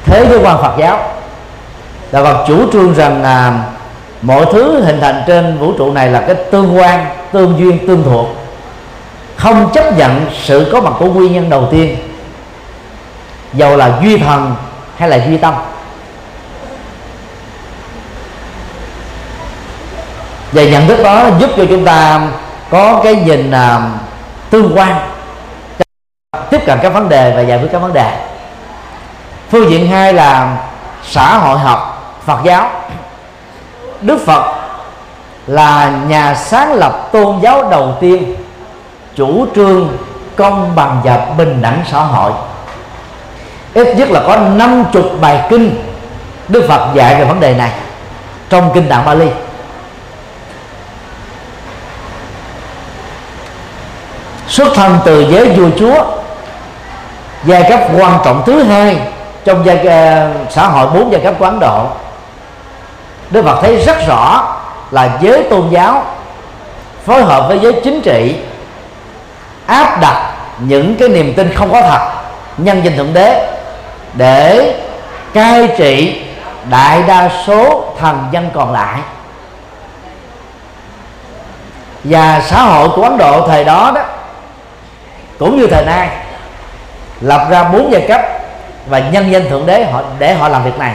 thế 0.05 0.26
giới 0.30 0.38
quan 0.38 0.62
Phật 0.62 0.72
giáo 0.78 1.14
đạo 2.15 2.25
Phật 2.25 2.45
chủ 2.47 2.73
trương 2.73 2.95
rằng 2.95 3.25
à, 3.25 3.53
mọi 4.23 4.47
thứ 4.53 4.83
hình 4.85 5.01
thành 5.01 5.23
trên 5.27 5.59
vũ 5.59 5.73
trụ 5.79 5.93
này 5.93 6.09
là 6.09 6.21
cái 6.21 6.35
tương 6.35 6.79
quan 6.79 7.07
tương 7.33 7.59
duyên 7.59 7.87
tương 7.87 8.05
thuộc. 8.05 8.27
Không 9.37 9.71
chấp 9.75 9.99
nhận 9.99 10.27
sự 10.43 10.71
có 10.73 10.81
mặt 10.81 10.93
của 10.99 11.07
nguyên 11.07 11.33
nhân 11.33 11.51
đầu 11.51 11.69
tiên. 11.71 11.97
Dầu 13.53 13.77
là 13.77 13.99
duy 14.03 14.19
thần 14.19 14.55
hay 14.97 15.09
là 15.09 15.17
duy 15.27 15.37
tâm. 15.37 15.55
Và 20.53 20.62
nhận 20.62 20.89
thức 20.89 21.03
đó 21.03 21.29
giúp 21.39 21.51
cho 21.57 21.65
chúng 21.69 21.85
ta 21.85 22.21
có 22.71 23.01
cái 23.05 23.15
nhìn 23.17 23.51
uh, 23.51 23.83
tương 24.51 24.77
quan 24.77 25.11
tiếp 26.51 26.61
cận 26.67 26.79
các 26.83 26.93
vấn 26.95 27.09
đề 27.09 27.33
và 27.37 27.43
giải 27.43 27.59
quyết 27.59 27.69
các 27.73 27.79
vấn 27.79 27.93
đề. 27.93 28.27
Phương 29.51 29.71
diện 29.71 29.87
hai 29.87 30.12
là 30.12 30.57
xã 31.05 31.39
hội 31.39 31.59
học. 31.59 31.93
Phật 32.27 32.39
giáo. 32.45 32.70
Đức 34.01 34.18
Phật 34.27 34.55
là 35.47 35.93
nhà 36.09 36.35
sáng 36.35 36.72
lập 36.72 37.09
tôn 37.12 37.41
giáo 37.41 37.70
đầu 37.70 37.95
tiên 38.01 38.37
chủ 39.14 39.47
trương 39.55 39.97
công 40.37 40.75
bằng 40.77 41.01
và 41.05 41.27
bình 41.39 41.62
đẳng 41.62 41.83
xã 41.91 42.01
hội. 42.01 42.33
Ít 43.75 43.97
nhất 43.97 44.11
là 44.11 44.22
có 44.27 44.37
50 44.37 45.03
bài 45.20 45.47
kinh 45.51 45.77
Đức 46.49 46.64
Phật 46.68 46.95
dạy 46.95 47.14
về 47.14 47.25
vấn 47.25 47.41
đề 47.41 47.55
này 47.55 47.70
trong 48.49 48.70
kinh 48.75 48.89
Tạng 48.89 49.05
Bali. 49.05 49.29
Xuất 54.49 54.68
thân 54.75 54.99
từ 55.05 55.27
giới 55.31 55.49
vua 55.49 55.70
chúa 55.79 56.05
giai 57.45 57.66
cấp 57.68 57.81
quan 57.99 58.18
trọng 58.25 58.43
thứ 58.47 58.62
hai 58.62 59.01
trong 59.45 59.66
giai, 59.66 59.77
uh, 59.77 60.53
xã 60.53 60.66
hội 60.66 60.87
bốn 60.87 61.12
giai 61.12 61.20
cấp 61.20 61.35
quán 61.39 61.61
Độ. 61.61 61.87
Đức 63.31 63.45
Phật 63.45 63.62
thấy 63.62 63.77
rất 63.77 64.07
rõ 64.07 64.57
là 64.91 65.18
giới 65.20 65.43
tôn 65.51 65.68
giáo 65.70 66.05
phối 67.07 67.22
hợp 67.22 67.49
với 67.49 67.59
giới 67.59 67.72
chính 67.85 68.01
trị 68.01 68.37
áp 69.66 70.01
đặt 70.01 70.35
những 70.59 70.97
cái 70.97 71.09
niềm 71.09 71.35
tin 71.35 71.55
không 71.55 71.72
có 71.72 71.83
thật, 71.83 72.12
nhân 72.57 72.81
danh 72.85 72.97
thượng 72.97 73.14
đế 73.14 73.53
để 74.14 74.75
cai 75.35 75.68
trị 75.79 76.22
đại 76.70 77.03
đa 77.03 77.31
số 77.47 77.85
thần 78.01 78.29
dân 78.33 78.51
còn 78.55 78.72
lại. 78.72 79.01
Và 82.05 82.43
xã 82.47 82.62
hội 82.62 82.89
của 82.97 83.03
Ấn 83.03 83.18
Độ 83.18 83.49
thời 83.49 83.64
đó 83.64 83.93
đó, 83.95 84.03
cũng 85.39 85.57
như 85.57 85.66
thời 85.66 85.85
nay, 85.85 86.09
lập 87.20 87.47
ra 87.51 87.64
bốn 87.64 87.93
giai 87.93 88.05
cấp 88.09 88.20
và 88.87 88.99
nhân 88.99 89.33
danh 89.33 89.49
thượng 89.49 89.66
đế 89.66 89.85
họ 89.85 90.03
để 90.18 90.35
họ 90.35 90.49
làm 90.49 90.64
việc 90.64 90.79
này. 90.79 90.95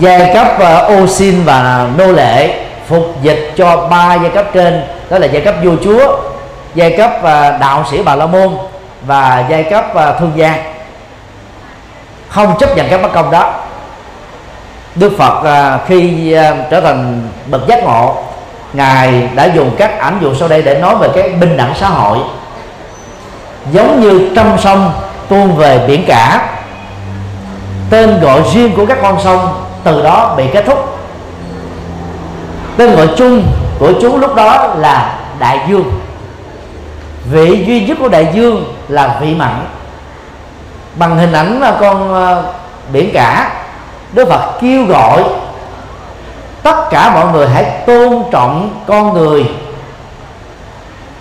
Giai 0.00 0.30
cấp 0.34 0.46
ờ, 0.58 0.76
ô 0.76 1.06
xin 1.06 1.44
và 1.44 1.88
nô 1.98 2.12
lệ 2.12 2.64
phục 2.86 3.22
dịch 3.22 3.52
cho 3.56 3.88
ba 3.90 4.14
giai 4.14 4.30
cấp 4.30 4.46
trên, 4.52 4.82
đó 5.10 5.18
là 5.18 5.26
giai 5.26 5.42
cấp 5.42 5.54
vua 5.64 5.76
chúa, 5.84 6.16
giai 6.74 6.94
cấp 6.96 7.10
ờ, 7.22 7.58
đạo 7.58 7.84
sĩ 7.90 8.02
bà 8.02 8.16
la 8.16 8.26
môn 8.26 8.48
và 9.06 9.44
giai 9.50 9.62
cấp 9.62 9.94
ờ, 9.94 10.16
thương 10.20 10.32
gia. 10.36 10.64
Không 12.28 12.58
chấp 12.58 12.76
nhận 12.76 12.88
các 12.90 13.02
bất 13.02 13.12
công 13.12 13.30
đó. 13.30 13.54
Đức 14.94 15.12
Phật 15.18 15.42
khi 15.86 16.32
trở 16.70 16.80
thành 16.80 17.28
bậc 17.46 17.66
giác 17.68 17.84
ngộ, 17.84 18.16
ngài 18.72 19.28
đã 19.34 19.44
dùng 19.44 19.70
các 19.78 19.98
ảnh 19.98 20.18
dụ 20.22 20.34
sau 20.34 20.48
đây 20.48 20.62
để 20.62 20.78
nói 20.78 20.94
về 20.96 21.08
cái 21.14 21.28
bình 21.28 21.56
đẳng 21.56 21.74
xã 21.80 21.88
hội. 21.88 22.18
Giống 23.72 24.00
như 24.00 24.30
trong 24.36 24.58
sông 24.58 24.92
tuôn 25.28 25.56
về 25.56 25.78
biển 25.86 26.04
cả, 26.06 26.48
tên 27.90 28.20
gọi 28.20 28.40
riêng 28.54 28.76
của 28.76 28.86
các 28.86 28.98
con 29.02 29.20
sông 29.24 29.64
từ 29.84 30.02
đó 30.02 30.34
bị 30.36 30.44
kết 30.52 30.64
thúc. 30.66 30.98
Tên 32.76 32.96
gọi 32.96 33.08
chung 33.16 33.42
của 33.78 33.92
chú 34.00 34.18
lúc 34.18 34.34
đó 34.34 34.74
là 34.78 35.18
đại 35.38 35.60
dương. 35.68 35.92
Vị 37.30 37.64
duy 37.66 37.86
nhất 37.86 37.98
của 38.00 38.08
đại 38.08 38.28
dương 38.34 38.74
là 38.88 39.18
vị 39.20 39.34
mặn 39.34 39.66
bằng 40.94 41.18
hình 41.18 41.32
ảnh 41.32 41.60
là 41.60 41.76
con 41.80 42.14
ờ, 42.14 42.42
biển 42.92 43.10
cả, 43.14 43.52
đức 44.12 44.28
phật 44.28 44.60
kêu 44.60 44.84
gọi 44.84 45.24
tất 46.62 46.90
cả 46.90 47.10
mọi 47.14 47.26
người 47.32 47.48
hãy 47.48 47.64
tôn 47.86 48.22
trọng 48.30 48.70
con 48.86 49.14
người. 49.14 49.50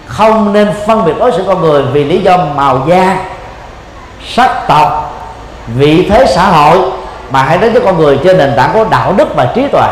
Không 0.05 0.53
nên 0.53 0.73
phân 0.87 1.05
biệt 1.05 1.13
đối 1.19 1.31
xử 1.31 1.43
con 1.47 1.61
người 1.61 1.83
vì 1.83 2.03
lý 2.03 2.21
do 2.21 2.37
màu 2.37 2.83
da, 2.87 3.17
sắc 4.27 4.67
tộc, 4.67 5.13
vị 5.75 6.07
thế 6.09 6.25
xã 6.35 6.49
hội 6.49 6.91
mà 7.31 7.43
hãy 7.43 7.57
đến 7.57 7.73
với 7.73 7.81
con 7.85 7.97
người 7.97 8.19
trên 8.23 8.37
nền 8.37 8.53
tảng 8.57 8.73
của 8.73 8.85
đạo 8.91 9.13
đức 9.17 9.35
và 9.35 9.45
trí 9.55 9.67
tuệ, 9.67 9.87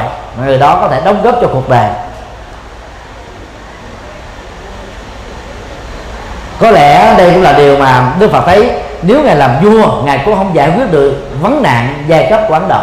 người 0.46 0.58
đó 0.58 0.78
có 0.82 0.88
thể 0.88 1.02
đóng 1.06 1.22
góp 1.24 1.36
cho 1.42 1.48
cuộc 1.54 1.70
đời. 1.70 1.90
Có 6.60 6.72
lẽ 6.72 7.16
đây 7.18 7.32
cũng 7.34 7.44
là 7.44 7.54
điều 7.54 7.78
mà 7.78 8.14
Đức 8.20 8.32
Phật 8.32 8.44
thấy, 8.46 8.72
nếu 9.02 9.24
ngài 9.24 9.36
làm 9.36 9.52
vua, 9.62 10.02
ngài 10.04 10.22
cũng 10.26 10.36
không 10.36 10.56
giải 10.56 10.72
quyết 10.76 10.92
được 10.92 11.28
vấn 11.42 11.64
nạn 11.64 12.04
giai 12.08 12.28
cấp 12.30 12.42
của 12.48 12.54
ấn 12.54 12.68
độ. 12.68 12.82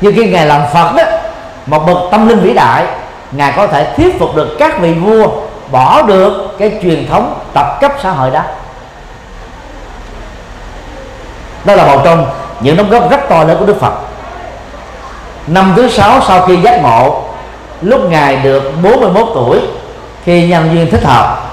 Như 0.00 0.12
khi 0.16 0.26
ngài 0.26 0.46
làm 0.46 0.62
phật 0.72 0.94
đó, 0.96 1.02
một 1.66 1.86
bậc 1.86 1.96
tâm 2.10 2.28
linh 2.28 2.40
vĩ 2.40 2.52
đại, 2.52 2.84
ngài 3.32 3.52
có 3.56 3.66
thể 3.66 3.94
thuyết 3.96 4.18
phục 4.18 4.36
được 4.36 4.56
các 4.58 4.80
vị 4.80 4.92
vua 4.92 5.26
bỏ 5.70 6.02
được 6.02 6.56
cái 6.58 6.72
truyền 6.82 7.06
thống 7.08 7.40
tập 7.54 7.78
cấp 7.80 7.92
xã 8.02 8.10
hội 8.10 8.30
đó. 8.30 8.42
Đó 11.64 11.74
là 11.74 11.86
một 11.86 12.00
trong 12.04 12.26
những 12.60 12.76
đóng 12.76 12.90
góp 12.90 13.10
rất 13.10 13.20
to 13.28 13.44
lớn 13.44 13.56
của 13.60 13.66
đức 13.66 13.80
phật. 13.80 13.92
Năm 15.46 15.72
thứ 15.76 15.88
sáu 15.88 16.20
sau 16.28 16.46
khi 16.46 16.56
giác 16.56 16.82
ngộ, 16.82 17.22
lúc 17.82 18.00
ngài 18.10 18.36
được 18.36 18.72
41 18.82 19.28
tuổi, 19.34 19.60
khi 20.24 20.48
nhân 20.48 20.70
duyên 20.72 20.90
thích 20.90 21.04
hợp, 21.04 21.50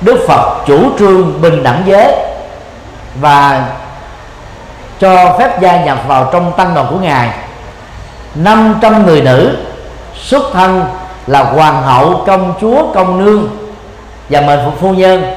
đức 0.00 0.24
phật 0.28 0.64
chủ 0.66 0.90
trương 0.98 1.42
bình 1.42 1.62
đẳng 1.62 1.82
giới 1.86 2.14
và 3.20 3.66
cho 5.00 5.36
phép 5.38 5.60
gia 5.60 5.84
nhập 5.84 5.98
vào 6.06 6.28
trong 6.32 6.52
tăng 6.56 6.74
đoàn 6.74 6.86
của 6.90 6.98
ngài. 6.98 7.30
500 8.34 9.06
người 9.06 9.22
nữ 9.22 9.56
xuất 10.14 10.42
thân 10.52 10.84
là 11.26 11.42
hoàng 11.42 11.82
hậu, 11.82 12.22
công 12.26 12.54
chúa, 12.60 12.92
công 12.94 13.24
nương 13.24 13.48
và 14.28 14.40
mệnh 14.40 14.58
phụ 14.64 14.70
phu 14.80 14.92
nhân 14.94 15.34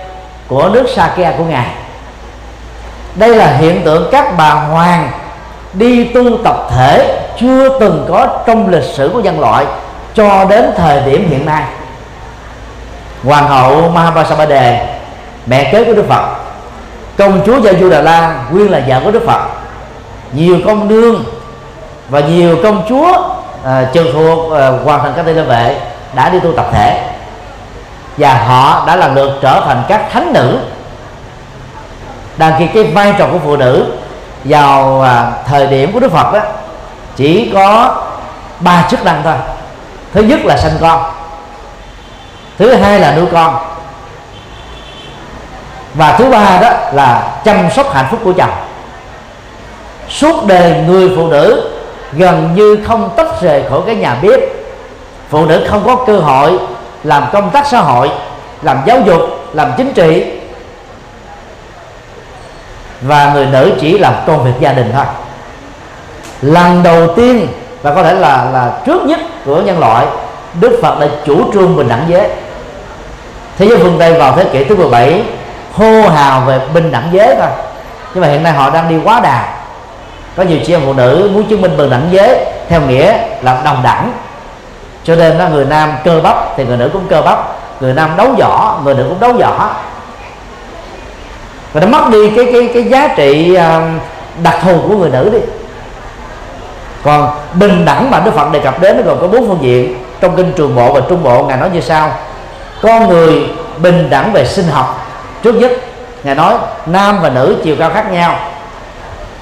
của 0.48 0.70
nước 0.70 0.86
Sakya 0.96 1.32
của 1.38 1.44
ngài 1.44 1.68
đây 3.18 3.36
là 3.36 3.48
hiện 3.48 3.82
tượng 3.86 4.10
các 4.12 4.38
bà 4.38 4.50
hoàng 4.50 5.12
đi 5.74 6.04
tu 6.04 6.38
tập 6.44 6.68
thể 6.72 7.20
chưa 7.40 7.80
từng 7.80 8.06
có 8.10 8.28
trong 8.46 8.70
lịch 8.70 8.84
sử 8.84 9.10
của 9.14 9.20
nhân 9.20 9.40
loại 9.40 9.66
cho 10.14 10.46
đến 10.46 10.72
thời 10.78 11.02
điểm 11.02 11.30
hiện 11.30 11.46
nay. 11.46 11.64
Hoàng 13.24 13.48
hậu 13.48 13.90
Mahabharata 13.90 14.86
mẹ 15.46 15.70
kế 15.72 15.84
của 15.84 15.94
Đức 15.94 16.06
Phật 16.10 16.24
công 17.18 17.42
chúa 17.46 17.60
Gia 17.60 17.74
Du 17.74 17.90
Đà 17.90 18.02
La 18.02 18.36
nguyên 18.52 18.72
là 18.72 18.82
vợ 18.88 19.02
của 19.04 19.12
Đức 19.12 19.24
Phật 19.28 19.42
nhiều 20.34 20.58
công 20.66 20.88
nương 20.88 21.24
và 22.10 22.20
nhiều 22.20 22.58
công 22.64 22.84
chúa 22.90 23.14
à, 23.64 23.86
trường 23.94 24.14
thuộc 24.14 24.54
à, 24.54 24.70
hoàng 24.84 25.00
thành 25.04 25.14
các 25.16 25.26
tây 25.26 25.34
vệ 25.34 25.80
đã 26.16 26.30
đi 26.30 26.40
tu 26.40 26.54
tập 26.54 26.66
thể. 26.72 27.04
Và 28.18 28.34
họ 28.34 28.84
đã 28.88 28.96
lần 28.96 29.16
lượt 29.16 29.32
trở 29.42 29.62
thành 29.66 29.84
các 29.88 30.02
thánh 30.12 30.34
nữ 30.34 30.60
đang 32.38 32.54
khi 32.60 32.68
cái 32.74 32.84
vai 32.84 33.14
trò 33.18 33.28
của 33.32 33.40
phụ 33.44 33.56
nữ 33.56 33.94
vào 34.44 35.02
à, 35.02 35.32
thời 35.48 35.68
điểm 35.68 35.92
của 35.92 36.00
Đức 36.00 36.12
Phật 36.12 36.34
đó 36.34 36.40
chỉ 37.16 37.52
có 37.54 37.96
ba 38.60 38.88
chức 38.90 39.06
năng 39.06 39.22
thôi. 39.24 39.34
Thứ 40.14 40.22
nhất 40.22 40.46
là 40.46 40.58
sinh 40.58 40.74
con 40.82 41.12
thứ 42.58 42.74
hai 42.74 43.00
là 43.00 43.16
nuôi 43.16 43.26
con 43.32 43.56
và 45.94 46.18
thứ 46.18 46.30
ba 46.30 46.60
đó 46.62 46.70
là 46.94 47.34
chăm 47.46 47.72
sóc 47.72 47.94
hạnh 47.94 48.06
phúc 48.12 48.20
của 48.24 48.34
chồng. 48.34 48.52
Suốt 50.10 50.46
đời 50.48 50.76
người 50.88 51.12
phụ 51.16 51.28
nữ 51.28 51.72
gần 52.14 52.56
như 52.56 52.78
không 52.88 53.10
tách 53.16 53.42
rời 53.42 53.64
khỏi 53.70 53.82
cái 53.86 53.96
nhà 53.96 54.16
bếp. 54.22 54.40
Phụ 55.30 55.46
nữ 55.46 55.68
không 55.70 55.84
có 55.86 55.96
cơ 55.96 56.20
hội 56.20 56.60
làm 57.04 57.24
công 57.34 57.50
tác 57.50 57.68
xã 57.68 57.80
hội 57.80 58.12
làm 58.62 58.78
giáo 58.86 59.02
dục 59.06 59.22
làm 59.54 59.72
chính 59.78 59.94
trị 59.94 60.37
và 63.02 63.32
người 63.34 63.46
nữ 63.46 63.72
chỉ 63.82 63.98
làm 63.98 64.14
công 64.28 64.44
việc 64.44 64.52
gia 64.60 64.74
đình 64.74 64.92
thôi. 64.96 65.06
Lần 66.42 66.84
đầu 66.84 67.14
tiên 67.16 67.48
và 67.82 67.94
có 67.94 68.04
thể 68.04 68.14
là 68.14 68.50
là 68.54 68.72
trước 68.86 69.04
nhất 69.06 69.20
của 69.46 69.62
nhân 69.62 69.80
loại, 69.80 70.06
Đức 70.60 70.80
Phật 70.82 71.00
đã 71.00 71.08
chủ 71.26 71.54
trương 71.54 71.76
bình 71.76 71.88
đẳng 71.88 72.06
giới. 72.08 72.30
Thế 73.58 73.66
giới 73.68 73.78
phương 73.78 73.96
Tây 74.00 74.14
vào 74.14 74.36
thế 74.36 74.44
kỷ 74.44 74.64
thứ 74.64 74.76
17 74.76 75.24
hô 75.74 76.10
hào 76.10 76.42
về 76.42 76.60
bình 76.74 76.92
đẳng 76.92 77.10
giới 77.12 77.36
thôi. 77.36 77.50
Nhưng 78.14 78.22
mà 78.22 78.28
hiện 78.28 78.44
nay 78.44 78.54
họ 78.54 78.70
đang 78.70 78.90
đi 78.90 78.96
quá 79.04 79.20
đà. 79.20 79.54
Có 80.36 80.44
nhiều 80.44 80.60
chị 80.66 80.74
em 80.74 80.82
phụ 80.86 80.94
nữ 80.94 81.30
muốn 81.34 81.44
chứng 81.44 81.62
minh 81.62 81.78
bình 81.78 81.90
đẳng 81.90 82.08
giới 82.12 82.46
theo 82.70 82.82
nghĩa 82.82 83.18
là 83.42 83.62
đồng 83.66 83.84
đẳng. 83.84 84.12
Cho 85.04 85.16
nên 85.16 85.38
là 85.38 85.50
người 85.50 85.66
nam 85.66 85.94
cơ 86.04 86.20
bắp 86.24 86.58
thì 86.58 86.66
người 86.66 86.78
nữ 86.78 86.90
cũng 86.94 87.08
cơ 87.10 87.22
bắp, 87.22 87.40
người 87.80 87.94
nam 87.94 88.10
đấu 88.18 88.28
võ, 88.40 88.80
người 88.84 88.96
nữ 88.96 89.06
cũng 89.10 89.20
đấu 89.20 89.34
võ 89.34 89.70
và 91.78 91.86
nó 91.86 92.00
mất 92.00 92.10
đi 92.12 92.30
cái 92.36 92.46
cái 92.54 92.70
cái 92.74 92.84
giá 92.84 93.08
trị 93.08 93.56
à, 93.56 93.92
đặc 94.44 94.56
thù 94.64 94.80
của 94.88 94.98
người 94.98 95.10
nữ 95.10 95.30
đi. 95.34 95.40
Còn 97.04 97.30
bình 97.54 97.86
đẳng 97.86 98.12
mà 98.12 98.20
đức 98.20 98.32
phật 98.36 98.52
đề 98.52 98.60
cập 98.60 98.82
đến, 98.82 98.98
nó 98.98 99.04
gồm 99.04 99.22
có 99.22 99.28
bốn 99.28 99.48
phương 99.48 99.60
diện 99.62 100.04
trong 100.22 100.36
kinh 100.36 100.54
trường 100.56 100.76
bộ 100.76 100.94
và 100.94 101.02
trung 101.10 101.24
bộ. 101.24 101.44
Ngài 101.44 101.58
nói 101.58 101.70
như 101.74 101.82
sau 101.82 102.12
con 102.82 103.10
người 103.10 103.50
bình 103.78 104.10
đẳng 104.10 104.34
về 104.34 104.46
sinh 104.46 104.68
học, 104.68 105.08
trước 105.44 105.56
nhất, 105.56 105.72
ngài 106.24 106.36
nói, 106.36 106.56
nam 106.86 107.20
và 107.22 107.30
nữ 107.30 107.56
chiều 107.64 107.76
cao 107.80 107.90
khác 107.94 108.12
nhau, 108.12 108.36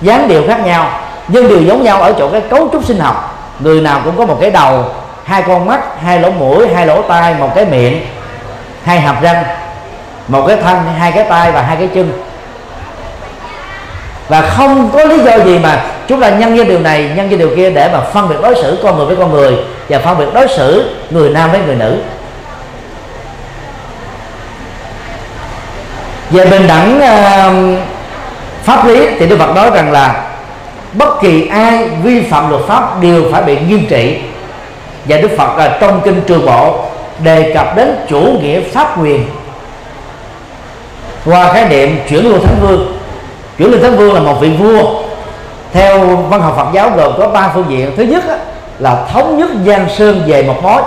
dáng 0.01 0.27
điệu 0.27 0.43
khác 0.47 0.65
nhau, 0.65 0.89
nhưng 1.27 1.47
đều 1.47 1.61
giống 1.61 1.83
nhau 1.83 2.01
ở 2.01 2.13
chỗ 2.13 2.29
cái 2.31 2.41
cấu 2.41 2.69
trúc 2.71 2.86
sinh 2.86 2.99
học. 2.99 3.49
Người 3.59 3.81
nào 3.81 4.01
cũng 4.03 4.17
có 4.17 4.25
một 4.25 4.38
cái 4.41 4.51
đầu, 4.51 4.83
hai 5.23 5.41
con 5.41 5.65
mắt, 5.65 5.81
hai 6.03 6.19
lỗ 6.19 6.31
mũi, 6.31 6.67
hai 6.73 6.88
lỗ 6.88 7.01
tai, 7.01 7.36
một 7.39 7.49
cái 7.55 7.65
miệng, 7.65 8.05
hai 8.83 8.99
hàm 8.99 9.15
răng, 9.21 9.43
một 10.27 10.45
cái 10.47 10.57
thân, 10.57 10.77
hai 10.99 11.11
cái 11.11 11.25
tay 11.29 11.51
và 11.51 11.61
hai 11.61 11.77
cái 11.77 11.89
chân 11.95 12.24
và 14.28 14.41
không 14.41 14.89
có 14.93 15.03
lý 15.03 15.17
do 15.19 15.39
gì 15.45 15.59
mà 15.59 15.86
chúng 16.07 16.21
ta 16.21 16.30
nhân 16.30 16.55
với 16.55 16.65
điều 16.65 16.80
này 16.80 17.11
nhân 17.15 17.30
với 17.30 17.38
điều 17.38 17.55
kia 17.55 17.69
để 17.69 17.89
mà 17.93 18.01
phân 18.01 18.30
biệt 18.30 18.36
đối 18.41 18.55
xử 18.55 18.78
con 18.84 18.97
người 18.97 19.05
với 19.05 19.15
con 19.15 19.32
người 19.32 19.53
và 19.89 19.99
phân 19.99 20.17
biệt 20.17 20.26
đối 20.34 20.47
xử 20.47 20.95
người 21.09 21.30
nam 21.30 21.51
với 21.51 21.61
người 21.65 21.76
nữ. 21.76 21.97
Về 26.30 26.45
bình 26.45 26.67
đẳng 26.67 26.97
uh, 26.97 27.80
pháp 28.63 28.88
lý 28.88 29.07
thì 29.19 29.28
đức 29.28 29.38
phật 29.39 29.55
nói 29.55 29.69
rằng 29.73 29.91
là 29.91 30.28
bất 30.93 31.21
kỳ 31.21 31.47
ai 31.47 31.88
vi 32.03 32.21
phạm 32.21 32.49
luật 32.49 32.61
pháp 32.67 33.01
đều 33.01 33.23
phải 33.32 33.43
bị 33.43 33.57
nghiêm 33.59 33.86
trị. 33.89 34.17
Và 35.05 35.17
đức 35.17 35.32
phật 35.38 35.57
là 35.57 35.78
trong 35.82 36.01
kinh 36.05 36.21
trường 36.28 36.45
bộ 36.45 36.86
đề 37.23 37.53
cập 37.53 37.76
đến 37.76 37.95
chủ 38.09 38.19
nghĩa 38.41 38.61
pháp 38.61 39.01
quyền. 39.01 39.26
Qua 41.26 41.53
khái 41.53 41.69
niệm 41.69 41.99
chuyển 42.09 42.30
luân 42.30 42.45
thánh 42.45 42.57
vương 42.61 42.94
chuyển 43.57 43.71
linh 43.71 43.81
thánh 43.81 43.97
vương 43.97 44.13
là 44.13 44.19
một 44.19 44.37
vị 44.39 44.49
vua. 44.49 45.03
Theo 45.73 45.99
văn 46.15 46.41
học 46.41 46.53
phật 46.57 46.67
giáo 46.73 46.91
gồm 46.95 47.13
có 47.17 47.27
ba 47.27 47.51
phương 47.53 47.65
diện. 47.69 47.91
Thứ 47.97 48.03
nhất 48.03 48.23
là 48.79 49.05
thống 49.13 49.37
nhất 49.37 49.49
giang 49.65 49.89
sơn 49.97 50.23
về 50.27 50.43
một 50.43 50.55
mối. 50.63 50.81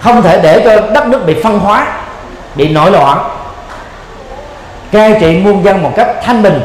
Không 0.00 0.22
thể 0.22 0.40
để 0.42 0.62
cho 0.64 0.92
đất 0.92 1.06
nước 1.06 1.26
bị 1.26 1.42
phân 1.42 1.58
hóa, 1.58 1.86
bị 2.54 2.68
nổi 2.68 2.90
loạn. 2.90 3.18
Cai 4.92 5.16
trị 5.20 5.36
muôn 5.36 5.64
dân 5.64 5.82
một 5.82 5.90
cách 5.96 6.08
thanh 6.22 6.42
bình. 6.42 6.60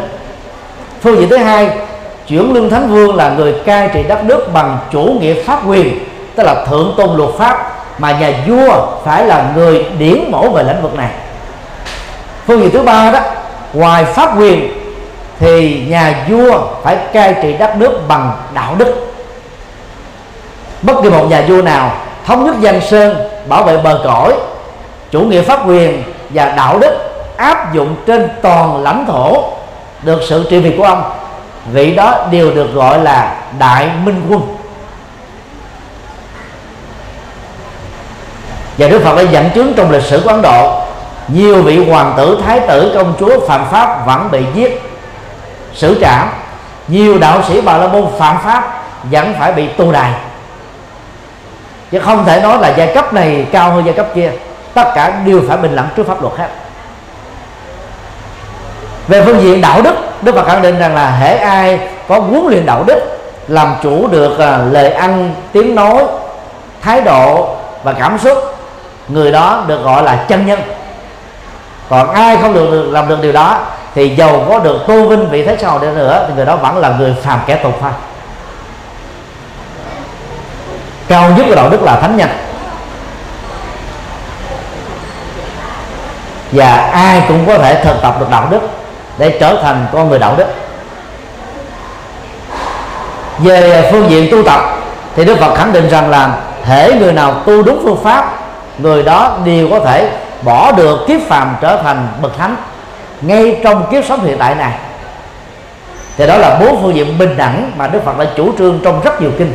Phương 1.01 1.19
diện 1.19 1.29
thứ 1.29 1.37
hai 1.37 1.69
chuyển 2.27 2.53
lương 2.53 2.69
thánh 2.69 2.89
vương 2.89 3.15
là 3.15 3.29
người 3.29 3.55
cai 3.65 3.89
trị 3.93 4.03
đất 4.03 4.23
nước 4.23 4.53
bằng 4.53 4.77
chủ 4.91 5.17
nghĩa 5.21 5.43
pháp 5.43 5.59
quyền, 5.67 5.99
tức 6.35 6.43
là 6.43 6.65
thượng 6.65 6.93
tôn 6.97 7.17
luật 7.17 7.29
pháp, 7.37 7.71
mà 7.97 8.11
nhà 8.11 8.31
vua 8.47 8.87
phải 9.05 9.25
là 9.25 9.51
người 9.55 9.85
điển 9.99 10.31
mẫu 10.31 10.49
về 10.49 10.63
lĩnh 10.63 10.81
vực 10.81 10.95
này. 10.95 11.09
Phương 12.47 12.61
diện 12.61 12.71
thứ 12.71 12.81
ba 12.81 13.11
đó 13.11 13.19
ngoài 13.77 14.05
pháp 14.05 14.39
quyền, 14.39 14.73
thì 15.39 15.85
nhà 15.89 16.25
vua 16.29 16.59
phải 16.83 16.97
cai 17.13 17.35
trị 17.41 17.53
đất 17.53 17.75
nước 17.77 17.99
bằng 18.07 18.31
đạo 18.53 18.75
đức. 18.77 19.13
Bất 20.81 20.93
kỳ 21.03 21.09
một 21.09 21.25
nhà 21.29 21.43
vua 21.47 21.61
nào 21.61 21.91
thống 22.25 22.45
nhất 22.45 22.55
dân 22.59 22.81
sơn, 22.81 23.29
bảo 23.47 23.63
vệ 23.63 23.77
bờ 23.77 24.01
cõi, 24.03 24.33
chủ 25.11 25.19
nghĩa 25.19 25.41
pháp 25.41 25.67
quyền 25.67 26.03
và 26.29 26.45
đạo 26.45 26.79
đức 26.79 26.93
áp 27.37 27.73
dụng 27.73 27.95
trên 28.05 28.29
toàn 28.41 28.83
lãnh 28.83 29.05
thổ 29.07 29.43
được 30.01 30.21
sự 30.29 30.47
trị 30.49 30.59
vì 30.59 30.77
của 30.77 30.83
ông, 30.83 31.03
vị 31.71 31.95
đó 31.95 32.27
đều 32.31 32.51
được 32.51 32.73
gọi 32.73 32.99
là 32.99 33.35
đại 33.59 33.89
minh 34.03 34.21
quân. 34.29 34.41
Và 38.77 38.87
Đức 38.87 39.01
Phật 39.03 39.15
đã 39.15 39.21
dẫn 39.21 39.49
chứng 39.55 39.73
trong 39.73 39.91
lịch 39.91 40.03
sử 40.03 40.21
của 40.23 40.29
Ấn 40.29 40.41
Độ 40.41 40.86
nhiều 41.27 41.61
vị 41.61 41.89
hoàng 41.89 42.13
tử, 42.17 42.41
thái 42.45 42.59
tử, 42.59 42.91
công 42.95 43.13
chúa, 43.19 43.47
phạm 43.47 43.65
pháp 43.71 44.05
vẫn 44.05 44.31
bị 44.31 44.45
giết, 44.53 44.81
xử 45.73 45.97
trảm 46.01 46.29
nhiều 46.87 47.17
đạo 47.19 47.43
sĩ 47.47 47.61
bà 47.61 47.77
la 47.77 47.87
môn 47.87 48.05
phạm 48.19 48.37
pháp 48.43 48.83
vẫn 49.03 49.33
phải 49.39 49.53
bị 49.53 49.67
tu 49.67 49.91
đài. 49.91 50.11
Chứ 51.91 51.99
không 51.99 52.25
thể 52.25 52.41
nói 52.41 52.57
là 52.61 52.73
giai 52.77 52.91
cấp 52.95 53.13
này 53.13 53.45
cao 53.51 53.71
hơn 53.71 53.85
giai 53.85 53.93
cấp 53.93 54.07
kia. 54.15 54.31
Tất 54.73 54.91
cả 54.95 55.21
đều 55.25 55.41
phải 55.47 55.57
bình 55.57 55.75
đẳng 55.75 55.87
trước 55.95 56.07
pháp 56.07 56.21
luật 56.21 56.33
hết. 56.37 56.49
Về 59.07 59.23
phương 59.25 59.41
diện 59.41 59.61
đạo 59.61 59.81
đức 59.81 59.95
đức 60.21 60.35
phật 60.35 60.47
khẳng 60.47 60.61
định 60.61 60.79
rằng 60.79 60.95
là 60.95 61.11
hễ 61.11 61.37
ai 61.37 61.79
có 62.07 62.19
huấn 62.19 62.45
luyện 62.49 62.65
đạo 62.65 62.83
đức, 62.87 62.99
làm 63.47 63.75
chủ 63.83 64.07
được 64.07 64.39
à, 64.39 64.57
lời 64.57 64.91
ăn, 64.91 65.35
tiếng 65.51 65.75
nói, 65.75 66.03
thái 66.81 67.01
độ 67.01 67.55
và 67.83 67.93
cảm 67.93 68.17
xúc, 68.17 68.37
người 69.07 69.31
đó 69.31 69.63
được 69.67 69.83
gọi 69.83 70.03
là 70.03 70.25
chân 70.27 70.45
nhân 70.45 70.59
còn 71.89 72.11
ai 72.11 72.37
không 72.41 72.53
được 72.53 72.89
làm 72.91 73.09
được 73.09 73.17
điều 73.21 73.31
đó, 73.31 73.59
thì 73.95 74.15
giàu 74.15 74.45
có 74.49 74.59
được 74.59 74.79
tôn 74.87 75.09
vinh 75.09 75.29
vị 75.29 75.45
thế 75.45 75.57
sau 75.61 75.79
đi 75.79 75.87
nữa, 75.87 76.25
thì 76.27 76.33
người 76.35 76.45
đó 76.45 76.55
vẫn 76.55 76.77
là 76.77 76.89
người 76.89 77.15
phàm 77.23 77.39
kẻ 77.45 77.55
tục 77.55 77.77
thôi 77.81 77.91
cao 81.07 81.29
nhất 81.37 81.45
của 81.49 81.55
đạo 81.55 81.69
đức 81.69 81.83
là 81.83 81.99
thánh 81.99 82.17
nhân. 82.17 82.29
Và 86.51 86.75
ai 86.93 87.23
cũng 87.27 87.45
có 87.47 87.57
thể 87.57 87.83
thực 87.83 88.01
tập 88.01 88.15
được 88.19 88.29
đạo 88.31 88.47
đức 88.49 88.59
để 89.17 89.37
trở 89.39 89.59
thành 89.63 89.85
con 89.93 90.09
người 90.09 90.19
đạo 90.19 90.35
đức. 90.37 90.47
Về 93.37 93.89
phương 93.91 94.09
diện 94.09 94.31
tu 94.31 94.43
tập, 94.43 94.61
thì 95.15 95.25
đức 95.25 95.39
phật 95.39 95.55
khẳng 95.55 95.73
định 95.73 95.89
rằng 95.89 96.09
là, 96.09 96.29
thể 96.65 96.93
người 96.99 97.13
nào 97.13 97.33
tu 97.45 97.63
đúng 97.63 97.79
phương 97.83 98.03
pháp, 98.03 98.39
người 98.77 99.03
đó 99.03 99.37
đều 99.45 99.69
có 99.71 99.79
thể 99.79 100.09
bỏ 100.41 100.71
được 100.71 101.05
kiếp 101.07 101.21
phàm 101.27 101.55
trở 101.61 101.81
thành 101.83 102.07
bậc 102.21 102.37
thánh 102.37 102.55
ngay 103.21 103.59
trong 103.63 103.87
kiếp 103.91 104.05
sống 104.05 104.25
hiện 104.25 104.37
tại 104.37 104.55
này. 104.55 104.73
Thì 106.17 106.27
đó 106.27 106.37
là 106.37 106.57
bốn 106.59 106.81
phương 106.81 106.95
diện 106.95 107.17
bình 107.17 107.37
đẳng 107.37 107.71
mà 107.77 107.87
đức 107.87 107.99
phật 108.05 108.17
đã 108.19 108.25
chủ 108.37 108.51
trương 108.57 108.79
trong 108.83 109.01
rất 109.03 109.21
nhiều 109.21 109.31
kinh. 109.37 109.53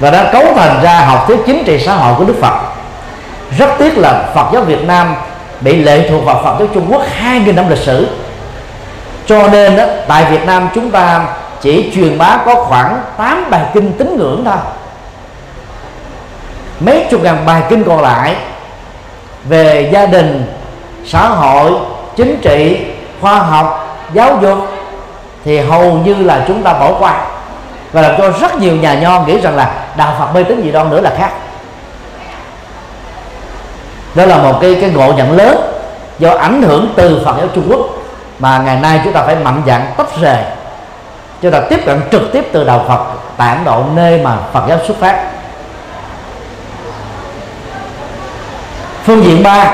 Và 0.00 0.10
đã 0.10 0.32
cấu 0.32 0.44
thành 0.56 0.82
ra 0.82 1.00
học 1.00 1.24
thuyết 1.26 1.38
chính 1.46 1.64
trị 1.64 1.78
xã 1.78 1.94
hội 1.94 2.14
của 2.18 2.24
đức 2.24 2.36
phật. 2.40 2.60
Rất 3.58 3.70
tiếc 3.78 3.98
là 3.98 4.28
phật 4.34 4.46
giáo 4.52 4.62
việt 4.62 4.84
nam 4.84 5.14
bị 5.60 5.82
lệ 5.82 6.08
thuộc 6.10 6.24
vào 6.24 6.40
phật 6.44 6.56
giáo 6.58 6.68
trung 6.74 6.86
quốc 6.90 7.02
hai 7.16 7.40
nghìn 7.40 7.56
năm 7.56 7.68
lịch 7.68 7.78
sử. 7.78 8.08
Cho 9.26 9.48
nên 9.48 9.76
đó, 9.76 9.84
tại 10.08 10.24
việt 10.30 10.46
nam 10.46 10.68
chúng 10.74 10.90
ta 10.90 11.26
chỉ 11.60 11.92
truyền 11.94 12.18
bá 12.18 12.38
có 12.46 12.54
khoảng 12.54 13.00
8 13.16 13.50
bài 13.50 13.62
kinh 13.74 13.92
tín 13.92 14.16
ngưỡng 14.16 14.44
thôi 14.44 14.56
mấy 16.80 17.06
chục 17.10 17.22
ngàn 17.22 17.46
bài 17.46 17.62
kinh 17.68 17.84
còn 17.84 18.02
lại 18.02 18.36
về 19.44 19.90
gia 19.92 20.06
đình, 20.06 20.52
xã 21.06 21.28
hội, 21.28 21.72
chính 22.16 22.38
trị, 22.42 22.86
khoa 23.20 23.38
học, 23.38 23.98
giáo 24.12 24.38
dục 24.42 24.58
thì 25.44 25.58
hầu 25.58 25.92
như 25.92 26.14
là 26.14 26.44
chúng 26.48 26.62
ta 26.62 26.72
bỏ 26.72 26.92
qua. 26.98 27.24
Và 27.92 28.02
làm 28.02 28.14
cho 28.18 28.30
rất 28.30 28.58
nhiều 28.58 28.76
nhà 28.76 28.94
nho 28.94 29.20
nghĩ 29.20 29.40
rằng 29.40 29.56
là 29.56 29.74
đạo 29.96 30.16
phật 30.18 30.34
mê 30.34 30.42
tín 30.42 30.62
gì 30.62 30.72
đó 30.72 30.84
nữa 30.84 31.00
là 31.00 31.12
khác. 31.18 31.32
Đó 34.14 34.24
là 34.24 34.36
một 34.36 34.58
cái 34.60 34.78
cái 34.80 34.90
ngộ 34.90 35.12
nhận 35.12 35.36
lớn 35.36 35.56
do 36.18 36.30
ảnh 36.30 36.62
hưởng 36.62 36.92
từ 36.96 37.22
phật 37.24 37.34
giáo 37.38 37.46
trung 37.54 37.66
quốc 37.68 37.80
mà 38.38 38.58
ngày 38.58 38.76
nay 38.76 39.00
chúng 39.04 39.12
ta 39.12 39.22
phải 39.22 39.36
mạnh 39.36 39.62
dạn 39.66 39.86
tách 39.96 40.20
rời. 40.20 40.42
Chúng 41.42 41.52
ta 41.52 41.60
tiếp 41.70 41.80
cận 41.86 42.00
trực 42.12 42.22
tiếp 42.32 42.48
từ 42.52 42.64
đạo 42.64 42.84
phật 42.88 43.00
tại 43.36 43.56
ấn 43.56 43.64
độ 43.64 43.82
nơi 43.94 44.20
mà 44.24 44.36
phật 44.52 44.62
giáo 44.68 44.78
xuất 44.86 44.96
phát. 45.00 45.27
Phương 49.08 49.24
diện 49.24 49.42
ba 49.42 49.70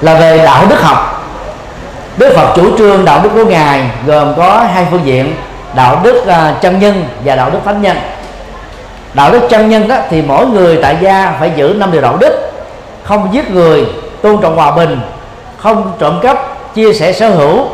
là 0.00 0.14
về 0.14 0.38
đạo 0.44 0.64
đức 0.68 0.82
học. 0.82 1.24
Đức 2.16 2.32
phật 2.36 2.52
chủ 2.56 2.78
trương 2.78 3.04
đạo 3.04 3.20
đức 3.22 3.30
của 3.34 3.44
ngài 3.44 3.90
gồm 4.06 4.34
có 4.36 4.66
hai 4.74 4.86
phương 4.90 5.04
diện, 5.04 5.34
đạo 5.74 6.00
đức 6.02 6.26
à, 6.26 6.54
chân 6.60 6.78
nhân 6.78 7.04
và 7.24 7.36
đạo 7.36 7.50
đức 7.50 7.58
thánh 7.64 7.82
nhân. 7.82 7.96
Đạo 9.14 9.32
đức 9.32 9.40
chân 9.50 9.68
nhân 9.68 9.88
đó 9.88 9.96
thì 10.10 10.22
mỗi 10.22 10.46
người 10.46 10.78
tại 10.82 10.96
gia 11.00 11.36
phải 11.40 11.52
giữ 11.56 11.74
năm 11.76 11.92
điều 11.92 12.00
đạo 12.00 12.16
đức, 12.20 12.50
không 13.04 13.28
giết 13.32 13.50
người, 13.50 13.86
tôn 14.22 14.38
trọng 14.42 14.56
hòa 14.56 14.70
bình, 14.70 15.00
không 15.58 15.92
trộm 15.98 16.20
cắp, 16.22 16.38
chia 16.74 16.92
sẻ 16.92 17.12
sở 17.12 17.30
hữu, 17.30 17.66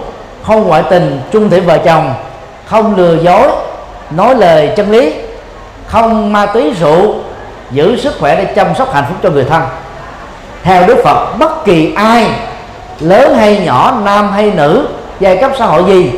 không 0.43 0.69
ngoại 0.69 0.83
tình 0.91 1.21
trung 1.33 1.51
thủy 1.51 1.61
vợ 1.61 1.79
chồng, 1.79 2.15
không 2.67 2.97
lừa 2.97 3.15
dối, 3.23 3.49
nói 4.11 4.35
lời 4.35 4.73
chân 4.77 4.91
lý, 4.91 5.15
không 5.87 6.33
ma 6.33 6.47
túy 6.47 6.75
rượu, 6.81 7.15
giữ 7.71 7.97
sức 7.97 8.15
khỏe 8.21 8.37
để 8.37 8.45
chăm 8.45 8.75
sóc 8.75 8.95
hạnh 8.95 9.05
phúc 9.09 9.17
cho 9.23 9.31
người 9.31 9.45
thân 9.45 9.63
theo 10.65 10.87
đức 10.87 11.01
phật 11.05 11.37
bất 11.39 11.65
kỳ 11.65 11.95
ai 11.95 12.31
lớn 13.01 13.35
hay 13.37 13.63
nhỏ 13.65 14.01
nam 14.05 14.33
hay 14.33 14.51
nữ 14.51 14.89
giai 15.21 15.37
cấp 15.37 15.51
xã 15.59 15.67
hội 15.67 15.85
gì 15.87 16.13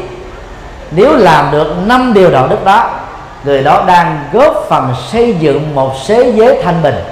nếu 0.90 1.16
làm 1.16 1.50
được 1.52 1.74
năm 1.86 2.14
điều 2.14 2.30
đạo 2.30 2.46
đức 2.48 2.64
đó 2.64 2.90
người 3.46 3.62
đó 3.62 3.84
đang 3.86 4.24
góp 4.32 4.66
phần 4.68 4.94
xây 5.12 5.34
dựng 5.38 5.74
một 5.74 5.92
thế 6.06 6.32
giới 6.36 6.62
thanh 6.64 6.82
bình. 6.82 7.04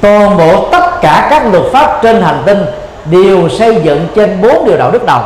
Toàn 0.00 0.36
bộ 0.36 0.68
tất 0.72 1.00
cả 1.00 1.26
các 1.30 1.46
luật 1.52 1.64
pháp 1.72 2.00
trên 2.02 2.22
hành 2.22 2.42
tinh 2.46 2.66
đều 3.04 3.48
xây 3.48 3.80
dựng 3.82 4.08
trên 4.14 4.42
bốn 4.42 4.64
điều 4.66 4.76
đạo 4.76 4.90
đức 4.90 5.06
đầu. 5.06 5.20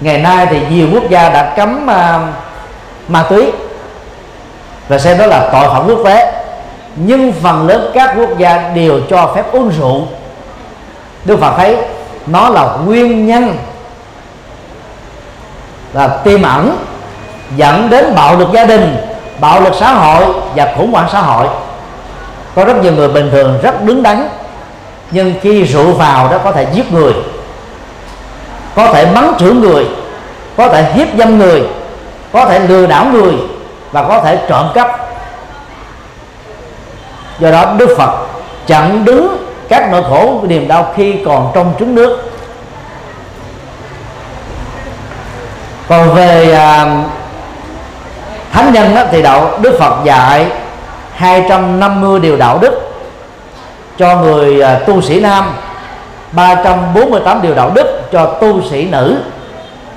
Ngày 0.00 0.18
nay 0.18 0.46
thì 0.50 0.60
nhiều 0.70 0.88
quốc 0.92 1.02
gia 1.10 1.28
đã 1.28 1.54
cấm 1.56 1.88
uh, 1.90 2.22
ma 3.08 3.24
túy. 3.30 3.52
Và 4.88 4.98
xem 4.98 5.18
đó 5.18 5.26
là 5.26 5.48
tội 5.52 5.68
phạm 5.68 5.86
quốc 5.86 5.98
tế 6.04 6.33
nhưng 6.96 7.32
phần 7.32 7.66
lớn 7.66 7.90
các 7.94 8.14
quốc 8.18 8.38
gia 8.38 8.68
đều 8.74 9.00
cho 9.10 9.32
phép 9.34 9.52
uống 9.52 9.70
rượu. 9.78 10.02
Đức 11.24 11.40
Phật 11.40 11.54
thấy 11.56 11.76
nó 12.26 12.48
là 12.48 12.76
nguyên 12.86 13.26
nhân, 13.26 13.56
là 15.92 16.08
tiềm 16.08 16.42
ẩn, 16.42 16.76
dẫn 17.56 17.90
đến 17.90 18.14
bạo 18.14 18.36
lực 18.36 18.48
gia 18.52 18.64
đình, 18.64 18.96
bạo 19.40 19.60
lực 19.60 19.72
xã 19.80 19.92
hội 19.92 20.24
và 20.56 20.74
khủng 20.76 20.92
hoảng 20.92 21.08
xã 21.12 21.20
hội. 21.20 21.46
Có 22.54 22.64
rất 22.64 22.82
nhiều 22.82 22.92
người 22.92 23.08
bình 23.08 23.30
thường 23.30 23.58
rất 23.62 23.84
đứng 23.84 24.02
đắn, 24.02 24.28
nhưng 25.10 25.34
khi 25.40 25.64
rượu 25.64 25.92
vào 25.92 26.28
đó 26.28 26.38
có 26.44 26.52
thể 26.52 26.66
giết 26.72 26.92
người, 26.92 27.12
có 28.74 28.92
thể 28.92 29.06
mắng 29.06 29.34
chửi 29.38 29.52
người, 29.54 29.86
có 30.56 30.68
thể 30.68 30.92
hiếp 30.92 31.08
dâm 31.18 31.38
người, 31.38 31.62
có 32.32 32.44
thể 32.44 32.58
lừa 32.58 32.86
đảo 32.86 33.06
người 33.12 33.32
và 33.92 34.02
có 34.08 34.20
thể 34.20 34.38
trộm 34.48 34.66
cắp 34.74 35.00
do 37.38 37.50
đó 37.50 37.74
đức 37.78 37.94
phật 37.98 38.26
chặn 38.66 39.04
đứng 39.04 39.46
các 39.68 39.88
nỗi 39.90 40.02
khổ 40.02 40.40
niềm 40.48 40.68
đau 40.68 40.92
khi 40.96 41.14
còn 41.24 41.50
trong 41.54 41.74
trứng 41.78 41.94
nước. 41.94 42.30
Còn 45.88 46.14
về 46.14 46.52
à, 46.52 46.86
thánh 48.52 48.72
nhân 48.72 48.94
đó, 48.94 49.02
thì 49.10 49.22
đạo 49.22 49.58
đức 49.62 49.76
phật 49.78 50.04
dạy 50.04 50.46
250 51.14 52.20
điều 52.20 52.36
đạo 52.36 52.58
đức 52.58 52.80
cho 53.98 54.16
người 54.16 54.60
à, 54.60 54.78
tu 54.86 55.02
sĩ 55.02 55.20
nam 55.20 55.56
348 56.32 57.42
điều 57.42 57.54
đạo 57.54 57.70
đức 57.74 58.00
cho 58.12 58.26
tu 58.26 58.62
sĩ 58.70 58.84
nữ 58.84 59.16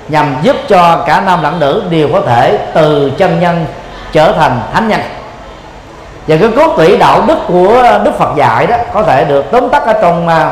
nhằm 0.08 0.36
giúp 0.42 0.56
cho 0.68 1.04
cả 1.06 1.20
nam 1.20 1.42
lẫn 1.42 1.60
nữ 1.60 1.82
đều 1.90 2.08
có 2.12 2.20
thể 2.20 2.58
từ 2.74 3.12
chân 3.18 3.40
nhân 3.40 3.66
trở 4.12 4.32
thành 4.32 4.60
thánh 4.72 4.88
nhân 4.88 5.00
và 6.28 6.36
cái 6.36 6.48
cốt 6.56 6.74
tủy 6.76 6.96
đạo 6.96 7.22
đức 7.26 7.38
của 7.48 7.82
đức 8.04 8.18
phật 8.18 8.36
dạy 8.36 8.66
đó 8.66 8.76
có 8.92 9.02
thể 9.02 9.24
được 9.24 9.44
tóm 9.50 9.68
tắt 9.68 9.82
ở 9.86 9.92
trong 9.92 10.28
à, 10.28 10.50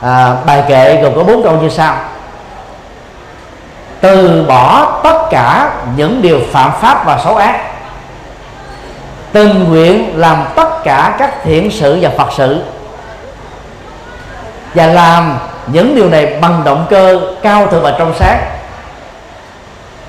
à, 0.00 0.34
bài 0.46 0.62
kệ 0.68 1.02
gồm 1.02 1.14
có 1.16 1.22
bốn 1.22 1.42
câu 1.42 1.52
như 1.52 1.68
sau. 1.68 1.96
Từ 4.00 4.44
bỏ 4.48 4.92
tất 5.04 5.18
cả 5.30 5.70
những 5.96 6.22
điều 6.22 6.40
phạm 6.52 6.70
pháp 6.80 7.06
và 7.06 7.18
xấu 7.24 7.36
ác 7.36 7.60
tình 9.32 9.64
nguyện 9.68 10.12
làm 10.14 10.44
tất 10.54 10.84
cả 10.84 11.16
các 11.18 11.34
thiện 11.44 11.70
sự 11.70 11.98
và 12.00 12.10
phật 12.18 12.28
sự 12.36 12.62
và 14.74 14.86
làm 14.86 15.38
những 15.66 15.94
điều 15.94 16.08
này 16.08 16.38
bằng 16.40 16.62
động 16.64 16.86
cơ 16.90 17.20
cao 17.42 17.66
thượng 17.66 17.82
và 17.82 17.94
trong 17.98 18.14
sáng. 18.18 18.40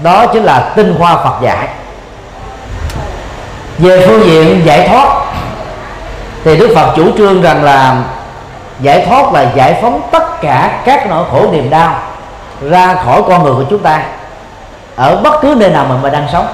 Đó 0.03 0.26
chính 0.26 0.43
là 0.43 0.72
tinh 0.76 0.95
hoa 0.99 1.15
phật 1.15 1.41
dạy 1.41 1.67
về 3.80 4.08
phương 4.08 4.26
diện 4.26 4.62
giải 4.66 4.88
thoát, 4.88 5.08
thì 6.44 6.58
đức 6.58 6.72
phật 6.76 6.94
chủ 6.96 7.18
trương 7.18 7.42
rằng 7.42 7.64
là 7.64 7.96
giải 8.80 9.06
thoát 9.06 9.34
là 9.34 9.46
giải 9.56 9.80
phóng 9.82 10.02
tất 10.12 10.42
cả 10.42 10.82
các 10.86 11.08
nỗi 11.10 11.26
khổ 11.32 11.46
niềm 11.52 11.70
đau 11.70 12.02
ra 12.70 12.96
khỏi 13.06 13.22
con 13.28 13.44
người 13.44 13.54
của 13.54 13.64
chúng 13.70 13.80
ta 13.80 14.02
ở 14.96 15.16
bất 15.16 15.42
cứ 15.42 15.56
nơi 15.58 15.70
nào 15.70 15.86
mà 15.90 15.96
mình 16.02 16.14
đang 16.14 16.28
sống. 16.32 16.48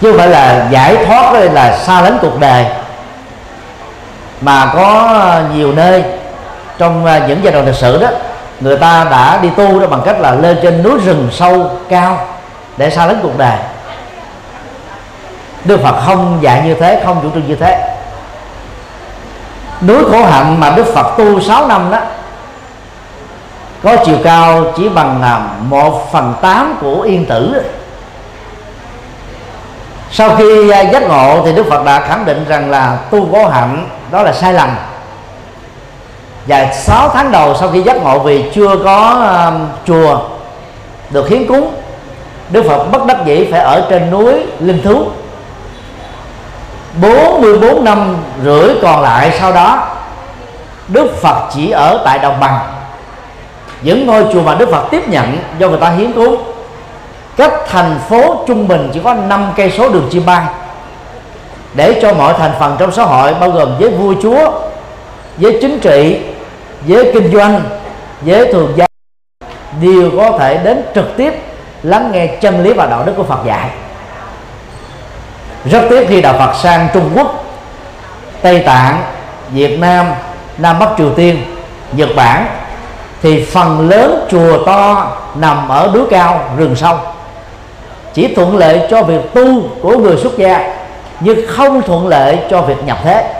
Chứ 0.00 0.10
không 0.10 0.18
phải 0.18 0.28
là 0.28 0.66
giải 0.70 0.96
thoát 1.06 1.32
là 1.32 1.78
xa 1.78 2.00
lánh 2.00 2.18
cuộc 2.22 2.40
đời, 2.40 2.66
mà 4.40 4.70
có 4.74 5.10
nhiều 5.54 5.72
nơi 5.72 6.04
trong 6.78 7.06
à, 7.06 7.20
những 7.28 7.40
giai 7.42 7.52
đoạn 7.52 7.66
lịch 7.66 7.74
sử 7.74 7.98
đó, 8.02 8.08
người 8.60 8.76
ta 8.76 9.06
đã 9.10 9.38
đi 9.42 9.48
tu 9.56 9.80
đó 9.80 9.86
bằng 9.86 10.02
cách 10.04 10.20
là 10.20 10.34
lên 10.34 10.58
trên 10.62 10.82
núi 10.82 10.98
rừng 11.04 11.28
sâu 11.32 11.70
cao 11.88 12.26
để 12.76 12.90
xa 12.90 13.06
lánh 13.06 13.18
cuộc 13.22 13.38
đời. 13.38 13.58
Đức 15.64 15.80
Phật 15.82 16.00
không 16.06 16.38
dạy 16.40 16.62
như 16.64 16.74
thế 16.74 17.02
không 17.04 17.20
chủ 17.22 17.30
trương 17.34 17.48
như 17.48 17.56
thế. 17.56 17.96
Núi 19.80 20.04
khổ 20.10 20.24
hạnh 20.24 20.60
mà 20.60 20.70
Đức 20.70 20.86
Phật 20.94 21.16
tu 21.18 21.40
6 21.40 21.66
năm 21.66 21.90
đó 21.90 21.98
có 23.82 23.96
chiều 24.04 24.16
cao 24.24 24.64
chỉ 24.76 24.88
bằng 24.88 25.22
à, 25.22 25.40
một 25.60 26.12
phần 26.12 26.34
tám 26.42 26.76
của 26.80 27.00
yên 27.00 27.26
tử. 27.26 27.62
Sau 30.10 30.36
khi 30.36 30.70
à, 30.70 30.80
giác 30.80 31.02
ngộ 31.02 31.42
thì 31.44 31.52
Đức 31.52 31.66
Phật 31.70 31.84
đã 31.84 32.00
khẳng 32.00 32.24
định 32.24 32.44
rằng 32.48 32.70
là 32.70 32.98
tu 33.10 33.28
khổ 33.32 33.48
hạnh 33.48 33.88
đó 34.10 34.22
là 34.22 34.32
sai 34.32 34.52
lầm. 34.52 34.76
Và 36.46 36.72
6 36.72 37.08
tháng 37.08 37.32
đầu 37.32 37.54
sau 37.54 37.68
khi 37.68 37.82
giác 37.82 38.02
ngộ 38.02 38.18
vì 38.18 38.50
chưa 38.54 38.76
có 38.84 39.26
uh, 39.48 39.86
chùa 39.86 40.20
được 41.10 41.28
hiến 41.28 41.46
cúng 41.46 41.74
Đức 42.54 42.64
Phật 42.68 42.84
bất 42.92 43.06
đắc 43.06 43.16
dĩ 43.26 43.48
phải 43.50 43.60
ở 43.60 43.86
trên 43.90 44.10
núi 44.10 44.32
Linh 44.60 44.82
Thú. 44.82 45.06
44 47.00 47.84
năm 47.84 48.16
rưỡi 48.44 48.74
còn 48.82 49.02
lại 49.02 49.36
sau 49.40 49.52
đó, 49.52 49.96
Đức 50.88 51.16
Phật 51.22 51.48
chỉ 51.54 51.70
ở 51.70 52.02
tại 52.04 52.18
đồng 52.18 52.40
bằng. 52.40 52.58
Những 53.82 54.06
ngôi 54.06 54.24
chùa 54.32 54.42
mà 54.42 54.54
Đức 54.54 54.68
Phật 54.70 54.88
tiếp 54.90 55.08
nhận 55.08 55.38
do 55.58 55.68
người 55.68 55.78
ta 55.80 55.90
hiến 55.90 56.12
cúng 56.12 56.36
cách 57.36 57.52
thành 57.68 57.98
phố 58.08 58.44
trung 58.46 58.68
bình 58.68 58.90
chỉ 58.94 59.00
có 59.04 59.14
5 59.14 59.52
cây 59.56 59.72
số 59.78 59.88
đường 59.88 60.08
chim 60.10 60.26
bay. 60.26 60.44
Để 61.74 61.98
cho 62.02 62.14
mọi 62.14 62.34
thành 62.38 62.52
phần 62.58 62.76
trong 62.78 62.92
xã 62.92 63.02
hội, 63.02 63.34
bao 63.40 63.50
gồm 63.50 63.74
với 63.78 63.90
vua, 63.90 64.14
chúa 64.22 64.50
với 65.36 65.58
chính 65.60 65.80
trị 65.80 66.18
với 66.86 67.10
kinh 67.14 67.32
doanh 67.32 67.60
với 68.20 68.52
thường 68.52 68.72
gia 68.76 68.86
đều 69.82 70.10
có 70.16 70.38
thể 70.38 70.60
đến 70.64 70.82
trực 70.94 71.16
tiếp 71.16 71.34
lắng 71.84 72.10
nghe 72.12 72.26
chân 72.26 72.62
lý 72.62 72.72
và 72.72 72.86
đạo 72.86 73.02
đức 73.06 73.12
của 73.16 73.24
Phật 73.24 73.38
dạy. 73.46 73.70
Rất 75.64 75.82
tiếc 75.90 76.08
khi 76.08 76.22
đạo 76.22 76.34
Phật 76.38 76.54
sang 76.62 76.88
Trung 76.94 77.10
Quốc, 77.14 77.44
Tây 78.42 78.58
Tạng, 78.58 79.02
Việt 79.50 79.78
Nam 79.78 80.06
Nam 80.58 80.78
Bắc 80.78 80.88
Triều 80.98 81.10
Tiên, 81.10 81.44
Nhật 81.92 82.08
Bản, 82.16 82.46
thì 83.22 83.44
phần 83.44 83.88
lớn 83.88 84.26
chùa 84.30 84.64
to 84.66 85.12
nằm 85.34 85.68
ở 85.68 85.90
núi 85.94 86.02
cao, 86.10 86.40
rừng 86.56 86.76
sâu. 86.76 86.98
Chỉ 88.14 88.34
thuận 88.34 88.56
lợi 88.56 88.80
cho 88.90 89.02
việc 89.02 89.34
tu 89.34 89.62
của 89.82 89.98
người 89.98 90.16
xuất 90.16 90.38
gia, 90.38 90.74
nhưng 91.20 91.46
không 91.48 91.82
thuận 91.82 92.08
lợi 92.08 92.38
cho 92.50 92.60
việc 92.60 92.84
nhập 92.84 92.98
thế. 93.04 93.34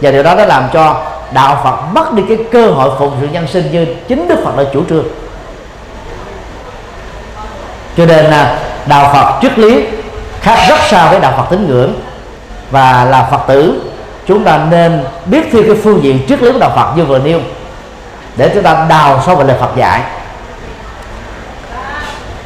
Và 0.00 0.10
điều 0.10 0.22
đó 0.22 0.34
đã 0.34 0.46
làm 0.46 0.68
cho 0.72 1.02
đạo 1.32 1.60
Phật 1.64 1.76
mất 1.92 2.12
đi 2.12 2.22
cái 2.28 2.38
cơ 2.52 2.66
hội 2.66 2.90
phụng 2.98 3.12
sự 3.20 3.28
nhân 3.32 3.46
sinh 3.48 3.72
như 3.72 3.86
chính 4.08 4.28
Đức 4.28 4.38
Phật 4.44 4.56
đã 4.56 4.64
chủ 4.72 4.82
trương 4.88 5.04
cho 7.96 8.06
nên 8.06 8.24
là 8.24 8.58
đạo 8.86 9.10
Phật 9.14 9.38
triết 9.42 9.58
lý 9.58 9.84
khác 10.40 10.58
rất 10.68 10.78
xa 10.88 11.10
với 11.10 11.20
đạo 11.20 11.34
Phật 11.36 11.44
tín 11.50 11.66
ngưỡng. 11.68 11.94
Và 12.70 13.04
là 13.04 13.26
Phật 13.30 13.40
tử, 13.46 13.82
chúng 14.26 14.44
ta 14.44 14.60
nên 14.70 15.04
biết 15.26 15.48
thêm 15.52 15.66
cái 15.66 15.76
phương 15.84 16.02
diện 16.02 16.20
triết 16.28 16.42
lý 16.42 16.52
của 16.52 16.58
đạo 16.58 16.72
Phật 16.76 16.96
như 16.96 17.04
vừa 17.04 17.18
nêu, 17.18 17.40
để 18.36 18.50
chúng 18.54 18.62
ta 18.62 18.86
đào 18.88 19.22
sâu 19.26 19.36
vào 19.36 19.46
lời 19.46 19.56
Phật 19.60 19.76
dạy. 19.76 20.00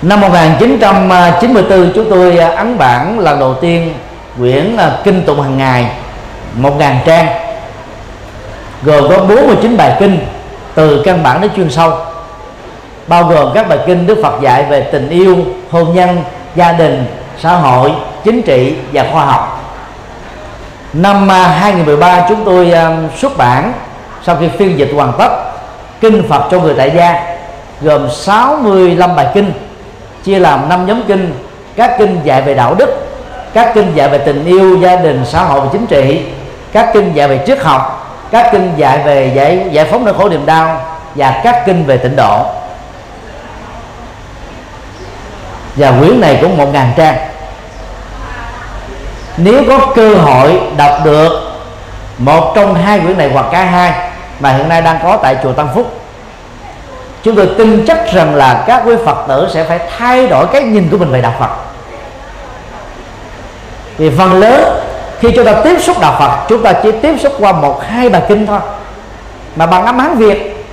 Năm 0.03 0.21
1994 0.21 1.93
chúng 1.95 2.11
tôi 2.11 2.39
à, 2.39 2.49
ấn 2.57 2.79
bản 2.79 3.19
lần 3.19 3.41
đầu 3.41 3.55
tiên 3.55 3.95
quyển 4.39 4.77
à, 4.77 4.91
kinh 5.05 5.23
tụng 5.27 5.43
hàng 5.43 5.59
ngày 5.59 5.91
1.000 6.61 6.95
trang, 7.07 7.27
gồm 8.83 9.09
có 9.09 9.19
49 9.19 9.77
bài 9.77 9.97
kinh 9.99 10.19
từ 10.75 11.03
căn 11.05 11.23
bản 11.23 11.41
đến 11.41 11.51
chuyên 11.57 11.71
sâu 11.71 11.93
bao 13.11 13.25
gồm 13.25 13.51
các 13.55 13.69
bài 13.69 13.79
kinh 13.87 14.07
Đức 14.07 14.19
Phật 14.23 14.41
dạy 14.41 14.65
về 14.71 14.81
tình 14.81 15.09
yêu, 15.09 15.37
hôn 15.71 15.95
nhân, 15.95 16.23
gia 16.55 16.73
đình, 16.73 17.05
xã 17.39 17.57
hội, 17.57 17.93
chính 18.25 18.43
trị 18.43 18.75
và 18.93 19.07
khoa 19.13 19.25
học. 19.25 19.73
Năm 20.93 21.31
à, 21.31 21.49
2013 21.49 22.27
chúng 22.29 22.45
tôi 22.45 22.73
à, 22.73 22.97
xuất 23.19 23.37
bản 23.37 23.73
sau 24.23 24.37
khi 24.41 24.49
phiên 24.59 24.79
dịch 24.79 24.91
hoàn 24.95 25.13
tất 25.19 25.29
kinh 26.01 26.29
Phật 26.29 26.49
cho 26.51 26.61
người 26.61 26.75
tại 26.77 26.93
gia 26.97 27.37
gồm 27.81 28.11
65 28.11 29.17
bài 29.17 29.27
kinh 29.35 29.53
chia 30.25 30.39
làm 30.39 30.69
5 30.69 30.87
nhóm 30.87 31.03
kinh 31.09 31.35
các 31.77 31.95
kinh 31.99 32.21
dạy 32.25 32.43
về 32.43 32.55
đạo 32.55 32.75
đức 32.75 32.91
các 33.55 33.71
kinh 33.75 33.93
dạy 33.95 34.09
về 34.09 34.19
tình 34.19 34.45
yêu 34.45 34.77
gia 34.77 34.97
đình 34.97 35.25
xã 35.25 35.43
hội 35.43 35.61
và 35.61 35.67
chính 35.73 35.87
trị 35.87 36.23
các 36.73 36.91
kinh 36.95 37.13
dạy 37.15 37.29
về 37.29 37.41
triết 37.47 37.63
học 37.63 38.17
các 38.31 38.49
kinh 38.53 38.73
dạy 38.77 38.99
về 39.05 39.33
giải 39.35 39.67
giải 39.71 39.85
phóng 39.85 40.05
nỗi 40.05 40.15
khổ 40.15 40.29
niềm 40.29 40.47
đau 40.47 40.81
và 41.15 41.41
các 41.45 41.63
kinh 41.67 41.85
về 41.85 41.97
tịnh 41.97 42.17
độ 42.17 42.47
và 45.77 45.93
quyển 46.01 46.21
này 46.21 46.39
cũng 46.41 46.57
một 46.57 46.67
ngàn 46.73 46.93
trang. 46.97 47.17
Nếu 49.37 49.63
có 49.69 49.79
cơ 49.95 50.15
hội 50.15 50.61
đọc 50.77 50.93
được 51.05 51.53
một 52.19 52.53
trong 52.55 52.75
hai 52.75 53.01
quyển 53.01 53.19
này 53.19 53.31
hoặc 53.33 53.47
cả 53.53 53.65
hai 53.65 54.11
mà 54.41 54.51
hiện 54.53 54.69
nay 54.69 54.83
đang 54.83 54.99
có 55.03 55.17
tại 55.17 55.37
chùa 55.43 55.53
Tăng 55.53 55.69
Phúc, 55.75 56.01
chúng 57.23 57.37
tôi 57.37 57.49
tin 57.59 57.85
chắc 57.87 58.13
rằng 58.13 58.35
là 58.35 58.65
các 58.67 58.83
quý 58.87 58.95
Phật 59.07 59.25
tử 59.29 59.49
sẽ 59.55 59.65
phải 59.65 59.79
thay 59.99 60.27
đổi 60.27 60.47
cái 60.47 60.63
nhìn 60.63 60.89
của 60.91 60.97
mình 60.97 61.13
về 61.13 61.21
đạo 61.21 61.35
Phật. 61.39 61.51
Vì 63.99 64.11
phần 64.19 64.41
lớn, 64.41 64.81
khi 65.21 65.31
chúng 65.37 65.45
ta 65.45 65.53
tiếp 65.65 65.81
xúc 65.83 66.01
đạo 66.01 66.17
Phật, 66.19 66.49
chúng 66.49 66.63
ta 66.63 66.73
chỉ 66.73 66.93
tiếp 66.93 67.15
xúc 67.21 67.33
qua 67.39 67.53
một, 67.53 67.83
hai 67.89 68.09
bài 68.09 68.23
kinh 68.29 68.47
thôi. 68.47 68.61
Mà 69.57 69.67
bằng 69.67 69.87
âm 69.87 69.99
Hán 69.99 70.17
Việt, 70.17 70.67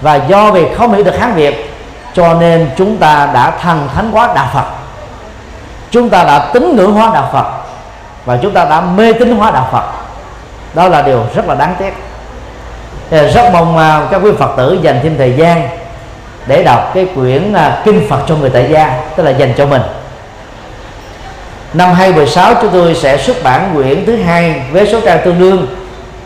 và 0.00 0.14
do 0.14 0.50
vì 0.50 0.64
không 0.76 0.92
hiểu 0.92 1.04
được 1.04 1.18
Hán 1.18 1.34
Việt 1.34 1.69
cho 2.14 2.34
nên 2.34 2.70
chúng 2.76 2.96
ta 2.96 3.28
đã 3.34 3.50
thần 3.62 3.88
thánh 3.94 4.12
hóa 4.12 4.32
đạo 4.34 4.48
Phật. 4.54 4.64
Chúng 5.90 6.10
ta 6.10 6.24
đã 6.24 6.50
tín 6.52 6.76
ngưỡng 6.76 6.92
hóa 6.92 7.10
đạo 7.14 7.28
Phật. 7.32 7.46
Và 8.24 8.38
chúng 8.42 8.52
ta 8.52 8.64
đã 8.64 8.80
mê 8.80 9.12
tín 9.12 9.36
hóa 9.36 9.50
đạo 9.50 9.68
Phật. 9.72 9.84
Đó 10.74 10.88
là 10.88 11.02
điều 11.02 11.24
rất 11.34 11.48
là 11.48 11.54
đáng 11.54 11.74
tiếc. 11.78 11.94
Rất 13.10 13.50
mong 13.52 13.78
à, 13.78 14.02
các 14.10 14.20
quý 14.24 14.30
Phật 14.38 14.56
tử 14.56 14.78
dành 14.82 15.00
thêm 15.02 15.18
thời 15.18 15.32
gian 15.36 15.68
để 16.46 16.62
đọc 16.62 16.90
cái 16.94 17.06
quyển 17.14 17.52
à, 17.52 17.82
kinh 17.84 18.06
Phật 18.08 18.20
cho 18.28 18.36
người 18.36 18.50
tại 18.50 18.66
gia, 18.70 19.00
tức 19.16 19.22
là 19.22 19.30
dành 19.30 19.52
cho 19.56 19.66
mình. 19.66 19.82
Năm 21.72 21.92
2016 21.94 22.54
chúng 22.62 22.70
tôi 22.70 22.94
sẽ 22.94 23.18
xuất 23.18 23.42
bản 23.42 23.70
quyển 23.74 24.06
thứ 24.06 24.16
hai 24.16 24.62
với 24.72 24.86
số 24.92 25.00
trang 25.00 25.20
tương 25.24 25.38
đương, 25.38 25.66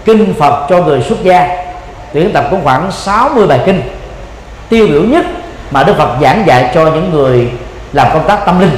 kinh 0.05 0.35
Phật 0.39 0.67
cho 0.69 0.83
người 0.83 1.03
xuất 1.03 1.23
gia. 1.23 1.65
Tuyển 2.13 2.33
tập 2.33 2.45
có 2.51 2.57
khoảng 2.65 2.93
60 2.93 3.47
bài 3.47 3.61
kinh. 3.67 3.83
Tiêu 4.69 4.87
biểu 4.87 5.03
nhất 5.03 5.27
mà 5.71 5.83
Đức 5.83 5.95
Phật 5.99 6.17
giảng 6.23 6.47
dạy 6.47 6.71
cho 6.75 6.85
những 6.85 7.11
người 7.11 7.51
làm 7.93 8.09
công 8.13 8.29
tác 8.29 8.47
tâm 8.47 8.61
linh. 8.61 8.77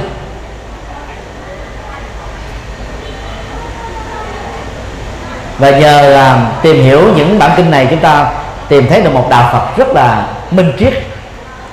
Và 5.57 5.69
nhờ 5.69 6.01
làm 6.01 6.47
tìm 6.61 6.83
hiểu 6.83 7.01
những 7.15 7.39
bản 7.39 7.51
kinh 7.57 7.71
này, 7.71 7.87
chúng 7.89 7.99
ta 7.99 8.31
tìm 8.69 8.87
thấy 8.89 9.01
được 9.01 9.13
một 9.13 9.27
đạo 9.29 9.49
Phật 9.53 9.77
rất 9.77 9.87
là 9.93 10.27
minh 10.51 10.73
triết, 10.79 10.93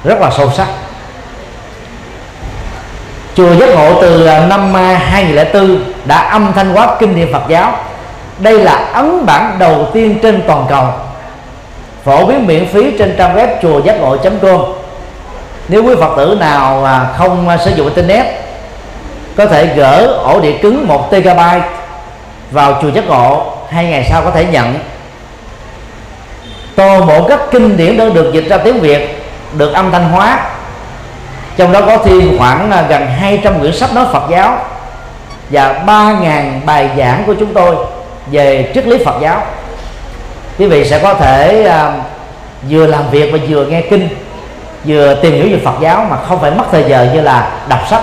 rất 0.05 0.21
là 0.21 0.31
sâu 0.37 0.51
sắc. 0.57 0.67
Chùa 3.35 3.55
giác 3.55 3.69
ngộ 3.75 4.03
từ 4.03 4.27
à, 4.27 4.47
năm 4.47 4.77
à, 4.77 4.99
2004 5.11 5.83
đã 6.05 6.19
âm 6.19 6.53
thanh 6.53 6.75
hóa 6.75 6.97
kinh 6.99 7.17
điển 7.17 7.33
Phật 7.33 7.43
giáo. 7.49 7.73
Đây 8.39 8.59
là 8.59 8.73
ấn 8.93 9.27
bản 9.27 9.57
đầu 9.59 9.89
tiên 9.93 10.19
trên 10.23 10.43
toàn 10.47 10.67
cầu. 10.69 10.87
Phổ 12.05 12.27
biến 12.27 12.47
miễn 12.47 12.67
phí 12.67 12.99
trên 12.99 13.15
trang 13.19 13.37
web 13.37 13.49
chùa 13.63 13.81
giác 13.85 14.01
ngộ.com 14.01 14.84
nếu 15.69 15.85
quý 15.85 15.95
Phật 16.01 16.17
tử 16.17 16.37
nào 16.41 16.89
không 17.19 17.49
à, 17.49 17.57
sử 17.65 17.71
dụng 17.71 17.87
internet 17.87 18.27
có 19.37 19.47
thể 19.47 19.67
gỡ 19.67 20.07
ổ 20.07 20.41
đĩa 20.41 20.59
cứng 20.63 20.89
1 20.89 21.11
TB 21.11 21.29
vào 22.51 22.79
chùa 22.83 22.89
giác 22.89 23.07
ngộ 23.09 23.53
hai 23.71 23.85
ngày 23.85 24.07
sau 24.11 24.23
có 24.23 24.31
thể 24.31 24.45
nhận. 24.45 24.79
Toàn 26.77 27.07
bộ 27.07 27.29
các 27.29 27.41
kinh 27.51 27.77
điển 27.77 27.97
đã 27.97 28.05
được 28.09 28.33
dịch 28.33 28.49
ra 28.49 28.57
tiếng 28.57 28.81
Việt 28.81 29.23
được 29.53 29.73
âm 29.73 29.91
thanh 29.91 30.09
hóa. 30.09 30.39
Trong 31.57 31.73
đó 31.73 31.81
có 31.87 31.97
thêm 31.97 32.39
khoảng 32.39 32.71
à, 32.71 32.85
gần 32.89 33.07
200 33.07 33.61
quyển 33.61 33.73
sách 33.73 33.95
nói 33.95 34.07
Phật 34.13 34.31
giáo 34.31 34.59
và 35.51 35.85
3.000 35.87 36.45
bài 36.65 36.91
giảng 36.99 37.23
của 37.27 37.35
chúng 37.35 37.55
tôi 37.55 37.77
về 38.31 38.71
triết 38.75 38.87
lý 38.87 39.05
Phật 39.05 39.21
giáo. 39.23 39.43
Quý 40.59 40.67
vị 40.67 40.85
sẽ 40.85 40.99
có 40.99 41.15
thể 41.15 41.67
uh, 41.67 42.05
vừa 42.71 42.87
làm 42.87 43.11
việc 43.11 43.33
và 43.33 43.39
vừa 43.49 43.67
nghe 43.67 43.81
kinh 43.81 44.09
vừa 44.85 45.15
tìm 45.15 45.33
hiểu 45.33 45.49
về 45.51 45.61
Phật 45.65 45.75
giáo 45.81 46.07
mà 46.11 46.17
không 46.29 46.41
phải 46.41 46.51
mất 46.51 46.65
thời 46.73 46.85
giờ 46.89 47.07
như 47.15 47.21
là 47.21 47.51
đọc 47.69 47.81
sách. 47.91 48.03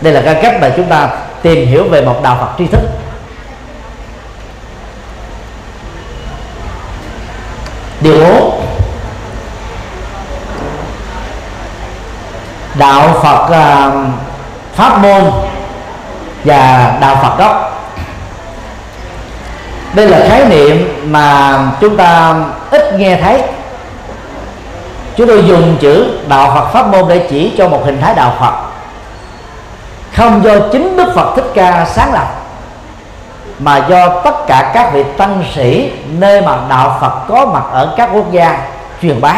Đây 0.00 0.12
là 0.12 0.22
cái 0.24 0.34
cách 0.42 0.54
mà 0.60 0.70
chúng 0.76 0.86
ta 0.86 1.08
tìm 1.42 1.68
hiểu 1.68 1.84
về 1.84 2.02
một 2.02 2.20
đạo 2.22 2.36
Phật 2.40 2.48
tri 2.58 2.66
thức. 2.66 2.80
Điều 8.00 8.20
4 8.20 8.66
đạo 12.74 13.20
Phật 13.22 13.44
uh, 13.44 13.94
pháp 14.74 14.98
môn 14.98 15.22
và 16.44 16.92
đạo 17.00 17.16
Phật 17.22 17.38
gốc. 17.38 17.72
Đây 19.94 20.08
là 20.08 20.26
khái 20.28 20.44
niệm 20.48 20.94
mà 21.04 21.58
chúng 21.80 21.96
ta 21.96 22.34
ít 22.70 22.94
nghe 22.98 23.16
thấy 23.16 23.42
chúng 25.16 25.26
tôi 25.26 25.44
dùng 25.46 25.76
chữ 25.80 26.18
đạo 26.28 26.52
Phật 26.54 26.68
pháp 26.72 26.86
môn 26.86 27.08
để 27.08 27.26
chỉ 27.30 27.52
cho 27.58 27.68
một 27.68 27.82
hình 27.84 28.00
thái 28.00 28.14
đạo 28.14 28.36
Phật. 28.40 28.54
Không 30.16 30.44
do 30.44 30.52
chính 30.72 30.96
Đức 30.96 31.12
Phật 31.14 31.36
Thích 31.36 31.50
Ca 31.54 31.84
sáng 31.84 32.12
lập, 32.12 32.26
mà 33.58 33.86
do 33.88 34.08
tất 34.08 34.46
cả 34.46 34.70
các 34.74 34.92
vị 34.92 35.04
tăng 35.16 35.44
sĩ 35.54 35.92
nơi 36.18 36.40
mà 36.40 36.58
đạo 36.68 36.98
Phật 37.00 37.12
có 37.28 37.46
mặt 37.46 37.64
ở 37.72 37.94
các 37.96 38.10
quốc 38.12 38.32
gia 38.32 38.58
truyền 39.02 39.20
bá. 39.20 39.34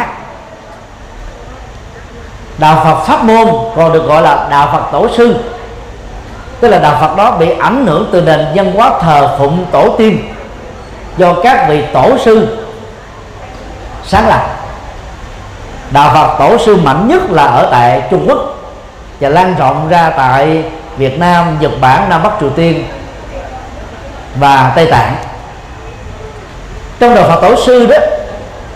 Đạo 2.59 2.81
Phật 2.85 3.05
pháp 3.05 3.25
môn 3.25 3.49
còn 3.77 3.93
được 3.93 4.07
gọi 4.07 4.23
là 4.23 4.47
đạo 4.51 4.69
Phật 4.73 4.83
tổ 4.93 5.09
sư, 5.17 5.37
tức 6.61 6.69
là 6.69 6.79
đạo 6.79 6.97
Phật 7.01 7.17
đó 7.17 7.31
bị 7.31 7.59
ảnh 7.59 7.87
hưởng 7.87 8.09
từ 8.13 8.21
nền 8.21 8.47
văn 8.55 8.73
hóa 8.73 8.93
thờ 9.01 9.37
phụng 9.39 9.67
tổ 9.73 9.95
tiên 9.99 10.35
do 11.17 11.35
các 11.43 11.67
vị 11.69 11.85
tổ 11.93 12.19
sư 12.19 12.59
sáng 14.05 14.29
lập 14.29 14.58
đạo 15.91 16.11
Phật 16.15 16.37
tổ 16.39 16.59
sư 16.59 16.77
mạnh 16.77 17.09
nhất 17.09 17.31
là 17.31 17.45
ở 17.45 17.69
tại 17.71 18.03
Trung 18.11 18.25
Quốc. 18.29 18.39
Và 19.21 19.29
lan 19.29 19.55
rộng 19.59 19.89
ra 19.89 20.11
tại 20.17 20.65
Việt 20.97 21.19
Nam, 21.19 21.57
Nhật 21.61 21.73
Bản, 21.81 22.09
Nam 22.09 22.23
Bắc 22.23 22.33
Triều 22.41 22.51
Tiên 22.51 22.85
và 24.37 24.73
Tây 24.77 24.87
Tạng. 24.87 25.17
Trong 27.01 27.15
đạo 27.15 27.25
Phật 27.29 27.41
tổ 27.41 27.57
sư 27.67 27.87
đó 27.87 27.97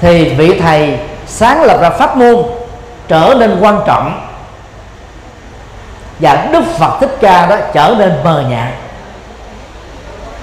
thì 0.00 0.34
vị 0.34 0.60
thầy 0.60 0.98
sáng 1.26 1.62
lập 1.62 1.78
ra 1.80 1.90
pháp 1.90 2.16
môn 2.16 2.36
trở 3.08 3.34
nên 3.38 3.58
quan 3.60 3.80
trọng. 3.86 4.28
Và 6.18 6.48
đức 6.52 6.64
phật 6.78 7.00
thích 7.00 7.16
ca 7.20 7.46
đó 7.46 7.56
trở 7.72 7.94
nên 7.98 8.12
mờ 8.24 8.44
nhạt. 8.50 8.68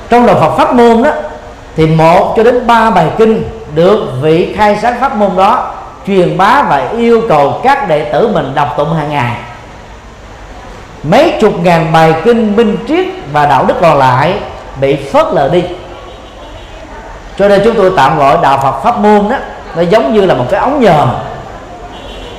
Trong 0.09 0.25
đạo 0.25 0.35
phật 0.39 0.57
pháp 0.57 0.73
môn 0.73 1.03
đó 1.03 1.11
thì 1.75 1.85
một 1.85 2.33
cho 2.37 2.43
đến 2.43 2.67
ba 2.67 2.89
bài 2.89 3.07
kinh 3.17 3.43
được 3.75 4.09
vị 4.21 4.53
khai 4.57 4.77
sáng 4.81 4.99
pháp 4.99 5.15
môn 5.15 5.35
đó 5.35 5.68
truyền 6.09 6.37
bá 6.37 6.63
và 6.69 6.87
yêu 6.97 7.21
cầu 7.29 7.59
các 7.63 7.87
đệ 7.87 8.03
tử 8.03 8.27
mình 8.27 8.51
đọc 8.55 8.73
tụng 8.77 8.93
hàng 8.93 9.09
ngày. 9.09 9.35
Mấy 11.03 11.33
chục 11.41 11.53
ngàn 11.63 11.91
bài 11.91 12.13
kinh 12.23 12.55
minh 12.55 12.77
triết 12.87 13.07
và 13.33 13.45
đạo 13.45 13.65
đức 13.65 13.73
còn 13.81 13.97
lại 13.97 14.33
bị 14.81 14.95
phớt 14.95 15.25
lờ 15.33 15.49
đi. 15.49 15.63
Cho 17.37 17.47
nên 17.47 17.61
chúng 17.63 17.75
tôi 17.75 17.91
tạm 17.97 18.17
gọi 18.17 18.37
đạo 18.41 18.59
Phật 18.63 18.83
pháp 18.83 18.97
môn 18.97 19.29
đó, 19.29 19.35
nó 19.75 19.81
giống 19.81 20.13
như 20.13 20.25
là 20.25 20.33
một 20.33 20.45
cái 20.49 20.59
ống 20.59 20.81
nhòm. 20.81 21.09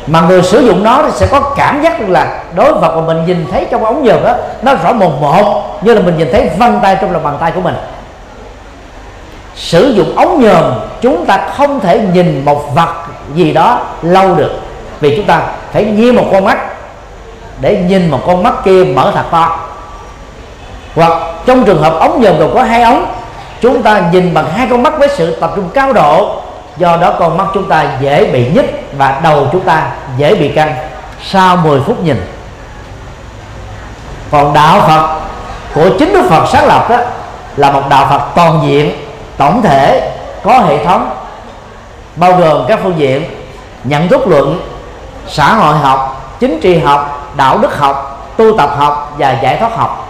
Mà 0.07 0.21
người 0.21 0.43
sử 0.43 0.61
dụng 0.61 0.85
nó 0.85 1.03
thì 1.03 1.11
sẽ 1.15 1.27
có 1.27 1.41
cảm 1.41 1.83
giác 1.83 2.01
là 2.09 2.43
đối 2.55 2.73
vật 2.73 2.97
mà 2.97 3.01
mình 3.01 3.27
nhìn 3.27 3.47
thấy 3.53 3.67
trong 3.71 3.85
ống 3.85 4.05
nhòm 4.05 4.25
đó, 4.25 4.35
nó 4.63 4.75
rõ 4.75 4.93
mồn 4.93 5.21
một, 5.21 5.79
như 5.85 5.95
là 5.95 6.01
mình 6.01 6.19
nhìn 6.19 6.29
thấy 6.33 6.51
vân 6.59 6.81
tay 6.83 6.97
trong 7.01 7.13
lòng 7.13 7.23
bàn 7.23 7.37
tay 7.41 7.51
của 7.51 7.61
mình. 7.61 7.75
Sử 9.55 9.93
dụng 9.97 10.17
ống 10.17 10.43
nhòm, 10.43 10.65
chúng 11.01 11.27
ta 11.27 11.49
không 11.57 11.81
thể 11.81 12.01
nhìn 12.13 12.45
một 12.45 12.75
vật 12.75 12.95
gì 13.35 13.53
đó 13.53 13.81
lâu 14.03 14.35
được. 14.35 14.61
Vì 15.01 15.17
chúng 15.17 15.27
ta 15.27 15.43
phải 15.73 15.85
nghiêng 15.85 16.17
một 16.17 16.27
con 16.33 16.45
mắt 16.45 16.59
để 17.61 17.77
nhìn 17.77 18.11
một 18.11 18.21
con 18.27 18.43
mắt 18.43 18.55
kia 18.65 18.85
mở 18.85 19.13
thật 19.15 19.25
to. 19.31 19.59
Hoặc 20.95 21.13
trong 21.47 21.65
trường 21.65 21.83
hợp 21.83 21.93
ống 22.01 22.23
nhòm 22.23 22.39
gồm 22.39 22.55
có 22.55 22.63
hai 22.63 22.83
ống, 22.83 23.07
chúng 23.61 23.83
ta 23.83 24.03
nhìn 24.13 24.35
bằng 24.35 24.51
hai 24.51 24.67
con 24.71 24.83
mắt 24.83 24.93
với 24.99 25.09
sự 25.17 25.37
tập 25.41 25.53
trung 25.57 25.71
cao 25.75 25.93
độ. 25.93 26.43
Do 26.77 26.97
đó 26.97 27.15
con 27.19 27.37
mắt 27.37 27.47
chúng 27.55 27.69
ta 27.69 27.87
dễ 28.01 28.27
bị 28.27 28.51
nhích 28.55 28.87
và 28.97 29.21
đầu 29.23 29.49
chúng 29.53 29.61
ta 29.61 29.91
dễ 30.17 30.35
bị 30.35 30.49
căng. 30.49 30.75
Sau 31.25 31.57
10 31.57 31.81
phút 31.87 32.05
nhìn, 32.05 32.27
còn 34.31 34.55
đạo 34.55 34.81
Phật 34.89 35.21
của 35.75 35.91
chính 35.99 36.13
Đức 36.13 36.23
Phật 36.31 36.47
sáng 36.53 36.67
lập 36.67 36.91
đó 36.91 36.97
là 37.57 37.71
một 37.71 37.83
đạo 37.89 38.07
Phật 38.11 38.21
toàn 38.35 38.61
diện, 38.67 38.93
tổng 39.37 39.63
thể, 39.63 40.13
có 40.43 40.59
hệ 40.59 40.85
thống 40.85 41.11
bao 42.21 42.33
gồm 42.33 42.65
các 42.69 42.79
phương 42.83 42.99
diện, 42.99 43.25
nhận 43.85 44.09
thức 44.09 44.27
luận, 44.27 44.61
xã 45.29 45.55
hội 45.55 45.77
học, 45.77 46.37
chính 46.41 46.61
trị 46.61 46.79
học, 46.79 47.33
đạo 47.37 47.59
đức 47.59 47.79
học, 47.79 48.27
tu 48.37 48.57
tập 48.59 48.71
học 48.77 49.15
và 49.19 49.37
giải 49.43 49.57
thoát 49.57 49.77
học. 49.77 50.09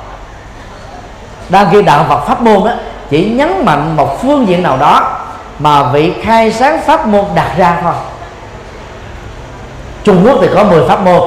Đang 1.48 1.66
khi 1.70 1.82
đạo 1.82 2.04
Phật 2.08 2.26
pháp 2.26 2.42
môn 2.42 2.64
đó 2.64 2.70
chỉ 3.10 3.24
nhấn 3.24 3.64
mạnh 3.64 3.96
một 3.96 4.22
phương 4.22 4.48
diện 4.48 4.62
nào 4.62 4.76
đó 4.76 5.18
mà 5.58 5.82
vị 5.82 6.12
khai 6.22 6.52
sáng 6.52 6.80
pháp 6.86 7.06
môn 7.06 7.24
đặt 7.34 7.50
ra 7.56 7.78
thôi. 7.82 7.94
Trung 10.04 10.22
Quốc 10.24 10.38
thì 10.40 10.48
có 10.54 10.64
10 10.64 10.88
pháp 10.88 11.00
môn. 11.00 11.20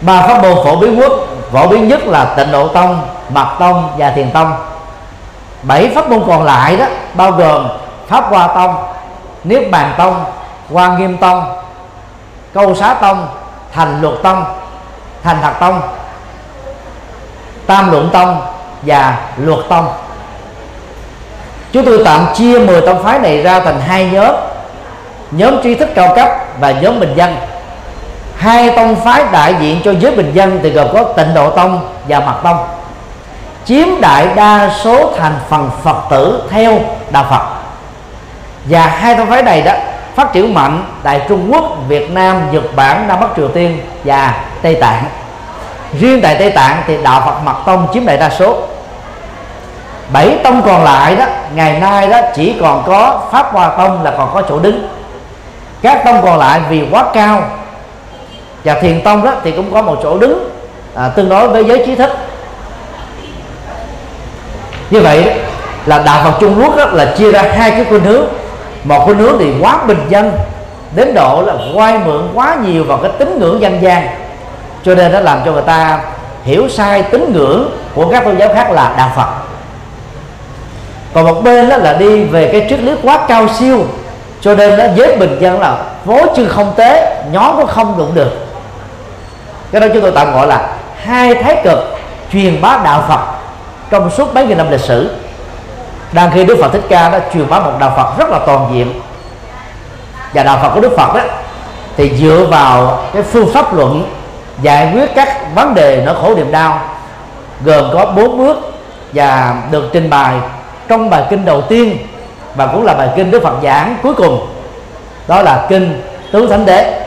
Ba 0.00 0.26
pháp 0.26 0.42
môn 0.42 0.54
phổ 0.64 0.76
biến 0.76 1.00
quốc 1.00 1.12
phổ 1.52 1.68
biến 1.68 1.88
nhất 1.88 2.06
là 2.06 2.24
tịnh 2.24 2.52
độ 2.52 2.68
tông 2.68 3.00
mật 3.28 3.46
tông 3.58 3.90
và 3.98 4.10
thiền 4.10 4.30
tông. 4.30 4.52
Bảy 5.62 5.88
pháp 5.94 6.10
môn 6.10 6.22
còn 6.26 6.42
lại 6.42 6.76
đó, 6.76 6.86
bao 7.14 7.30
gồm 7.30 7.68
pháp 8.08 8.24
hoa 8.24 8.46
tông 8.46 8.93
niết 9.44 9.70
bàn 9.70 9.94
tông 9.98 10.24
quan 10.70 10.98
nghiêm 10.98 11.16
tông, 11.16 11.56
câu 12.54 12.74
xá 12.74 12.94
tông, 12.94 13.28
thành 13.72 14.00
luật 14.00 14.14
tông, 14.22 14.44
thành 15.22 15.36
thật 15.42 15.52
tông, 15.60 15.80
tam 17.66 17.90
luận 17.90 18.10
tông 18.12 18.40
và 18.82 19.18
luật 19.36 19.60
tông. 19.68 19.88
Chúng 21.72 21.84
tôi 21.84 22.02
tạm 22.04 22.26
chia 22.34 22.58
10 22.58 22.80
tông 22.80 23.04
phái 23.04 23.18
này 23.18 23.42
ra 23.42 23.60
thành 23.60 23.80
hai 23.80 24.10
nhóm 24.12 24.34
nhóm 25.30 25.62
tri 25.62 25.74
thức 25.74 25.88
cao 25.94 26.12
cấp 26.16 26.28
và 26.60 26.70
nhóm 26.70 27.00
bình 27.00 27.14
dân. 27.16 27.36
Hai 28.36 28.70
tông 28.70 28.96
phái 28.96 29.24
đại 29.32 29.54
diện 29.60 29.80
cho 29.84 29.92
giới 30.00 30.16
bình 30.16 30.32
dân 30.34 30.60
thì 30.62 30.70
gồm 30.70 30.88
có 30.92 31.02
tịnh 31.02 31.34
độ 31.34 31.50
tông 31.50 31.88
và 32.08 32.20
mật 32.20 32.40
tông. 32.42 32.66
Chiếm 33.64 34.00
đại 34.00 34.28
đa 34.34 34.70
số 34.84 35.12
thành 35.18 35.34
phần 35.48 35.70
phật 35.82 35.96
tử 36.10 36.42
theo 36.50 36.80
đạo 37.10 37.26
phật 37.30 37.53
và 38.64 38.80
hai 38.86 39.14
tông 39.14 39.30
phái 39.30 39.42
này 39.42 39.62
đó 39.62 39.72
phát 40.14 40.32
triển 40.32 40.54
mạnh 40.54 40.84
tại 41.02 41.20
Trung 41.28 41.52
Quốc, 41.52 41.64
Việt 41.88 42.10
Nam, 42.10 42.52
Nhật 42.52 42.76
Bản, 42.76 43.08
Nam 43.08 43.20
Bắc 43.20 43.26
Triều 43.36 43.48
Tiên 43.48 43.78
và 44.04 44.44
Tây 44.62 44.74
Tạng. 44.74 45.04
Riêng 46.00 46.20
tại 46.22 46.36
Tây 46.38 46.50
Tạng 46.50 46.82
thì 46.86 46.96
đạo 47.02 47.22
Phật 47.26 47.40
Mật 47.44 47.56
Tông 47.66 47.88
chiếm 47.94 48.06
đại 48.06 48.16
đa 48.16 48.30
số. 48.30 48.56
Bảy 50.12 50.38
tông 50.44 50.62
còn 50.62 50.84
lại 50.84 51.16
đó 51.16 51.24
ngày 51.54 51.80
nay 51.80 52.08
đó 52.08 52.20
chỉ 52.34 52.54
còn 52.60 52.82
có 52.86 53.20
Pháp 53.32 53.52
Hoa 53.52 53.68
Tông 53.68 54.02
là 54.02 54.10
còn 54.18 54.34
có 54.34 54.42
chỗ 54.48 54.58
đứng. 54.58 54.88
Các 55.82 56.02
tông 56.04 56.22
còn 56.22 56.38
lại 56.38 56.60
vì 56.68 56.86
quá 56.90 57.04
cao 57.14 57.42
và 58.64 58.74
Thiền 58.74 59.02
Tông 59.02 59.24
đó 59.24 59.32
thì 59.44 59.52
cũng 59.52 59.72
có 59.72 59.82
một 59.82 59.96
chỗ 60.02 60.18
đứng 60.18 60.50
à, 60.94 61.08
tương 61.08 61.28
đối 61.28 61.48
với 61.48 61.64
giới 61.64 61.86
trí 61.86 61.94
thức. 61.94 62.10
Như 64.90 65.00
vậy 65.00 65.40
là 65.86 65.98
đạo 65.98 66.20
Phật 66.24 66.32
Trung 66.40 66.62
Quốc 66.62 66.76
đó 66.76 66.84
là 66.92 67.14
chia 67.18 67.32
ra 67.32 67.42
hai 67.42 67.70
cái 67.70 67.84
khuynh 67.84 68.04
hướng 68.04 68.24
một 68.84 69.04
cái 69.06 69.14
nước 69.14 69.36
thì 69.38 69.52
quá 69.60 69.84
bình 69.86 70.06
dân, 70.08 70.32
đến 70.94 71.14
độ 71.14 71.42
là 71.46 71.54
quay 71.74 71.98
mượn 71.98 72.28
quá 72.34 72.56
nhiều 72.64 72.84
vào 72.84 72.98
cái 72.98 73.10
tín 73.18 73.38
ngưỡng 73.38 73.60
dân 73.60 73.82
gian. 73.82 74.08
Cho 74.84 74.94
nên 74.94 75.12
nó 75.12 75.20
làm 75.20 75.40
cho 75.44 75.52
người 75.52 75.62
ta 75.62 76.00
hiểu 76.44 76.68
sai 76.68 77.02
tín 77.02 77.32
ngưỡng 77.32 77.70
của 77.94 78.08
các 78.10 78.24
tôn 78.24 78.38
giáo 78.38 78.48
khác 78.54 78.70
là 78.70 78.94
đạo 78.96 79.10
phật. 79.16 79.28
Còn 81.14 81.24
một 81.24 81.40
bên 81.44 81.68
đó 81.68 81.76
là 81.76 81.92
đi 81.92 82.24
về 82.24 82.48
cái 82.52 82.66
triết 82.70 82.80
lý 82.80 82.92
quá 83.02 83.26
cao 83.28 83.48
siêu, 83.58 83.84
cho 84.40 84.54
nên 84.54 84.78
nó 84.78 84.84
giới 84.94 85.16
bình 85.16 85.36
dân 85.40 85.60
là 85.60 85.76
vố 86.04 86.20
chư 86.36 86.48
không 86.48 86.72
tế 86.76 87.22
nhóm 87.32 87.56
cũng 87.56 87.66
không 87.66 87.98
đụng 87.98 88.14
được. 88.14 88.30
Cái 89.72 89.80
đó 89.80 89.86
chúng 89.92 90.02
tôi 90.02 90.12
tạm 90.14 90.32
gọi 90.32 90.46
là 90.46 90.68
hai 91.04 91.34
thái 91.34 91.60
cực 91.64 91.78
truyền 92.32 92.60
bá 92.60 92.80
đạo 92.84 93.04
phật 93.08 93.20
trong 93.90 94.10
suốt 94.10 94.34
mấy 94.34 94.46
nghìn 94.46 94.58
năm 94.58 94.70
lịch 94.70 94.80
sử 94.80 95.10
đang 96.14 96.30
khi 96.34 96.44
đức 96.44 96.58
phật 96.60 96.72
thích 96.72 96.82
ca 96.88 97.08
đã 97.08 97.20
truyền 97.32 97.48
bá 97.48 97.60
một 97.60 97.72
đạo 97.80 97.92
phật 97.96 98.18
rất 98.18 98.30
là 98.30 98.38
toàn 98.46 98.70
diện, 98.74 99.00
và 100.34 100.42
đạo 100.42 100.58
phật 100.62 100.70
của 100.74 100.80
đức 100.80 100.92
phật 100.96 101.14
đó, 101.14 101.20
thì 101.96 102.16
dựa 102.16 102.46
vào 102.50 103.04
cái 103.12 103.22
phương 103.22 103.52
pháp 103.52 103.74
luận 103.74 104.14
giải 104.62 104.90
quyết 104.92 105.14
các 105.14 105.54
vấn 105.54 105.74
đề 105.74 106.02
nỗi 106.06 106.14
khổ 106.22 106.34
niềm 106.34 106.52
đau, 106.52 106.80
gồm 107.64 107.84
có 107.94 108.04
bốn 108.04 108.38
bước 108.38 108.56
và 109.12 109.54
được 109.70 109.90
trình 109.92 110.10
bày 110.10 110.34
trong 110.88 111.10
bài 111.10 111.22
kinh 111.30 111.44
đầu 111.44 111.62
tiên 111.62 111.96
và 112.54 112.66
cũng 112.66 112.84
là 112.84 112.94
bài 112.94 113.08
kinh 113.16 113.30
đức 113.30 113.42
phật 113.42 113.54
giảng 113.62 113.96
cuối 114.02 114.14
cùng, 114.14 114.46
đó 115.28 115.42
là 115.42 115.66
kinh 115.68 116.02
tứ 116.32 116.46
thánh 116.46 116.66
đế. 116.66 117.00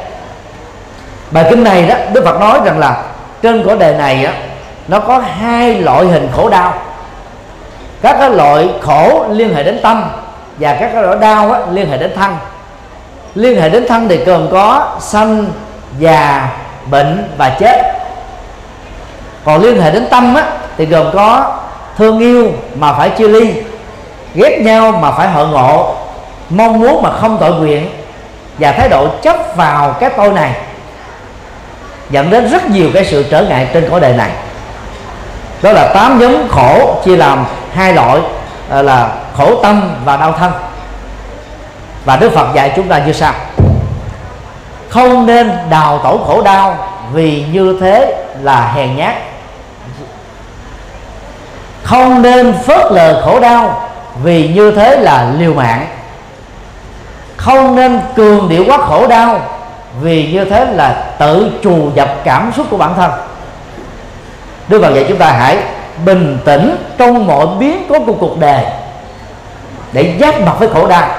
Bài 1.32 1.46
kinh 1.50 1.64
này 1.64 1.88
đó, 1.88 1.96
đức 2.14 2.26
phật 2.26 2.40
nói 2.40 2.60
rằng 2.66 2.80
là 2.80 3.04
trên 3.42 3.64
cõi 3.66 3.78
đề 3.78 3.94
này 3.94 4.26
á, 4.26 4.34
nó 4.88 5.00
có 5.00 5.24
hai 5.40 5.76
loại 5.76 6.06
hình 6.06 6.30
khổ 6.36 6.50
đau 6.50 6.74
các 8.02 8.16
cái 8.20 8.30
loại 8.30 8.70
khổ 8.82 9.26
liên 9.30 9.56
hệ 9.56 9.64
đến 9.64 9.80
tâm 9.84 10.10
và 10.58 10.78
các 10.80 10.90
cái 10.94 11.04
loại 11.04 11.18
đau 11.22 11.52
á, 11.52 11.60
liên 11.72 11.90
hệ 11.90 11.98
đến 11.98 12.12
thân. 12.16 12.38
Liên 13.36 13.62
hệ 13.62 13.70
đến 13.70 13.88
thân 13.88 14.08
thì 14.08 14.18
gồm 14.18 14.48
có 14.52 14.96
sanh 15.00 15.46
già 16.00 16.50
bệnh 16.92 17.30
và 17.38 17.50
chết. 17.50 17.82
Còn 19.44 19.62
liên 19.62 19.82
hệ 19.82 19.92
đến 19.92 20.08
tâm 20.10 20.36
á, 20.36 20.44
thì 20.78 20.86
gồm 20.86 21.08
có 21.14 21.58
thương 21.98 22.20
yêu 22.20 22.52
mà 22.76 22.94
phải 22.94 23.10
chia 23.10 23.28
ly 23.28 23.54
ghét 24.36 24.60
nhau 24.62 24.92
mà 24.92 25.12
phải 25.12 25.28
hội 25.28 25.48
ngộ 25.48 25.96
mong 26.50 26.80
muốn 26.80 27.02
mà 27.02 27.12
không 27.12 27.38
tội 27.40 27.52
nguyện 27.52 27.90
và 28.60 28.72
thái 28.72 28.90
độ 28.90 29.08
chấp 29.22 29.36
vào 29.56 29.94
cái 30.00 30.10
tôi 30.18 30.30
này. 30.30 30.52
Dẫn 32.10 32.30
đến 32.30 32.50
rất 32.50 32.70
nhiều 32.70 32.90
cái 32.94 33.06
sự 33.06 33.26
trở 33.32 33.42
ngại 33.42 33.68
trên 33.74 33.90
cõi 33.90 34.00
đời 34.00 34.14
này 34.14 34.32
đó 35.62 35.72
là 35.72 35.92
tám 35.94 36.20
nhóm 36.20 36.48
khổ 36.50 37.02
chia 37.06 37.16
làm 37.16 37.46
hai 37.74 37.94
loại 37.94 38.20
à, 38.70 38.82
là 38.82 39.10
khổ 39.38 39.60
tâm 39.64 39.96
và 40.06 40.18
đau 40.18 40.32
thân. 40.32 40.52
Và 42.06 42.18
Đức 42.18 42.32
Phật 42.34 42.48
dạy 42.56 42.74
chúng 42.76 42.88
ta 42.88 43.00
như 43.06 43.14
sau. 43.14 43.34
Không 44.90 45.26
nên 45.26 45.52
đào 45.70 46.00
tổ 46.04 46.20
khổ 46.28 46.42
đau 46.42 46.78
vì 47.14 47.46
như 47.52 47.78
thế 47.82 48.26
là 48.42 48.72
hèn 48.76 48.96
nhát. 48.96 49.16
Không 51.84 52.22
nên 52.22 52.54
phớt 52.66 52.92
lờ 52.92 53.22
khổ 53.26 53.40
đau 53.40 53.90
vì 54.24 54.48
như 54.48 54.72
thế 54.72 54.96
là 54.96 55.32
liều 55.38 55.54
mạng. 55.54 55.88
Không 57.38 57.76
nên 57.76 58.00
cường 58.16 58.50
điệu 58.50 58.64
quá 58.68 58.78
khổ 58.78 59.08
đau 59.08 59.42
vì 60.02 60.32
như 60.32 60.46
thế 60.46 60.66
là 60.66 61.04
tự 61.20 61.52
trù 61.64 61.92
dập 61.96 62.10
cảm 62.24 62.52
xúc 62.56 62.68
của 62.70 62.78
bản 62.78 62.94
thân. 62.96 63.12
Đức 64.68 64.82
Phật 64.82 64.94
dạy 64.94 65.06
chúng 65.10 65.18
ta 65.18 65.32
hãy 65.32 65.58
bình 66.06 66.38
tĩnh 66.46 66.76
trong 66.98 67.28
mọi 67.28 67.48
biến 67.60 67.86
cố 67.90 68.00
của 68.00 68.14
cuộc 68.14 68.40
đời 68.40 68.66
để 69.92 70.14
giáp 70.20 70.42
mặt 70.42 70.54
với 70.60 70.70
khổ 70.70 70.88
đau. 70.88 71.10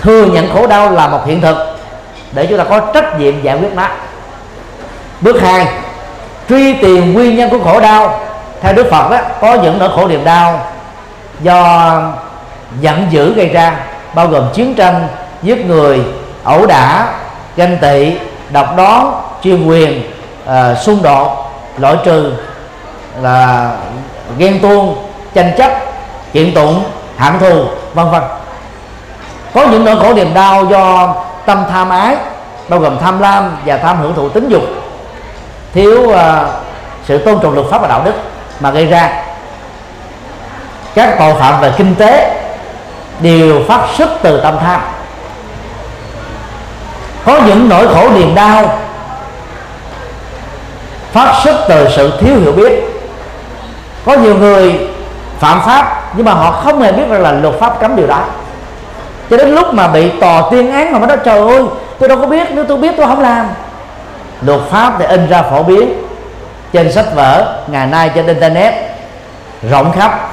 Thừa 0.00 0.26
nhận 0.26 0.50
khổ 0.54 0.66
đau 0.66 0.90
là 0.90 1.08
một 1.08 1.26
hiện 1.26 1.40
thực 1.40 1.56
để 2.32 2.46
chúng 2.46 2.58
ta 2.58 2.64
có 2.64 2.80
trách 2.94 3.20
nhiệm 3.20 3.42
giải 3.42 3.58
quyết 3.58 3.74
nó. 3.74 3.88
Bước 5.20 5.40
hai 5.42 5.66
truy 6.48 6.74
tìm 6.74 7.12
nguyên 7.12 7.36
nhân 7.36 7.50
của 7.50 7.58
khổ 7.64 7.80
đau. 7.80 8.20
Theo 8.60 8.72
đức 8.72 8.86
phật 8.90 9.10
đó, 9.10 9.18
có 9.40 9.54
những 9.54 9.78
nỗi 9.78 9.88
khổ 9.96 10.08
niềm 10.08 10.24
đau 10.24 10.60
do 11.40 11.92
giận 12.80 13.06
dữ 13.10 13.34
gây 13.34 13.48
ra 13.48 13.76
bao 14.14 14.28
gồm 14.28 14.44
chiến 14.54 14.74
tranh 14.74 15.08
giết 15.42 15.66
người 15.66 16.00
ẩu 16.44 16.66
đả 16.66 17.06
ganh 17.56 17.78
tị 17.78 18.16
độc 18.50 18.76
đoán 18.76 19.22
chuyên 19.42 19.66
quyền 19.66 20.02
uh, 20.44 20.78
xung 20.78 21.02
đột 21.02 21.52
loại 21.78 21.96
trừ 22.04 22.32
là 23.22 23.70
ghen 24.38 24.60
tuông 24.62 25.08
tranh 25.34 25.52
chấp 25.58 25.72
kiện 26.32 26.54
tụng 26.54 26.84
hạng 27.16 27.38
thù 27.38 27.64
vân 27.94 28.10
vân. 28.10 28.22
Có 29.54 29.66
những 29.66 29.84
nỗi 29.84 29.96
khổ 30.00 30.14
niềm 30.14 30.34
đau 30.34 30.64
do 30.64 31.14
tâm 31.46 31.64
tham 31.70 31.90
ái 31.90 32.16
bao 32.68 32.80
gồm 32.80 32.98
tham 32.98 33.18
lam 33.20 33.56
và 33.64 33.76
tham 33.76 34.00
hưởng 34.00 34.14
thụ 34.14 34.28
tính 34.28 34.48
dục 34.48 34.62
thiếu 35.72 36.02
uh, 36.02 36.16
sự 37.06 37.18
tôn 37.18 37.38
trọng 37.42 37.54
luật 37.54 37.66
pháp 37.70 37.82
và 37.82 37.88
đạo 37.88 38.02
đức 38.04 38.14
mà 38.60 38.70
gây 38.70 38.86
ra. 38.86 39.22
Các 40.94 41.16
tội 41.18 41.34
phạm 41.40 41.60
về 41.60 41.72
kinh 41.76 41.94
tế 41.94 42.42
đều 43.20 43.62
phát 43.68 43.80
xuất 43.96 44.08
từ 44.22 44.40
tâm 44.40 44.58
tham. 44.60 44.80
Có 47.24 47.40
những 47.46 47.68
nỗi 47.68 47.88
khổ 47.94 48.10
niềm 48.14 48.34
đau 48.34 48.78
phát 51.12 51.34
xuất 51.44 51.64
từ 51.68 51.88
sự 51.96 52.12
thiếu 52.20 52.40
hiểu 52.40 52.52
biết 52.52 52.95
có 54.06 54.16
nhiều 54.16 54.34
người 54.34 54.88
phạm 55.38 55.60
pháp 55.66 56.02
nhưng 56.16 56.26
mà 56.26 56.32
họ 56.32 56.50
không 56.50 56.80
hề 56.80 56.92
biết 56.92 57.04
rằng 57.10 57.22
là 57.22 57.32
luật 57.32 57.54
pháp 57.60 57.80
cấm 57.80 57.96
điều 57.96 58.06
đó. 58.06 58.20
Cho 59.30 59.36
đến 59.36 59.54
lúc 59.54 59.74
mà 59.74 59.88
bị 59.88 60.10
tòa 60.20 60.42
tuyên 60.50 60.72
án 60.72 60.92
mà 60.92 60.98
mới 60.98 61.08
nói, 61.08 61.16
trời 61.24 61.38
ơi, 61.38 61.62
tôi 61.98 62.08
đâu 62.08 62.18
có 62.20 62.26
biết, 62.26 62.48
nếu 62.50 62.64
tôi 62.64 62.78
biết 62.78 62.94
tôi 62.96 63.06
không 63.06 63.20
làm. 63.20 63.46
Luật 64.42 64.60
pháp 64.70 64.92
thì 64.98 65.04
in 65.04 65.28
ra 65.28 65.42
phổ 65.42 65.62
biến 65.62 66.02
trên 66.72 66.92
sách 66.92 67.14
vở 67.14 67.58
ngày 67.66 67.86
nay 67.86 68.10
trên 68.14 68.26
internet, 68.26 68.74
rộng 69.70 69.92
khắp. 69.92 70.30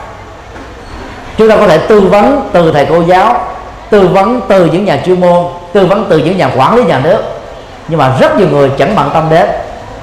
Chúng 1.38 1.50
ta 1.50 1.56
có 1.56 1.68
thể 1.68 1.78
tư 1.78 2.02
vấn 2.02 2.50
từ 2.54 2.72
thầy 2.72 2.86
cô 2.86 3.02
giáo, 3.02 3.48
tư 3.90 4.08
vấn 4.08 4.42
từ 4.48 4.66
những 4.66 4.86
nhà 4.86 5.00
chuyên 5.06 5.22
môn, 5.22 5.46
tư 5.74 5.86
vấn 5.86 6.06
từ 6.10 6.18
những 6.18 6.38
nhà 6.38 6.50
quản 6.58 6.76
lý 6.76 6.84
nhà 6.84 7.00
nước. 7.04 7.24
Nhưng 7.88 8.00
mà 8.00 8.12
rất 8.20 8.38
nhiều 8.38 8.48
người 8.52 8.72
chẳng 8.78 8.96
bận 8.96 9.10
tâm 9.14 9.28
đến, 9.30 9.48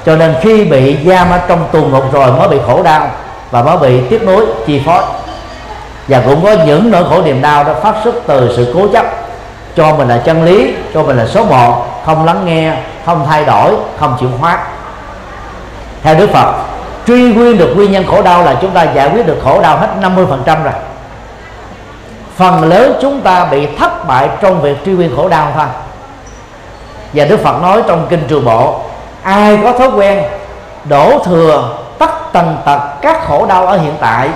cho 0.07 0.17
nên 0.17 0.35
khi 0.43 0.65
bị 0.65 0.97
giam 1.07 1.31
ở 1.31 1.41
trong 1.49 1.69
tù 1.73 1.81
ngục 1.85 2.13
rồi 2.13 2.33
mới 2.33 2.49
bị 2.49 2.57
khổ 2.67 2.83
đau 2.83 3.11
và 3.51 3.63
nó 3.63 3.77
bị 3.77 4.01
tiếp 4.11 4.23
nối 4.23 4.47
chi 4.67 4.83
phối. 4.87 5.03
Và 6.09 6.23
cũng 6.27 6.45
có 6.45 6.53
những 6.67 6.91
nỗi 6.91 7.05
khổ 7.09 7.23
niềm 7.23 7.43
đau 7.43 7.65
đó 7.65 7.73
phát 7.83 7.95
xuất 8.05 8.15
từ 8.27 8.53
sự 8.57 8.73
cố 8.75 8.89
chấp. 8.93 9.07
Cho 9.77 9.97
mình 9.97 10.09
là 10.09 10.19
chân 10.19 10.45
lý, 10.45 10.75
cho 10.95 11.03
mình 11.03 11.17
là 11.17 11.27
số 11.27 11.45
một, 11.45 11.87
không 12.07 12.25
lắng 12.25 12.43
nghe, 12.45 12.77
không 13.07 13.27
thay 13.29 13.45
đổi, 13.45 13.75
không 13.99 14.17
chịu 14.21 14.29
hóa. 14.41 14.59
Theo 16.03 16.15
Đức 16.15 16.31
Phật, 16.31 16.55
truy 17.07 17.33
nguyên 17.33 17.59
được 17.59 17.73
nguyên 17.77 17.93
nhân 17.93 18.05
khổ 18.07 18.23
đau 18.23 18.45
là 18.45 18.57
chúng 18.61 18.71
ta 18.71 18.83
giải 18.83 19.11
quyết 19.11 19.27
được 19.27 19.39
khổ 19.45 19.61
đau 19.63 19.79
hết 19.79 19.89
50% 20.01 20.63
rồi. 20.65 20.73
Phần 22.37 22.69
lớn 22.69 22.99
chúng 23.03 23.21
ta 23.21 23.45
bị 23.45 23.67
thất 23.79 24.07
bại 24.07 24.29
trong 24.41 24.63
việc 24.63 24.77
truy 24.85 24.93
nguyên 24.93 25.17
khổ 25.17 25.29
đau 25.29 25.53
thôi. 25.55 25.67
Và 27.13 27.25
Đức 27.25 27.41
Phật 27.41 27.63
nói 27.63 27.83
trong 27.89 28.07
kinh 28.11 28.25
trường 28.29 28.45
bộ, 28.45 28.81
ai 29.23 29.59
có 29.63 29.73
thói 29.73 29.89
quen 29.89 30.23
đổ 30.85 31.23
thừa 31.25 31.80
tất 32.01 32.33
tần 32.33 32.57
tật 32.65 32.81
các 33.03 33.27
khổ 33.29 33.47
đau 33.47 33.67
ở 33.67 33.79
hiện 33.79 33.95
tại 34.01 34.29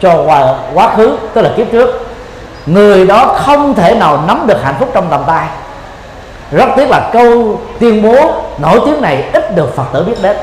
cho 0.00 0.22
qua, 0.26 0.54
quá 0.74 0.90
khứ, 0.96 1.16
tức 1.34 1.42
là 1.42 1.50
kiếp 1.56 1.66
trước. 1.72 2.08
Người 2.66 3.06
đó 3.06 3.34
không 3.36 3.74
thể 3.74 3.94
nào 3.94 4.20
nắm 4.26 4.44
được 4.46 4.64
hạnh 4.64 4.74
phúc 4.78 4.90
trong 4.94 5.08
tầm 5.10 5.20
tay. 5.26 5.46
Rất 6.50 6.68
tiếc 6.76 6.90
là 6.90 7.10
câu 7.12 7.60
tuyên 7.80 8.02
bố 8.02 8.32
nổi 8.58 8.80
tiếng 8.86 9.00
này 9.00 9.24
ít 9.32 9.56
được 9.56 9.76
phật 9.76 9.84
tử 9.92 10.04
biết 10.04 10.22
đến. 10.22 10.36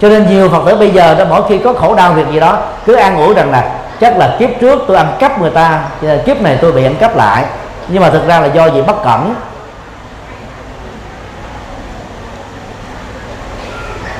Cho 0.00 0.08
nên 0.08 0.26
nhiều 0.26 0.48
phật 0.48 0.62
tử 0.66 0.76
bây 0.76 0.90
giờ 0.90 1.14
đó, 1.14 1.24
mỗi 1.28 1.42
khi 1.48 1.58
có 1.58 1.72
khổ 1.72 1.94
đau 1.94 2.12
việc 2.12 2.26
gì 2.32 2.40
đó, 2.40 2.58
cứ 2.86 2.94
an 2.94 3.16
ủi 3.16 3.34
rằng 3.34 3.50
là 3.50 3.70
chắc 4.00 4.16
là 4.16 4.36
kiếp 4.38 4.50
trước 4.60 4.82
tôi 4.88 4.96
ăn 4.96 5.06
cắp 5.18 5.40
người 5.40 5.50
ta, 5.50 5.80
kiếp 6.26 6.42
này 6.42 6.58
tôi 6.62 6.72
bị 6.72 6.84
ăn 6.84 6.94
cắp 6.94 7.16
lại. 7.16 7.44
Nhưng 7.88 8.02
mà 8.02 8.10
thực 8.10 8.26
ra 8.26 8.40
là 8.40 8.46
do 8.46 8.66
gì 8.66 8.82
bất 8.82 9.04
cẩn. 9.04 9.34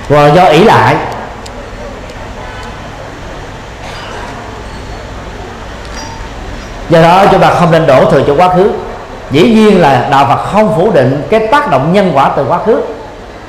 Và 0.08 0.26
do 0.26 0.44
ỷ 0.44 0.64
lại. 0.64 0.96
Do 6.90 7.02
đó 7.02 7.24
chúng 7.30 7.40
ta 7.40 7.50
không 7.50 7.70
nên 7.70 7.86
đổ 7.86 8.10
thừa 8.10 8.22
cho 8.26 8.34
quá 8.36 8.48
khứ. 8.48 8.70
Dĩ 9.30 9.42
nhiên 9.42 9.80
là 9.80 10.08
đạo 10.10 10.26
Phật 10.28 10.44
không 10.52 10.74
phủ 10.76 10.90
định 10.90 11.22
cái 11.30 11.46
tác 11.46 11.70
động 11.70 11.92
nhân 11.92 12.12
quả 12.14 12.30
từ 12.36 12.44
quá 12.48 12.58
khứ. 12.66 12.82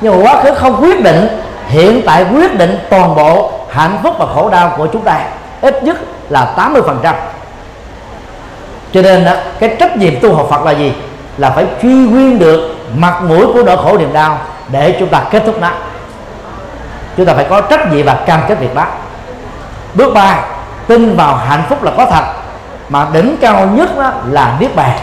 Nhưng 0.02 0.24
mà 0.24 0.32
quá 0.32 0.44
khứ 0.44 0.54
không 0.54 0.82
quyết 0.82 1.04
định 1.04 1.28
hiện 1.68 2.02
tại 2.06 2.26
quyết 2.34 2.58
định 2.58 2.80
toàn 2.90 3.16
bộ 3.16 3.52
hạnh 3.72 3.98
phúc 4.04 4.16
và 4.20 4.26
khổ 4.36 4.50
đau 4.50 4.74
của 4.78 4.88
chúng 4.88 5.02
ta. 5.02 5.20
Ít 5.62 5.84
nhất 5.84 5.98
là 6.30 6.54
80% 6.58 7.14
cho 8.94 9.02
nên 9.02 9.26
đó, 9.26 9.34
cái 9.60 9.76
trách 9.80 9.98
nhiệm 9.98 10.20
tu 10.20 10.36
học 10.36 10.48
Phật 10.50 10.66
là 10.66 10.72
gì? 10.72 10.94
Là 11.38 11.50
phải 11.50 11.66
truy 11.82 11.94
nguyên 11.94 12.40
được 12.40 12.76
mặt 12.96 13.22
mũi 13.24 13.46
của 13.54 13.64
nỗi 13.64 13.78
khổ 13.78 13.98
niềm 13.98 14.14
đau 14.14 14.40
để 14.68 14.96
chúng 15.00 15.10
ta 15.10 15.24
kết 15.32 15.44
thúc 15.46 15.62
nó 15.62 15.72
chúng 17.18 17.26
ta 17.26 17.34
phải 17.34 17.46
có 17.50 17.62
trách 17.62 17.92
nhiệm 17.92 18.06
và 18.06 18.14
cam 18.26 18.42
kết 18.48 18.60
việc 18.60 18.76
đó 18.76 18.86
bước 19.94 20.14
ba, 20.14 20.40
tin 20.88 21.16
vào 21.16 21.36
hạnh 21.36 21.64
phúc 21.70 21.84
là 21.84 21.92
có 21.98 22.06
thật, 22.06 22.24
mà 22.90 23.08
đỉnh 23.14 23.38
cao 23.42 23.68
nhất 23.68 23.98
đó 23.98 24.12
là 24.26 24.58
niết 24.60 24.76
bàn. 24.76 25.00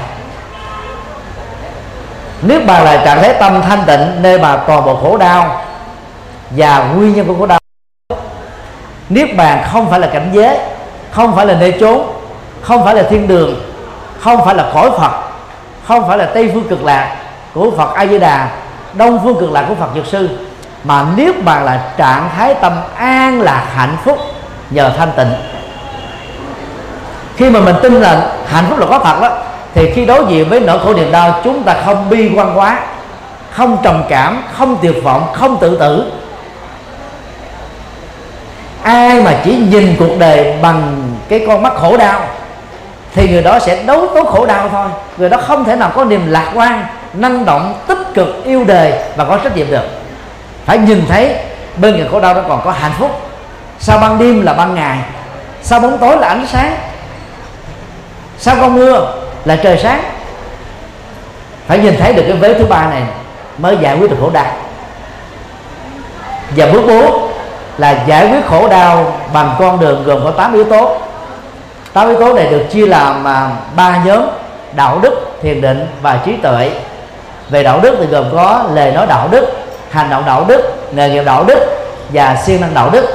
Niết 2.43 2.67
bàn 2.67 2.85
là 2.85 3.05
trạng 3.05 3.23
thái 3.23 3.35
tâm 3.35 3.63
thanh 3.63 3.83
tịnh 3.87 4.23
nơi 4.23 4.39
mà 4.39 4.57
toàn 4.57 4.85
bộ 4.85 4.97
khổ 4.97 5.17
đau 5.17 5.65
và 6.51 6.85
nguyên 6.85 7.15
nhân 7.15 7.27
của 7.27 7.35
khổ 7.39 7.47
đau. 7.47 7.59
Niết 9.09 9.37
bàn 9.37 9.65
không 9.73 9.91
phải 9.91 10.01
là 10.01 10.07
cảnh 10.07 10.31
giới, 10.33 10.59
không 11.11 11.37
phải 11.37 11.47
là 11.47 11.55
nơi 11.55 11.75
chốn, 11.81 12.07
không 12.63 12.85
phải 12.85 12.95
là 12.95 13.03
thiên 13.03 13.29
đường, 13.29 13.63
không 14.21 14.45
phải 14.45 14.55
là 14.55 14.71
cõi 14.75 14.91
phật, 14.99 15.13
không 15.89 16.09
phải 16.09 16.19
là 16.19 16.25
tây 16.25 16.51
phương 16.55 16.69
cực 16.69 16.85
lạc 16.85 17.17
của 17.55 17.71
phật 17.71 17.95
a 17.95 18.07
di 18.07 18.19
đà, 18.19 18.49
đông 18.93 19.21
phương 19.25 19.41
cực 19.41 19.53
lạc 19.53 19.65
của 19.69 19.75
phật 19.75 19.89
dược 19.95 20.07
sư 20.07 20.39
mà 20.85 21.05
niết 21.17 21.45
bàn 21.45 21.65
là 21.65 21.81
trạng 21.97 22.31
thái 22.37 22.55
tâm 22.55 22.73
an 22.97 23.41
lạc 23.41 23.67
hạnh 23.75 23.97
phúc 24.05 24.19
nhờ 24.71 24.93
thanh 24.99 25.13
tịnh. 25.17 25.33
Khi 27.37 27.51
mà 27.51 27.61
mình 27.61 27.77
tin 27.83 27.95
là 27.95 28.33
hạnh 28.47 28.65
phúc 28.69 28.79
là 28.79 28.87
có 28.87 28.99
thật 28.99 29.21
đó, 29.21 29.31
thì 29.75 29.93
khi 29.95 30.07
đối 30.07 30.25
diện 30.29 30.49
với 30.49 30.61
nỗi 30.61 30.79
khổ 30.79 30.95
niềm 30.95 31.13
đau, 31.13 31.41
chúng 31.45 31.63
ta 31.63 31.75
không 31.85 32.11
bi 32.11 32.31
quan 32.37 32.59
quá, 32.59 32.81
không 33.51 33.77
trầm 33.83 34.03
cảm, 34.09 34.43
không 34.53 34.77
tuyệt 34.83 35.05
vọng, 35.05 35.27
không 35.33 35.57
tự 35.61 35.79
tử. 35.79 36.13
Ai 38.83 39.23
mà 39.23 39.33
chỉ 39.45 39.57
nhìn 39.57 39.97
cuộc 39.99 40.19
đời 40.19 40.55
bằng 40.63 41.09
cái 41.29 41.45
con 41.47 41.63
mắt 41.63 41.73
khổ 41.77 41.97
đau, 41.97 42.21
thì 43.15 43.29
người 43.29 43.43
đó 43.43 43.59
sẽ 43.59 43.83
đấu 43.83 44.07
tố 44.15 44.25
khổ 44.25 44.47
đau 44.47 44.69
thôi. 44.69 44.89
Người 45.17 45.29
đó 45.29 45.37
không 45.47 45.65
thể 45.65 45.77
nào 45.77 45.91
có 45.95 46.05
niềm 46.05 46.27
lạc 46.27 46.53
quan, 46.55 46.87
năng 47.15 47.45
động, 47.45 47.75
tích 47.87 48.15
cực, 48.15 48.45
yêu 48.45 48.65
đời 48.65 48.93
và 49.17 49.25
có 49.25 49.39
trách 49.45 49.57
nhiệm 49.57 49.71
được 49.71 49.85
phải 50.65 50.79
nhìn 50.79 51.05
thấy 51.09 51.37
bên 51.77 51.99
cạnh 51.99 52.09
khổ 52.11 52.21
đau 52.21 52.35
nó 52.35 52.41
còn 52.49 52.61
có 52.65 52.71
hạnh 52.71 52.93
phúc. 52.99 53.11
Sau 53.79 53.99
ban 53.99 54.19
đêm 54.19 54.43
là 54.43 54.53
ban 54.53 54.75
ngày, 54.75 54.99
sau 55.63 55.81
bóng 55.81 55.99
tối 55.99 56.17
là 56.17 56.29
ánh 56.29 56.47
sáng, 56.47 56.77
sau 58.39 58.57
con 58.61 58.75
mưa 58.75 59.15
là 59.45 59.57
trời 59.57 59.79
sáng. 59.83 60.03
Phải 61.67 61.79
nhìn 61.79 61.97
thấy 62.01 62.13
được 62.13 62.25
cái 62.29 62.37
vế 62.37 62.55
thứ 62.55 62.65
ba 62.65 62.87
này 62.87 63.03
mới 63.59 63.77
giải 63.81 63.97
quyết 63.99 64.11
được 64.11 64.17
khổ 64.21 64.31
đau. 64.31 64.53
Và 66.57 66.67
bước 66.67 66.83
bốn 66.87 67.33
là 67.79 68.05
giải 68.07 68.29
quyết 68.29 68.47
khổ 68.47 68.69
đau 68.69 69.19
bằng 69.33 69.55
con 69.59 69.81
đường 69.81 70.05
gồm 70.05 70.25
có 70.25 70.31
8 70.31 70.53
yếu 70.53 70.65
tố. 70.65 70.97
8 71.93 72.09
yếu 72.09 72.21
tố 72.21 72.35
này 72.35 72.47
được 72.51 72.65
chia 72.71 72.87
làm 72.87 73.25
à, 73.29 73.51
ba 73.77 74.03
nhóm, 74.05 74.23
đạo 74.73 74.99
đức, 75.03 75.39
thiền 75.43 75.61
định 75.61 75.87
và 76.03 76.19
trí 76.25 76.37
tuệ. 76.37 76.71
Về 77.51 77.63
đạo 77.63 77.81
đức 77.81 77.97
thì 78.01 78.07
gồm 78.07 78.25
có 78.33 78.65
lời 78.75 78.93
nói 78.93 79.07
đạo 79.07 79.29
đức 79.31 79.64
hành 79.95 80.11
động 80.11 80.23
đạo 80.27 80.45
đức 80.49 80.63
nghề 80.93 81.11
nghiệp 81.11 81.23
đạo 81.25 81.45
đức 81.45 81.59
và 82.13 82.37
siêng 82.47 82.61
năng 82.61 82.75
đạo 82.75 82.91
đức. 82.91 83.07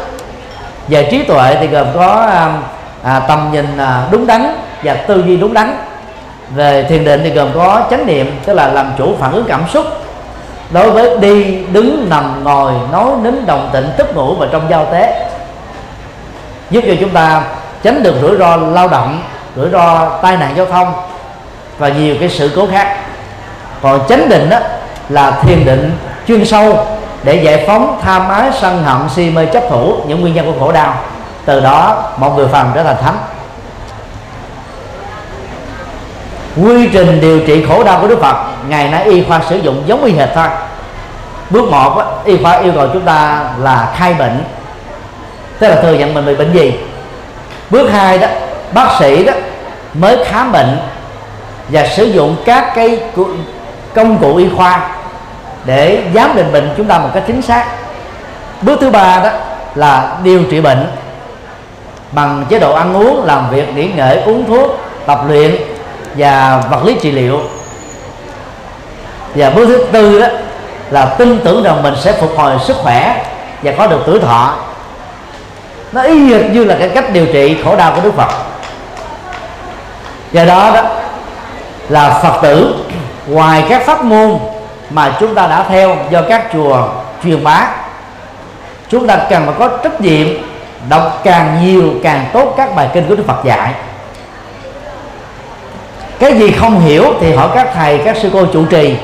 Về 0.87 1.07
trí 1.11 1.23
tuệ 1.23 1.57
thì 1.59 1.67
gồm 1.67 1.87
có 1.95 2.29
um, 2.43 2.63
à, 3.03 3.19
tầm 3.19 3.49
nhìn 3.51 3.77
à, 3.77 4.01
đúng 4.11 4.27
đắn 4.27 4.55
và 4.83 4.93
tư 4.93 5.23
duy 5.25 5.37
đúng 5.37 5.53
đắn. 5.53 5.77
Về 6.55 6.83
thiền 6.83 7.05
định 7.05 7.21
thì 7.23 7.29
gồm 7.29 7.49
có 7.55 7.81
chánh 7.89 8.05
niệm 8.05 8.39
tức 8.45 8.53
là 8.53 8.67
làm 8.67 8.91
chủ 8.97 9.15
phản 9.19 9.31
ứng 9.31 9.45
cảm 9.47 9.63
xúc. 9.73 9.85
Đối 10.69 10.91
với 10.91 11.17
đi 11.17 11.57
đứng 11.71 12.07
nằm 12.09 12.43
ngồi 12.43 12.73
nói 12.91 13.11
nín 13.23 13.45
đồng 13.45 13.69
tịnh 13.73 13.89
tức 13.97 14.15
ngủ 14.15 14.35
và 14.35 14.47
trong 14.51 14.69
giao 14.69 14.85
tế. 14.91 15.29
Giúp 16.69 16.83
cho 16.87 16.93
chúng 16.99 17.09
ta 17.09 17.41
tránh 17.83 18.03
được 18.03 18.15
rủi 18.21 18.37
ro 18.37 18.55
lao 18.55 18.87
động 18.87 19.21
rủi 19.55 19.69
ro 19.69 20.09
tai 20.21 20.37
nạn 20.37 20.53
giao 20.55 20.65
thông 20.65 20.93
và 21.77 21.89
nhiều 21.89 22.15
cái 22.19 22.29
sự 22.29 22.51
cố 22.55 22.67
khác. 22.71 22.97
Còn 23.81 23.99
chánh 24.09 24.29
định 24.29 24.49
đó 24.49 24.57
là 25.09 25.31
thiền 25.31 25.65
định 25.65 25.97
chuyên 26.29 26.45
sâu 26.45 26.87
để 27.23 27.43
giải 27.43 27.63
phóng 27.67 27.99
tham 28.01 28.29
ái 28.29 28.51
sân 28.61 28.83
hận 28.83 29.09
si 29.09 29.29
mê 29.29 29.45
chấp 29.45 29.63
thủ 29.69 29.93
những 30.07 30.21
nguyên 30.21 30.33
nhân 30.33 30.45
của 30.45 30.59
khổ 30.65 30.71
đau. 30.71 30.95
Từ 31.45 31.59
đó 31.59 32.03
một 32.17 32.37
người 32.37 32.47
phàm 32.47 32.71
trở 32.75 32.83
thành 32.83 32.95
thánh. 33.01 33.17
Quy 36.63 36.89
trình 36.93 37.21
điều 37.21 37.39
trị 37.39 37.65
khổ 37.65 37.83
đau 37.83 38.01
của 38.01 38.07
đức 38.07 38.21
phật, 38.21 38.35
ngày 38.67 38.89
nay 38.89 39.03
y 39.03 39.23
khoa 39.23 39.41
sử 39.49 39.57
dụng 39.57 39.83
giống 39.85 40.03
y 40.03 40.13
hệt 40.13 40.29
thôi. 40.35 40.47
Bước 41.49 41.71
một 41.71 42.21
y 42.25 42.43
khoa 42.43 42.59
yêu 42.59 42.71
cầu 42.75 42.87
chúng 42.93 43.05
ta 43.05 43.43
là 43.59 43.93
khai 43.95 44.13
bệnh. 44.13 44.43
Tức 45.59 45.67
là 45.67 45.81
thừa 45.81 45.93
nhận 45.93 46.13
mình 46.13 46.25
bị 46.25 46.35
bệnh 46.35 46.53
gì. 46.53 46.73
Bước 47.69 47.91
hai 47.91 48.17
đó, 48.17 48.27
bác 48.73 48.87
sĩ 48.99 49.23
đó 49.23 49.33
mới 49.93 50.25
khám 50.25 50.51
bệnh 50.51 50.79
và 51.69 51.87
sử 51.87 52.03
dụng 52.03 52.35
các 52.45 52.71
cái 52.75 52.99
công 53.93 54.17
cụ 54.17 54.35
y 54.35 54.49
khoa 54.57 54.98
để 55.65 56.03
giám 56.15 56.35
định 56.35 56.51
bệnh 56.53 56.73
chúng 56.77 56.87
ta 56.87 56.99
một 56.99 57.09
cách 57.13 57.23
chính 57.27 57.41
xác. 57.41 57.65
Bước 58.61 58.79
thứ 58.81 58.89
ba 58.89 59.19
đó 59.23 59.29
là 59.75 60.17
điều 60.23 60.43
trị 60.43 60.61
bệnh 60.61 60.87
bằng 62.11 62.45
chế 62.49 62.59
độ 62.59 62.73
ăn 62.73 62.93
uống, 62.93 63.25
làm 63.25 63.49
việc, 63.49 63.75
nghỉ 63.75 63.87
ngơi, 63.87 64.21
uống 64.25 64.45
thuốc, 64.47 64.79
tập 65.05 65.21
luyện 65.27 65.55
và 66.15 66.63
vật 66.69 66.85
lý 66.85 66.97
trị 67.01 67.11
liệu. 67.11 67.39
Và 69.35 69.49
bước 69.49 69.65
thứ 69.67 69.85
tư 69.91 70.19
đó 70.19 70.27
là 70.89 71.05
tin 71.05 71.39
tưởng 71.43 71.63
rằng 71.63 71.83
mình 71.83 71.93
sẽ 72.01 72.11
phục 72.11 72.37
hồi 72.37 72.53
sức 72.65 72.77
khỏe 72.77 73.25
và 73.63 73.71
có 73.77 73.87
được 73.87 73.99
tuổi 74.05 74.19
thọ. 74.19 74.53
Nó 75.91 76.01
y 76.01 76.19
như 76.49 76.63
là 76.63 76.75
cái 76.79 76.89
cách 76.89 77.13
điều 77.13 77.25
trị 77.25 77.57
khổ 77.63 77.75
đau 77.75 77.91
của 77.95 78.01
đức 78.01 78.13
phật. 78.15 78.31
Do 80.31 80.45
đó 80.45 80.71
đó 80.73 80.81
là 81.89 82.09
phật 82.09 82.39
tử, 82.41 82.75
ngoài 83.27 83.63
các 83.69 83.85
pháp 83.85 84.03
môn 84.03 84.39
mà 84.89 85.17
chúng 85.19 85.35
ta 85.35 85.47
đã 85.47 85.65
theo 85.69 85.95
do 86.09 86.21
các 86.29 86.45
chùa 86.53 86.87
truyền 87.23 87.43
bá. 87.43 87.67
Chúng 88.89 89.07
ta 89.07 89.17
cần 89.29 89.45
phải 89.45 89.55
có 89.59 89.77
trách 89.83 90.01
nhiệm 90.01 90.27
đọc 90.89 91.21
càng 91.23 91.59
nhiều, 91.65 91.93
càng 92.03 92.25
tốt 92.33 92.53
các 92.57 92.75
bài 92.75 92.89
kinh 92.93 93.07
của 93.07 93.15
đức 93.15 93.23
phật 93.27 93.45
dạy. 93.45 93.73
Cái 96.19 96.39
gì 96.39 96.51
không 96.51 96.79
hiểu 96.79 97.05
thì 97.19 97.35
hỏi 97.35 97.49
các 97.55 97.69
thầy, 97.73 97.97
các 98.05 98.17
sư 98.17 98.29
cô 98.33 98.45
chủ 98.53 98.65
trì. 98.65 98.95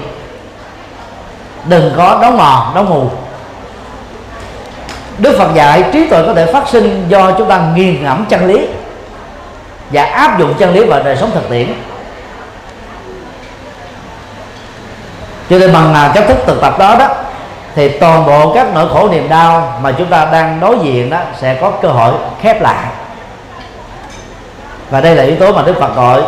Đừng 1.66 1.94
có 1.98 2.20
đóng 2.22 2.38
mò 2.38 2.72
đóng 2.76 2.90
mù. 2.90 3.10
Đức 5.18 5.36
phật 5.38 5.54
dạy 5.56 5.84
trí 5.94 6.08
tuệ 6.08 6.24
có 6.26 6.34
thể 6.34 6.54
phát 6.54 6.68
sinh 6.68 7.06
do 7.10 7.32
chúng 7.32 7.50
ta 7.50 7.62
nghiền 7.76 8.04
ngẫm 8.04 8.26
chân 8.30 8.46
lý 8.46 8.68
và 9.90 10.06
áp 10.06 10.40
dụng 10.40 10.54
chân 10.60 10.74
lý 10.74 10.84
vào 10.84 11.04
đời 11.04 11.16
sống 11.16 11.32
thực 11.34 11.50
tiễn. 11.50 11.74
Cho 15.50 15.58
nên 15.58 15.74
bằng 15.74 15.94
à, 15.94 16.12
cách 16.16 16.24
thức 16.28 16.38
thực 16.46 16.62
tập 16.62 16.76
đó 16.80 16.96
đó, 17.00 17.08
thì 17.76 18.00
toàn 18.00 18.26
bộ 18.26 18.54
các 18.54 18.68
nỗi 18.74 18.90
khổ 18.94 19.10
niềm 19.12 19.30
đau 19.30 19.80
mà 19.82 19.92
chúng 19.92 20.08
ta 20.08 20.26
đang 20.32 20.60
đối 20.60 20.80
diện 20.80 21.10
đó 21.10 21.20
sẽ 21.42 21.58
có 21.62 21.72
cơ 21.72 21.88
hội 21.88 22.14
khép 22.42 22.62
lại. 22.62 22.86
Và 24.90 25.02
đây 25.02 25.16
là 25.16 25.24
yếu 25.24 25.36
tố 25.36 25.54
mà 25.54 25.62
đức 25.62 25.76
phật 25.80 25.96
gọi 25.96 26.22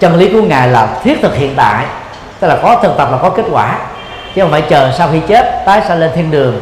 chân 0.00 0.16
lý 0.16 0.32
của 0.32 0.42
ngài 0.42 0.68
là 0.68 0.88
thiết 1.04 1.18
thực 1.22 1.36
hiện 1.36 1.54
tại, 1.56 1.84
tức 2.40 2.48
là 2.48 2.56
có 2.62 2.76
thực 2.82 2.96
tập 2.96 3.08
là 3.12 3.18
có 3.22 3.30
kết 3.30 3.44
quả, 3.50 3.78
chứ 4.34 4.42
không 4.42 4.50
phải 4.50 4.62
chờ 4.62 4.92
sau 4.98 5.08
khi 5.12 5.20
chết 5.28 5.62
tái 5.66 5.82
sanh 5.88 5.98
lên 5.98 6.10
thiên 6.14 6.30
đường. 6.30 6.60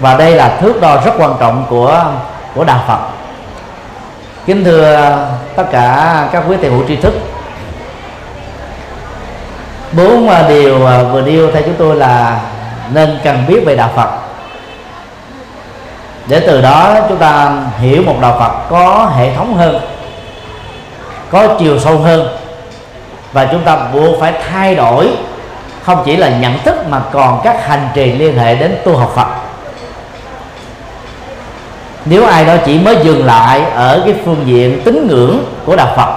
Và 0.00 0.14
đây 0.14 0.34
là 0.34 0.56
thước 0.60 0.80
đo 0.80 0.96
rất 1.04 1.12
quan 1.18 1.34
trọng 1.40 1.66
của 1.70 2.04
của 2.54 2.64
đạo 2.64 2.80
Phật. 2.88 2.98
Kính 4.46 4.64
thưa 4.64 5.16
tất 5.56 5.64
cả 5.72 6.28
các 6.32 6.42
quý 6.48 6.56
thầy 6.60 6.70
hữu 6.70 6.88
tri 6.88 6.96
thức 6.96 7.14
bốn 9.92 10.28
à, 10.28 10.44
điều 10.48 10.86
à, 10.86 11.02
vừa 11.02 11.20
nêu 11.20 11.50
theo 11.52 11.62
chúng 11.62 11.74
tôi 11.78 11.96
là 11.96 12.40
nên 12.92 13.18
cần 13.24 13.44
biết 13.48 13.60
về 13.66 13.76
đạo 13.76 13.90
Phật. 13.96 14.08
Để 16.26 16.40
từ 16.40 16.62
đó 16.62 16.96
chúng 17.08 17.18
ta 17.18 17.52
hiểu 17.78 18.02
một 18.02 18.16
đạo 18.20 18.36
Phật 18.38 18.68
có 18.70 19.12
hệ 19.16 19.34
thống 19.34 19.54
hơn, 19.54 19.80
có 21.30 21.56
chiều 21.58 21.78
sâu 21.78 21.98
hơn, 21.98 22.28
và 23.32 23.48
chúng 23.52 23.62
ta 23.62 23.76
buộc 23.76 24.20
phải 24.20 24.32
thay 24.50 24.74
đổi, 24.74 25.08
không 25.82 26.02
chỉ 26.04 26.16
là 26.16 26.28
nhận 26.28 26.58
thức 26.58 26.74
mà 26.88 27.00
còn 27.12 27.40
các 27.44 27.66
hành 27.66 27.88
trì 27.94 28.12
liên 28.12 28.38
hệ 28.38 28.54
đến 28.54 28.76
tu 28.84 28.96
học 28.96 29.12
Phật. 29.16 29.26
Nếu 32.04 32.26
ai 32.26 32.44
đó 32.44 32.54
chỉ 32.66 32.78
mới 32.78 32.96
dừng 33.02 33.26
lại 33.26 33.62
ở 33.74 34.02
cái 34.04 34.14
phương 34.24 34.42
diện 34.46 34.82
tín 34.84 35.06
ngưỡng 35.08 35.44
của 35.64 35.76
đạo 35.76 35.92
Phật, 35.96 36.16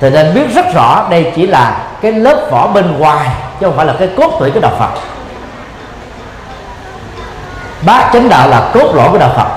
thì 0.00 0.10
nên 0.10 0.34
biết 0.34 0.54
rất 0.54 0.74
rõ 0.74 1.06
đây 1.10 1.32
chỉ 1.36 1.46
là 1.46 1.87
cái 2.00 2.12
lớp 2.12 2.46
vỏ 2.50 2.66
bên 2.66 2.98
ngoài, 2.98 3.28
chứ 3.60 3.66
không 3.66 3.76
phải 3.76 3.86
là 3.86 3.94
cái 3.98 4.08
cốt 4.16 4.36
tủy 4.40 4.50
của 4.50 4.60
đạo 4.60 4.72
Phật. 4.78 4.90
Bát 7.82 8.10
chánh 8.12 8.28
đạo 8.28 8.48
là 8.48 8.70
cốt 8.74 8.92
lõi 8.94 9.08
của 9.10 9.18
đạo 9.18 9.30
Phật. 9.36 9.48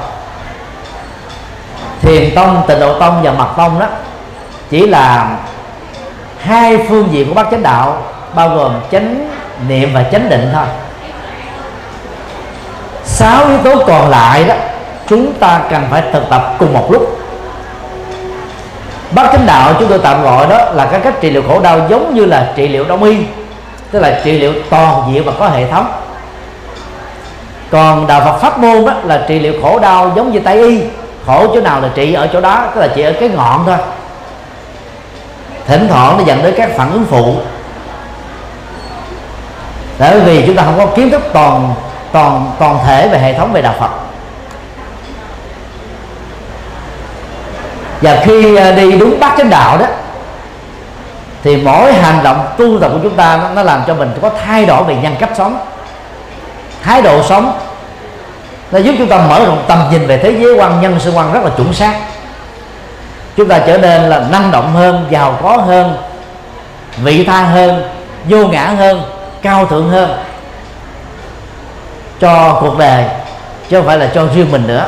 Thiền 2.02 2.36
tông, 2.36 2.62
tịnh 2.68 2.80
độ 2.80 3.00
tông 3.00 3.22
và 3.24 3.32
mật 3.32 3.50
tông 3.58 3.80
đó, 3.80 3.88
chỉ 4.70 4.88
là 4.88 5.30
hai 6.40 6.86
phương 6.90 7.08
diện 7.12 7.28
của 7.28 7.34
bát 7.34 7.48
chánh 7.52 7.64
đạo, 7.64 8.04
bao 8.34 8.50
gồm 8.50 8.74
chánh 8.92 9.30
niệm 9.68 9.94
và 9.94 10.04
chánh 10.12 10.30
định 10.30 10.50
thôi. 10.54 10.66
Sáu 13.04 13.48
yếu 13.48 13.58
tố 13.58 13.84
còn 13.88 14.10
lại 14.10 14.44
đó, 14.44 14.56
chúng 15.08 15.34
ta 15.34 15.62
cần 15.70 15.84
phải 15.92 16.04
thực 16.14 16.30
tập 16.30 16.54
cùng 16.60 16.74
một 16.74 16.92
lúc 16.92 17.21
bát 19.12 19.30
chánh 19.32 19.46
đạo 19.46 19.74
chúng 19.80 19.90
tôi 19.90 20.00
tạm 20.04 20.24
gọi 20.24 20.48
đó 20.48 20.58
là 20.74 20.86
cái 20.86 21.00
cách 21.00 21.14
trị 21.22 21.30
liệu 21.30 21.44
khổ 21.48 21.60
đau 21.60 21.80
giống 21.90 22.16
như 22.16 22.26
là 22.26 22.52
trị 22.56 22.68
liệu 22.68 22.86
đông 22.86 23.04
y, 23.04 23.18
tức 23.92 24.00
là 24.00 24.20
trị 24.24 24.40
liệu 24.40 24.54
toàn 24.70 25.14
diện 25.14 25.26
và 25.26 25.34
có 25.40 25.48
hệ 25.48 25.72
thống. 25.72 25.92
Còn 27.72 28.08
đạo 28.08 28.22
Phật 28.26 28.38
pháp 28.38 28.60
môn 28.60 28.86
đó 28.86 28.94
là 29.04 29.26
trị 29.28 29.40
liệu 29.40 29.54
khổ 29.62 29.80
đau 29.80 30.12
giống 30.16 30.32
như 30.32 30.40
tây 30.40 30.58
y, 30.58 30.82
khổ 31.26 31.48
chỗ 31.54 31.62
nào 31.62 31.82
là 31.82 31.90
trị 31.96 32.14
ở 32.14 32.28
chỗ 32.34 32.42
đó, 32.42 32.64
tức 32.76 32.82
là 32.82 32.88
trị 32.88 33.02
ở 33.02 33.14
cái 33.20 33.30
ngọn 33.30 33.64
thôi. 33.66 33.78
Thỉnh 35.68 35.88
thoảng 35.90 36.18
nó 36.18 36.24
dẫn 36.24 36.44
đến 36.44 36.54
các 36.58 36.70
phản 36.76 36.92
ứng 36.92 37.06
phụ. 37.10 37.36
Bởi 40.00 40.20
vì 40.20 40.44
chúng 40.48 40.56
ta 40.56 40.64
không 40.64 40.78
có 40.78 40.86
kiến 40.86 41.12
thức 41.12 41.22
toàn 41.34 41.74
toàn 42.12 42.52
toàn 42.60 42.78
thể 42.86 43.08
về 43.08 43.20
hệ 43.20 43.34
thống 43.34 43.52
về 43.54 43.62
đạo 43.62 43.74
Phật. 43.80 43.90
Và 48.02 48.22
khi 48.26 48.56
à, 48.56 48.72
đi 48.72 48.92
đúng 48.92 49.20
bắt 49.20 49.34
chánh 49.38 49.50
đạo 49.50 49.78
đó 49.78 49.86
thì 51.44 51.58
mỗi 51.58 51.94
hành 51.94 52.24
động 52.24 52.48
tu 52.58 52.80
tập 52.80 52.92
của 52.94 53.00
chúng 53.04 53.16
ta 53.16 53.38
nó, 53.38 53.50
nó 53.50 53.64
làm 53.64 53.84
cho 53.88 53.94
mình 53.94 54.12
có 54.22 54.30
thay 54.46 54.66
đổi 54.66 54.84
về 54.84 54.96
nhân 54.96 55.16
cách 55.20 55.30
sống. 55.38 55.60
Thái 56.84 57.02
độ 57.02 57.24
sống 57.24 57.60
nó 58.72 58.80
giúp 58.80 58.96
chúng 58.98 59.08
ta 59.08 59.18
mở 59.18 59.46
rộng 59.46 59.64
tầm 59.68 59.84
nhìn 59.92 60.08
về 60.08 60.18
thế 60.18 60.36
giới 60.40 60.54
quan 60.54 60.82
nhân 60.82 61.00
sinh 61.00 61.18
quan 61.18 61.34
rất 61.34 61.44
là 61.44 61.50
chuẩn 61.58 61.74
xác. 61.74 62.00
Chúng 63.38 63.48
ta 63.48 63.60
trở 63.60 63.78
nên 63.78 64.02
là 64.02 64.26
năng 64.32 64.52
động 64.52 64.74
hơn 64.74 65.08
giàu 65.10 65.40
có 65.44 65.58
hơn 65.58 65.98
vị 66.98 67.26
tha 67.26 67.44
hơn 67.44 67.84
vô 68.26 68.48
ngã 68.48 68.68
hơn 68.68 69.04
cao 69.42 69.66
thượng 69.66 69.90
hơn. 69.90 70.18
Cho 72.20 72.58
cuộc 72.62 72.78
đời 72.78 73.06
chứ 73.70 73.78
không 73.78 73.86
phải 73.88 73.98
là 73.98 74.10
cho 74.16 74.26
riêng 74.36 74.52
mình 74.52 74.68
nữa. 74.68 74.86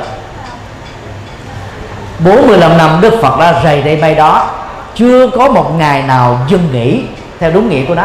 45 2.24 2.78
năm 2.78 3.02
Đức 3.02 3.14
Phật 3.22 3.40
đã 3.40 3.62
rầy 3.64 3.82
đây 3.82 3.96
bay 3.96 4.16
đó. 4.16 4.50
Chưa 4.96 5.28
có 5.28 5.50
một 5.50 5.72
ngày 5.78 6.04
nào 6.04 6.40
dừng 6.48 6.70
nghỉ 6.72 7.04
theo 7.40 7.52
đúng 7.52 7.70
nghĩa 7.70 7.86
của 7.86 7.96
nó. 7.96 8.04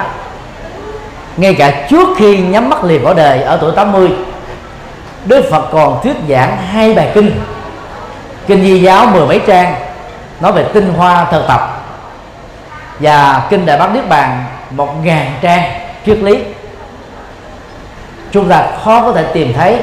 Ngay 1.36 1.54
cả 1.54 1.86
trước 1.90 2.08
khi 2.16 2.38
nhắm 2.38 2.70
mắt 2.70 2.84
liền 2.84 3.04
bỏ 3.04 3.14
đời 3.14 3.42
ở 3.42 3.58
tuổi 3.60 3.72
80 3.76 4.10
Đức 5.24 5.44
Phật 5.50 5.68
còn 5.72 6.00
thuyết 6.02 6.16
giảng 6.28 6.56
hai 6.56 6.94
bài 6.94 7.10
kinh. 7.14 7.40
Kinh 8.46 8.62
Di 8.62 8.80
giáo 8.80 9.06
mười 9.06 9.26
mấy 9.26 9.40
trang, 9.46 9.74
Nói 10.40 10.52
về 10.52 10.64
tinh 10.74 10.94
hoa 10.96 11.26
thờ 11.30 11.44
tập. 11.48 11.84
Và 12.98 13.46
Kinh 13.50 13.66
Đại 13.66 13.78
Bát 13.78 13.94
Niết 13.94 14.08
Bàn 14.08 14.44
Một 14.70 15.04
ngàn 15.04 15.32
trang 15.40 15.62
triết 16.06 16.18
lý. 16.18 16.38
Chúng 18.32 18.48
ta 18.48 18.64
khó 18.84 19.02
có 19.02 19.12
thể 19.12 19.24
tìm 19.32 19.52
thấy 19.52 19.78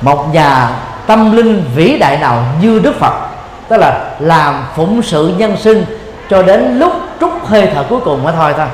Một 0.00 0.26
nhà 0.32 0.70
tâm 1.06 1.36
linh 1.36 1.64
vĩ 1.74 1.98
đại 1.98 2.18
nào 2.18 2.44
như 2.60 2.78
Đức 2.78 2.94
Phật. 3.00 3.23
Tức 3.68 3.76
là 3.76 4.10
làm 4.18 4.64
phụng 4.76 5.02
sự 5.02 5.34
nhân 5.38 5.56
sinh 5.56 5.84
Cho 6.30 6.42
đến 6.42 6.78
lúc 6.78 6.92
trút 7.20 7.32
hơi 7.44 7.70
thở 7.74 7.84
cuối 7.88 8.00
cùng 8.04 8.22
mới 8.22 8.32
thôi 8.36 8.54
thôi 8.56 8.66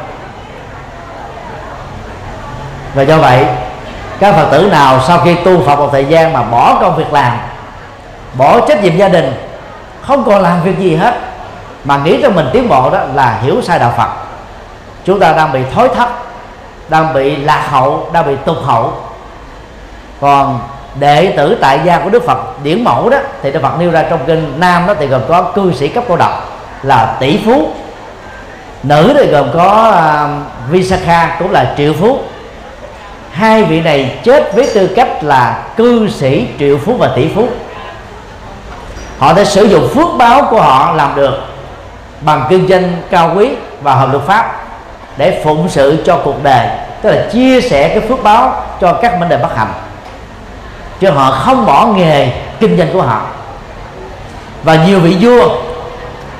Và 2.94 3.02
do 3.02 3.18
vậy, 3.18 3.46
các 4.20 4.34
phật 4.34 4.48
tử 4.52 4.68
nào 4.72 5.00
sau 5.06 5.18
khi 5.18 5.34
tu 5.34 5.62
phật 5.62 5.76
một 5.76 5.88
thời 5.92 6.04
gian 6.04 6.32
mà 6.32 6.42
bỏ 6.42 6.78
công 6.80 6.96
việc 6.96 7.12
làm, 7.12 7.38
bỏ 8.38 8.60
trách 8.68 8.82
nhiệm 8.82 8.96
gia 8.96 9.08
đình, 9.08 9.32
không 10.02 10.24
còn 10.24 10.42
làm 10.42 10.62
việc 10.62 10.78
gì 10.78 10.96
hết, 10.96 11.14
mà 11.84 11.96
nghĩ 11.96 12.22
rằng 12.22 12.34
mình 12.34 12.46
tiến 12.52 12.68
bộ 12.68 12.90
đó 12.90 12.98
là 13.14 13.38
hiểu 13.42 13.62
sai 13.62 13.78
đạo 13.78 13.92
phật. 13.96 14.08
Chúng 15.04 15.20
ta 15.20 15.32
đang 15.32 15.52
bị 15.52 15.60
thối 15.74 15.88
thất, 15.94 16.08
đang 16.88 17.14
bị 17.14 17.36
lạc 17.36 17.66
hậu, 17.70 18.08
đang 18.12 18.26
bị 18.26 18.36
tụt 18.44 18.58
hậu. 18.64 18.92
Còn 20.20 20.60
đệ 20.94 21.34
tử 21.36 21.58
tại 21.60 21.80
gia 21.84 21.98
của 21.98 22.10
đức 22.10 22.26
phật 22.26 22.38
điển 22.62 22.84
mẫu 22.84 23.10
đó 23.10 23.18
thì 23.42 23.50
đức 23.50 23.62
phật 23.62 23.78
nêu 23.78 23.90
ra 23.90 24.02
trong 24.10 24.20
kinh 24.26 24.52
nam 24.60 24.86
đó 24.86 24.94
thì 24.98 25.06
gồm 25.06 25.20
có 25.28 25.42
cư 25.42 25.72
sĩ 25.72 25.88
cấp 25.88 26.04
cô 26.08 26.16
độc 26.16 26.60
là 26.82 27.16
tỷ 27.20 27.38
phú. 27.44 27.68
Nữ 28.82 29.12
thì 29.16 29.26
gồm 29.26 29.48
có 29.54 29.96
uh, 30.24 30.70
visakha 30.70 31.36
cũng 31.38 31.50
là 31.50 31.74
triệu 31.76 31.92
phú. 31.92 32.18
Hai 33.30 33.64
vị 33.64 33.80
này 33.80 34.18
chết 34.24 34.54
với 34.54 34.70
tư 34.74 34.86
cách 34.96 35.24
là 35.24 35.62
cư 35.76 36.08
sĩ 36.08 36.46
triệu 36.58 36.78
phú 36.78 36.94
và 36.98 37.10
tỷ 37.16 37.28
phú. 37.34 37.48
Họ 39.18 39.32
đã 39.32 39.44
sử 39.44 39.64
dụng 39.64 39.88
phước 39.94 40.08
báo 40.18 40.46
của 40.50 40.60
họ 40.60 40.92
làm 40.92 41.16
được 41.16 41.34
bằng 42.20 42.46
kinh 42.48 42.68
doanh 42.68 42.92
cao 43.10 43.32
quý 43.36 43.50
và 43.82 43.94
hợp 43.94 44.12
luật 44.12 44.24
pháp 44.24 44.64
để 45.16 45.40
phụng 45.44 45.68
sự 45.68 46.02
cho 46.06 46.20
cuộc 46.24 46.42
đời 46.42 46.68
tức 47.02 47.10
là 47.10 47.26
chia 47.32 47.60
sẻ 47.60 47.88
cái 47.88 48.00
phước 48.08 48.22
báo 48.22 48.62
cho 48.80 48.92
các 48.92 49.20
vấn 49.20 49.28
đề 49.28 49.36
bất 49.36 49.56
hạnh 49.56 49.72
cho 51.00 51.10
họ 51.10 51.30
không 51.30 51.66
bỏ 51.66 51.86
nghề 51.86 52.28
kinh 52.60 52.78
doanh 52.78 52.88
của 52.92 53.02
họ. 53.02 53.20
Và 54.62 54.84
nhiều 54.86 55.00
vị 55.00 55.16
vua, 55.20 55.48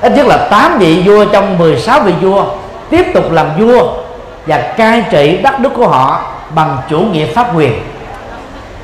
ít 0.01 0.13
nhất 0.17 0.27
là 0.27 0.37
8 0.51 0.79
vị 0.79 1.03
vua 1.05 1.25
trong 1.25 1.59
16 1.59 2.01
vị 2.01 2.13
vua, 2.21 2.45
tiếp 2.91 3.07
tục 3.15 3.33
làm 3.33 3.47
vua 3.59 3.93
và 4.47 4.57
cai 4.77 5.05
trị 5.11 5.37
đất 5.43 5.61
nước 5.61 5.71
của 5.77 5.89
họ 5.89 6.23
bằng 6.55 6.77
chủ 6.91 6.99
nghĩa 6.99 7.27
pháp 7.27 7.57
quyền. 7.57 7.73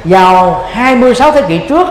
Vào 0.05 0.65
26 0.73 1.33
thế 1.33 1.43
kỷ 1.43 1.59
trước 1.59 1.89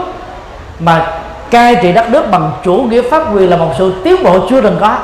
mà 0.80 1.08
cai 1.52 1.76
trị 1.76 1.92
đất 1.92 2.10
nước 2.10 2.32
bằng 2.32 2.52
chủ 2.64 2.74
nghĩa 2.74 3.02
pháp 3.02 3.36
quyền 3.36 3.50
là 3.50 3.58
một 3.58 3.70
sự 3.78 3.94
tiến 4.04 4.24
bộ 4.24 4.40
chưa 4.50 4.62
từng 4.62 4.78
có. 4.82 4.98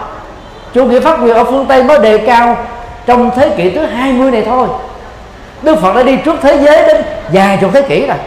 Chủ 0.73 0.85
nghĩa 0.85 0.99
pháp 0.99 1.23
quyền 1.23 1.35
ở 1.35 1.43
phương 1.43 1.65
Tây 1.65 1.83
mới 1.83 1.99
đề 1.99 2.17
cao 2.17 2.57
trong 3.05 3.31
thế 3.35 3.49
kỷ 3.57 3.69
thứ 3.69 3.85
20 3.85 4.31
này 4.31 4.43
thôi. 4.45 4.67
Đức 5.61 5.81
Phật 5.81 5.95
đã 5.95 6.03
đi 6.03 6.17
trước 6.25 6.35
thế 6.41 6.57
giới 6.57 6.87
đến 6.87 7.01
vài 7.33 7.57
chục 7.61 7.69
thế 7.73 7.81
kỷ 7.81 8.07
rồi 8.07 8.17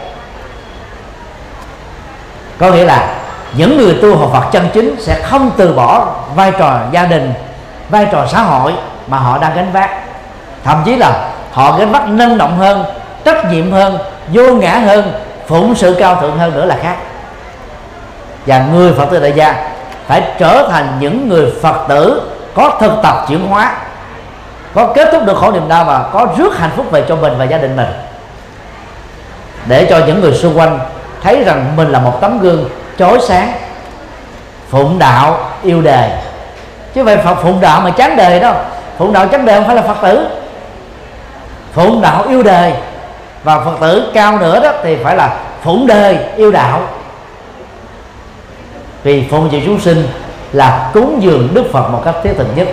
có 2.59 2.71
nghĩa 2.71 2.85
là 2.85 3.15
những 3.53 3.77
người 3.77 3.97
tu 4.01 4.17
học 4.17 4.29
Phật 4.33 4.51
chân 4.51 4.69
chính 4.73 4.95
sẽ 4.99 5.21
không 5.21 5.51
từ 5.57 5.73
bỏ 5.73 6.07
vai 6.35 6.51
trò 6.51 6.79
gia 6.91 7.05
đình, 7.05 7.33
vai 7.89 8.07
trò 8.11 8.25
xã 8.31 8.41
hội 8.41 8.73
mà 9.07 9.17
họ 9.17 9.37
đang 9.37 9.55
gánh 9.55 9.71
vác. 9.71 9.89
Thậm 10.63 10.81
chí 10.85 10.95
là 10.95 11.29
họ 11.51 11.77
gánh 11.77 11.91
vác 11.91 12.07
năng 12.07 12.37
động 12.37 12.57
hơn, 12.57 12.85
trách 13.23 13.51
nhiệm 13.51 13.71
hơn, 13.71 13.97
vô 14.33 14.55
ngã 14.55 14.77
hơn, 14.77 15.13
phụng 15.47 15.75
sự 15.75 15.95
cao 15.99 16.21
thượng 16.21 16.37
hơn 16.37 16.53
nữa 16.53 16.65
là 16.65 16.77
khác. 16.81 16.95
Và 18.45 18.65
người 18.73 18.93
phật 18.93 19.05
tử 19.05 19.19
đại 19.19 19.33
gia 19.35 19.69
phải 20.07 20.23
trở 20.39 20.67
thành 20.71 20.97
những 20.99 21.29
người 21.29 21.53
phật 21.61 21.85
tử 21.87 22.31
có 22.55 22.77
thực 22.79 22.91
tập 23.03 23.25
chuyển 23.27 23.47
hóa, 23.47 23.77
có 24.73 24.87
kết 24.95 25.09
thúc 25.11 25.23
được 25.25 25.37
khổ 25.37 25.51
niềm 25.51 25.69
đau 25.69 25.85
và 25.85 26.05
có 26.13 26.27
rước 26.37 26.57
hạnh 26.57 26.71
phúc 26.75 26.85
về 26.91 27.03
cho 27.09 27.15
mình 27.15 27.33
và 27.37 27.45
gia 27.45 27.57
đình 27.57 27.75
mình. 27.75 27.87
Để 29.65 29.87
cho 29.89 29.99
những 30.07 30.21
người 30.21 30.33
xung 30.33 30.57
quanh 30.57 30.79
thấy 31.25 31.43
rằng 31.43 31.73
mình 31.75 31.87
là 31.89 31.99
một 31.99 32.17
tấm 32.21 32.39
gương 32.39 32.69
chói 32.97 33.19
sáng, 33.27 33.51
phụng 34.69 34.99
đạo 34.99 35.39
yêu 35.63 35.81
đề. 35.81 36.21
Chứ 36.93 37.03
vậy 37.03 37.17
phật 37.17 37.35
phụng 37.35 37.61
đạo 37.61 37.81
mà 37.81 37.89
chán 37.89 38.15
đề 38.15 38.39
đâu. 38.39 38.53
Phụng 38.97 39.13
đạo 39.13 39.27
chán 39.27 39.45
đề 39.45 39.55
không 39.55 39.65
phải 39.65 39.75
là 39.75 39.81
phật 39.81 39.97
tử. 40.01 40.27
Phụng 41.73 42.01
đạo 42.01 42.23
yêu 42.29 42.43
đề 42.43 42.73
và 43.43 43.59
phật 43.59 43.75
tử 43.81 44.11
cao 44.13 44.37
nữa 44.37 44.59
đó 44.59 44.71
thì 44.83 44.97
phải 45.03 45.15
là 45.15 45.37
phụng 45.63 45.87
đề 45.87 46.33
yêu 46.35 46.51
đạo. 46.51 46.81
Vì 49.03 49.27
phụng 49.31 49.49
sự 49.51 49.59
chúng 49.65 49.79
sinh 49.79 50.07
là 50.51 50.89
cúng 50.93 51.17
dường 51.21 51.49
đức 51.53 51.65
phật 51.73 51.89
một 51.89 52.01
cách 52.05 52.15
thiết 52.23 52.33
thực 52.37 52.57
nhất. 52.57 52.67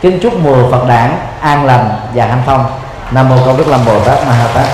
Kính 0.00 0.18
chúc 0.22 0.32
mùa 0.42 0.70
phật 0.70 0.88
đản 0.88 1.10
an 1.40 1.64
lành 1.64 1.90
và 2.14 2.26
hạnh 2.26 2.42
thông. 2.46 2.64
Nam 3.10 3.28
mô 3.28 3.36
công 3.46 3.56
đức 3.56 3.68
lâm 3.68 3.84
bồ 3.84 4.00
tát 4.00 4.26
ma 4.26 4.32
ha 4.32 4.46
tát. 4.54 4.66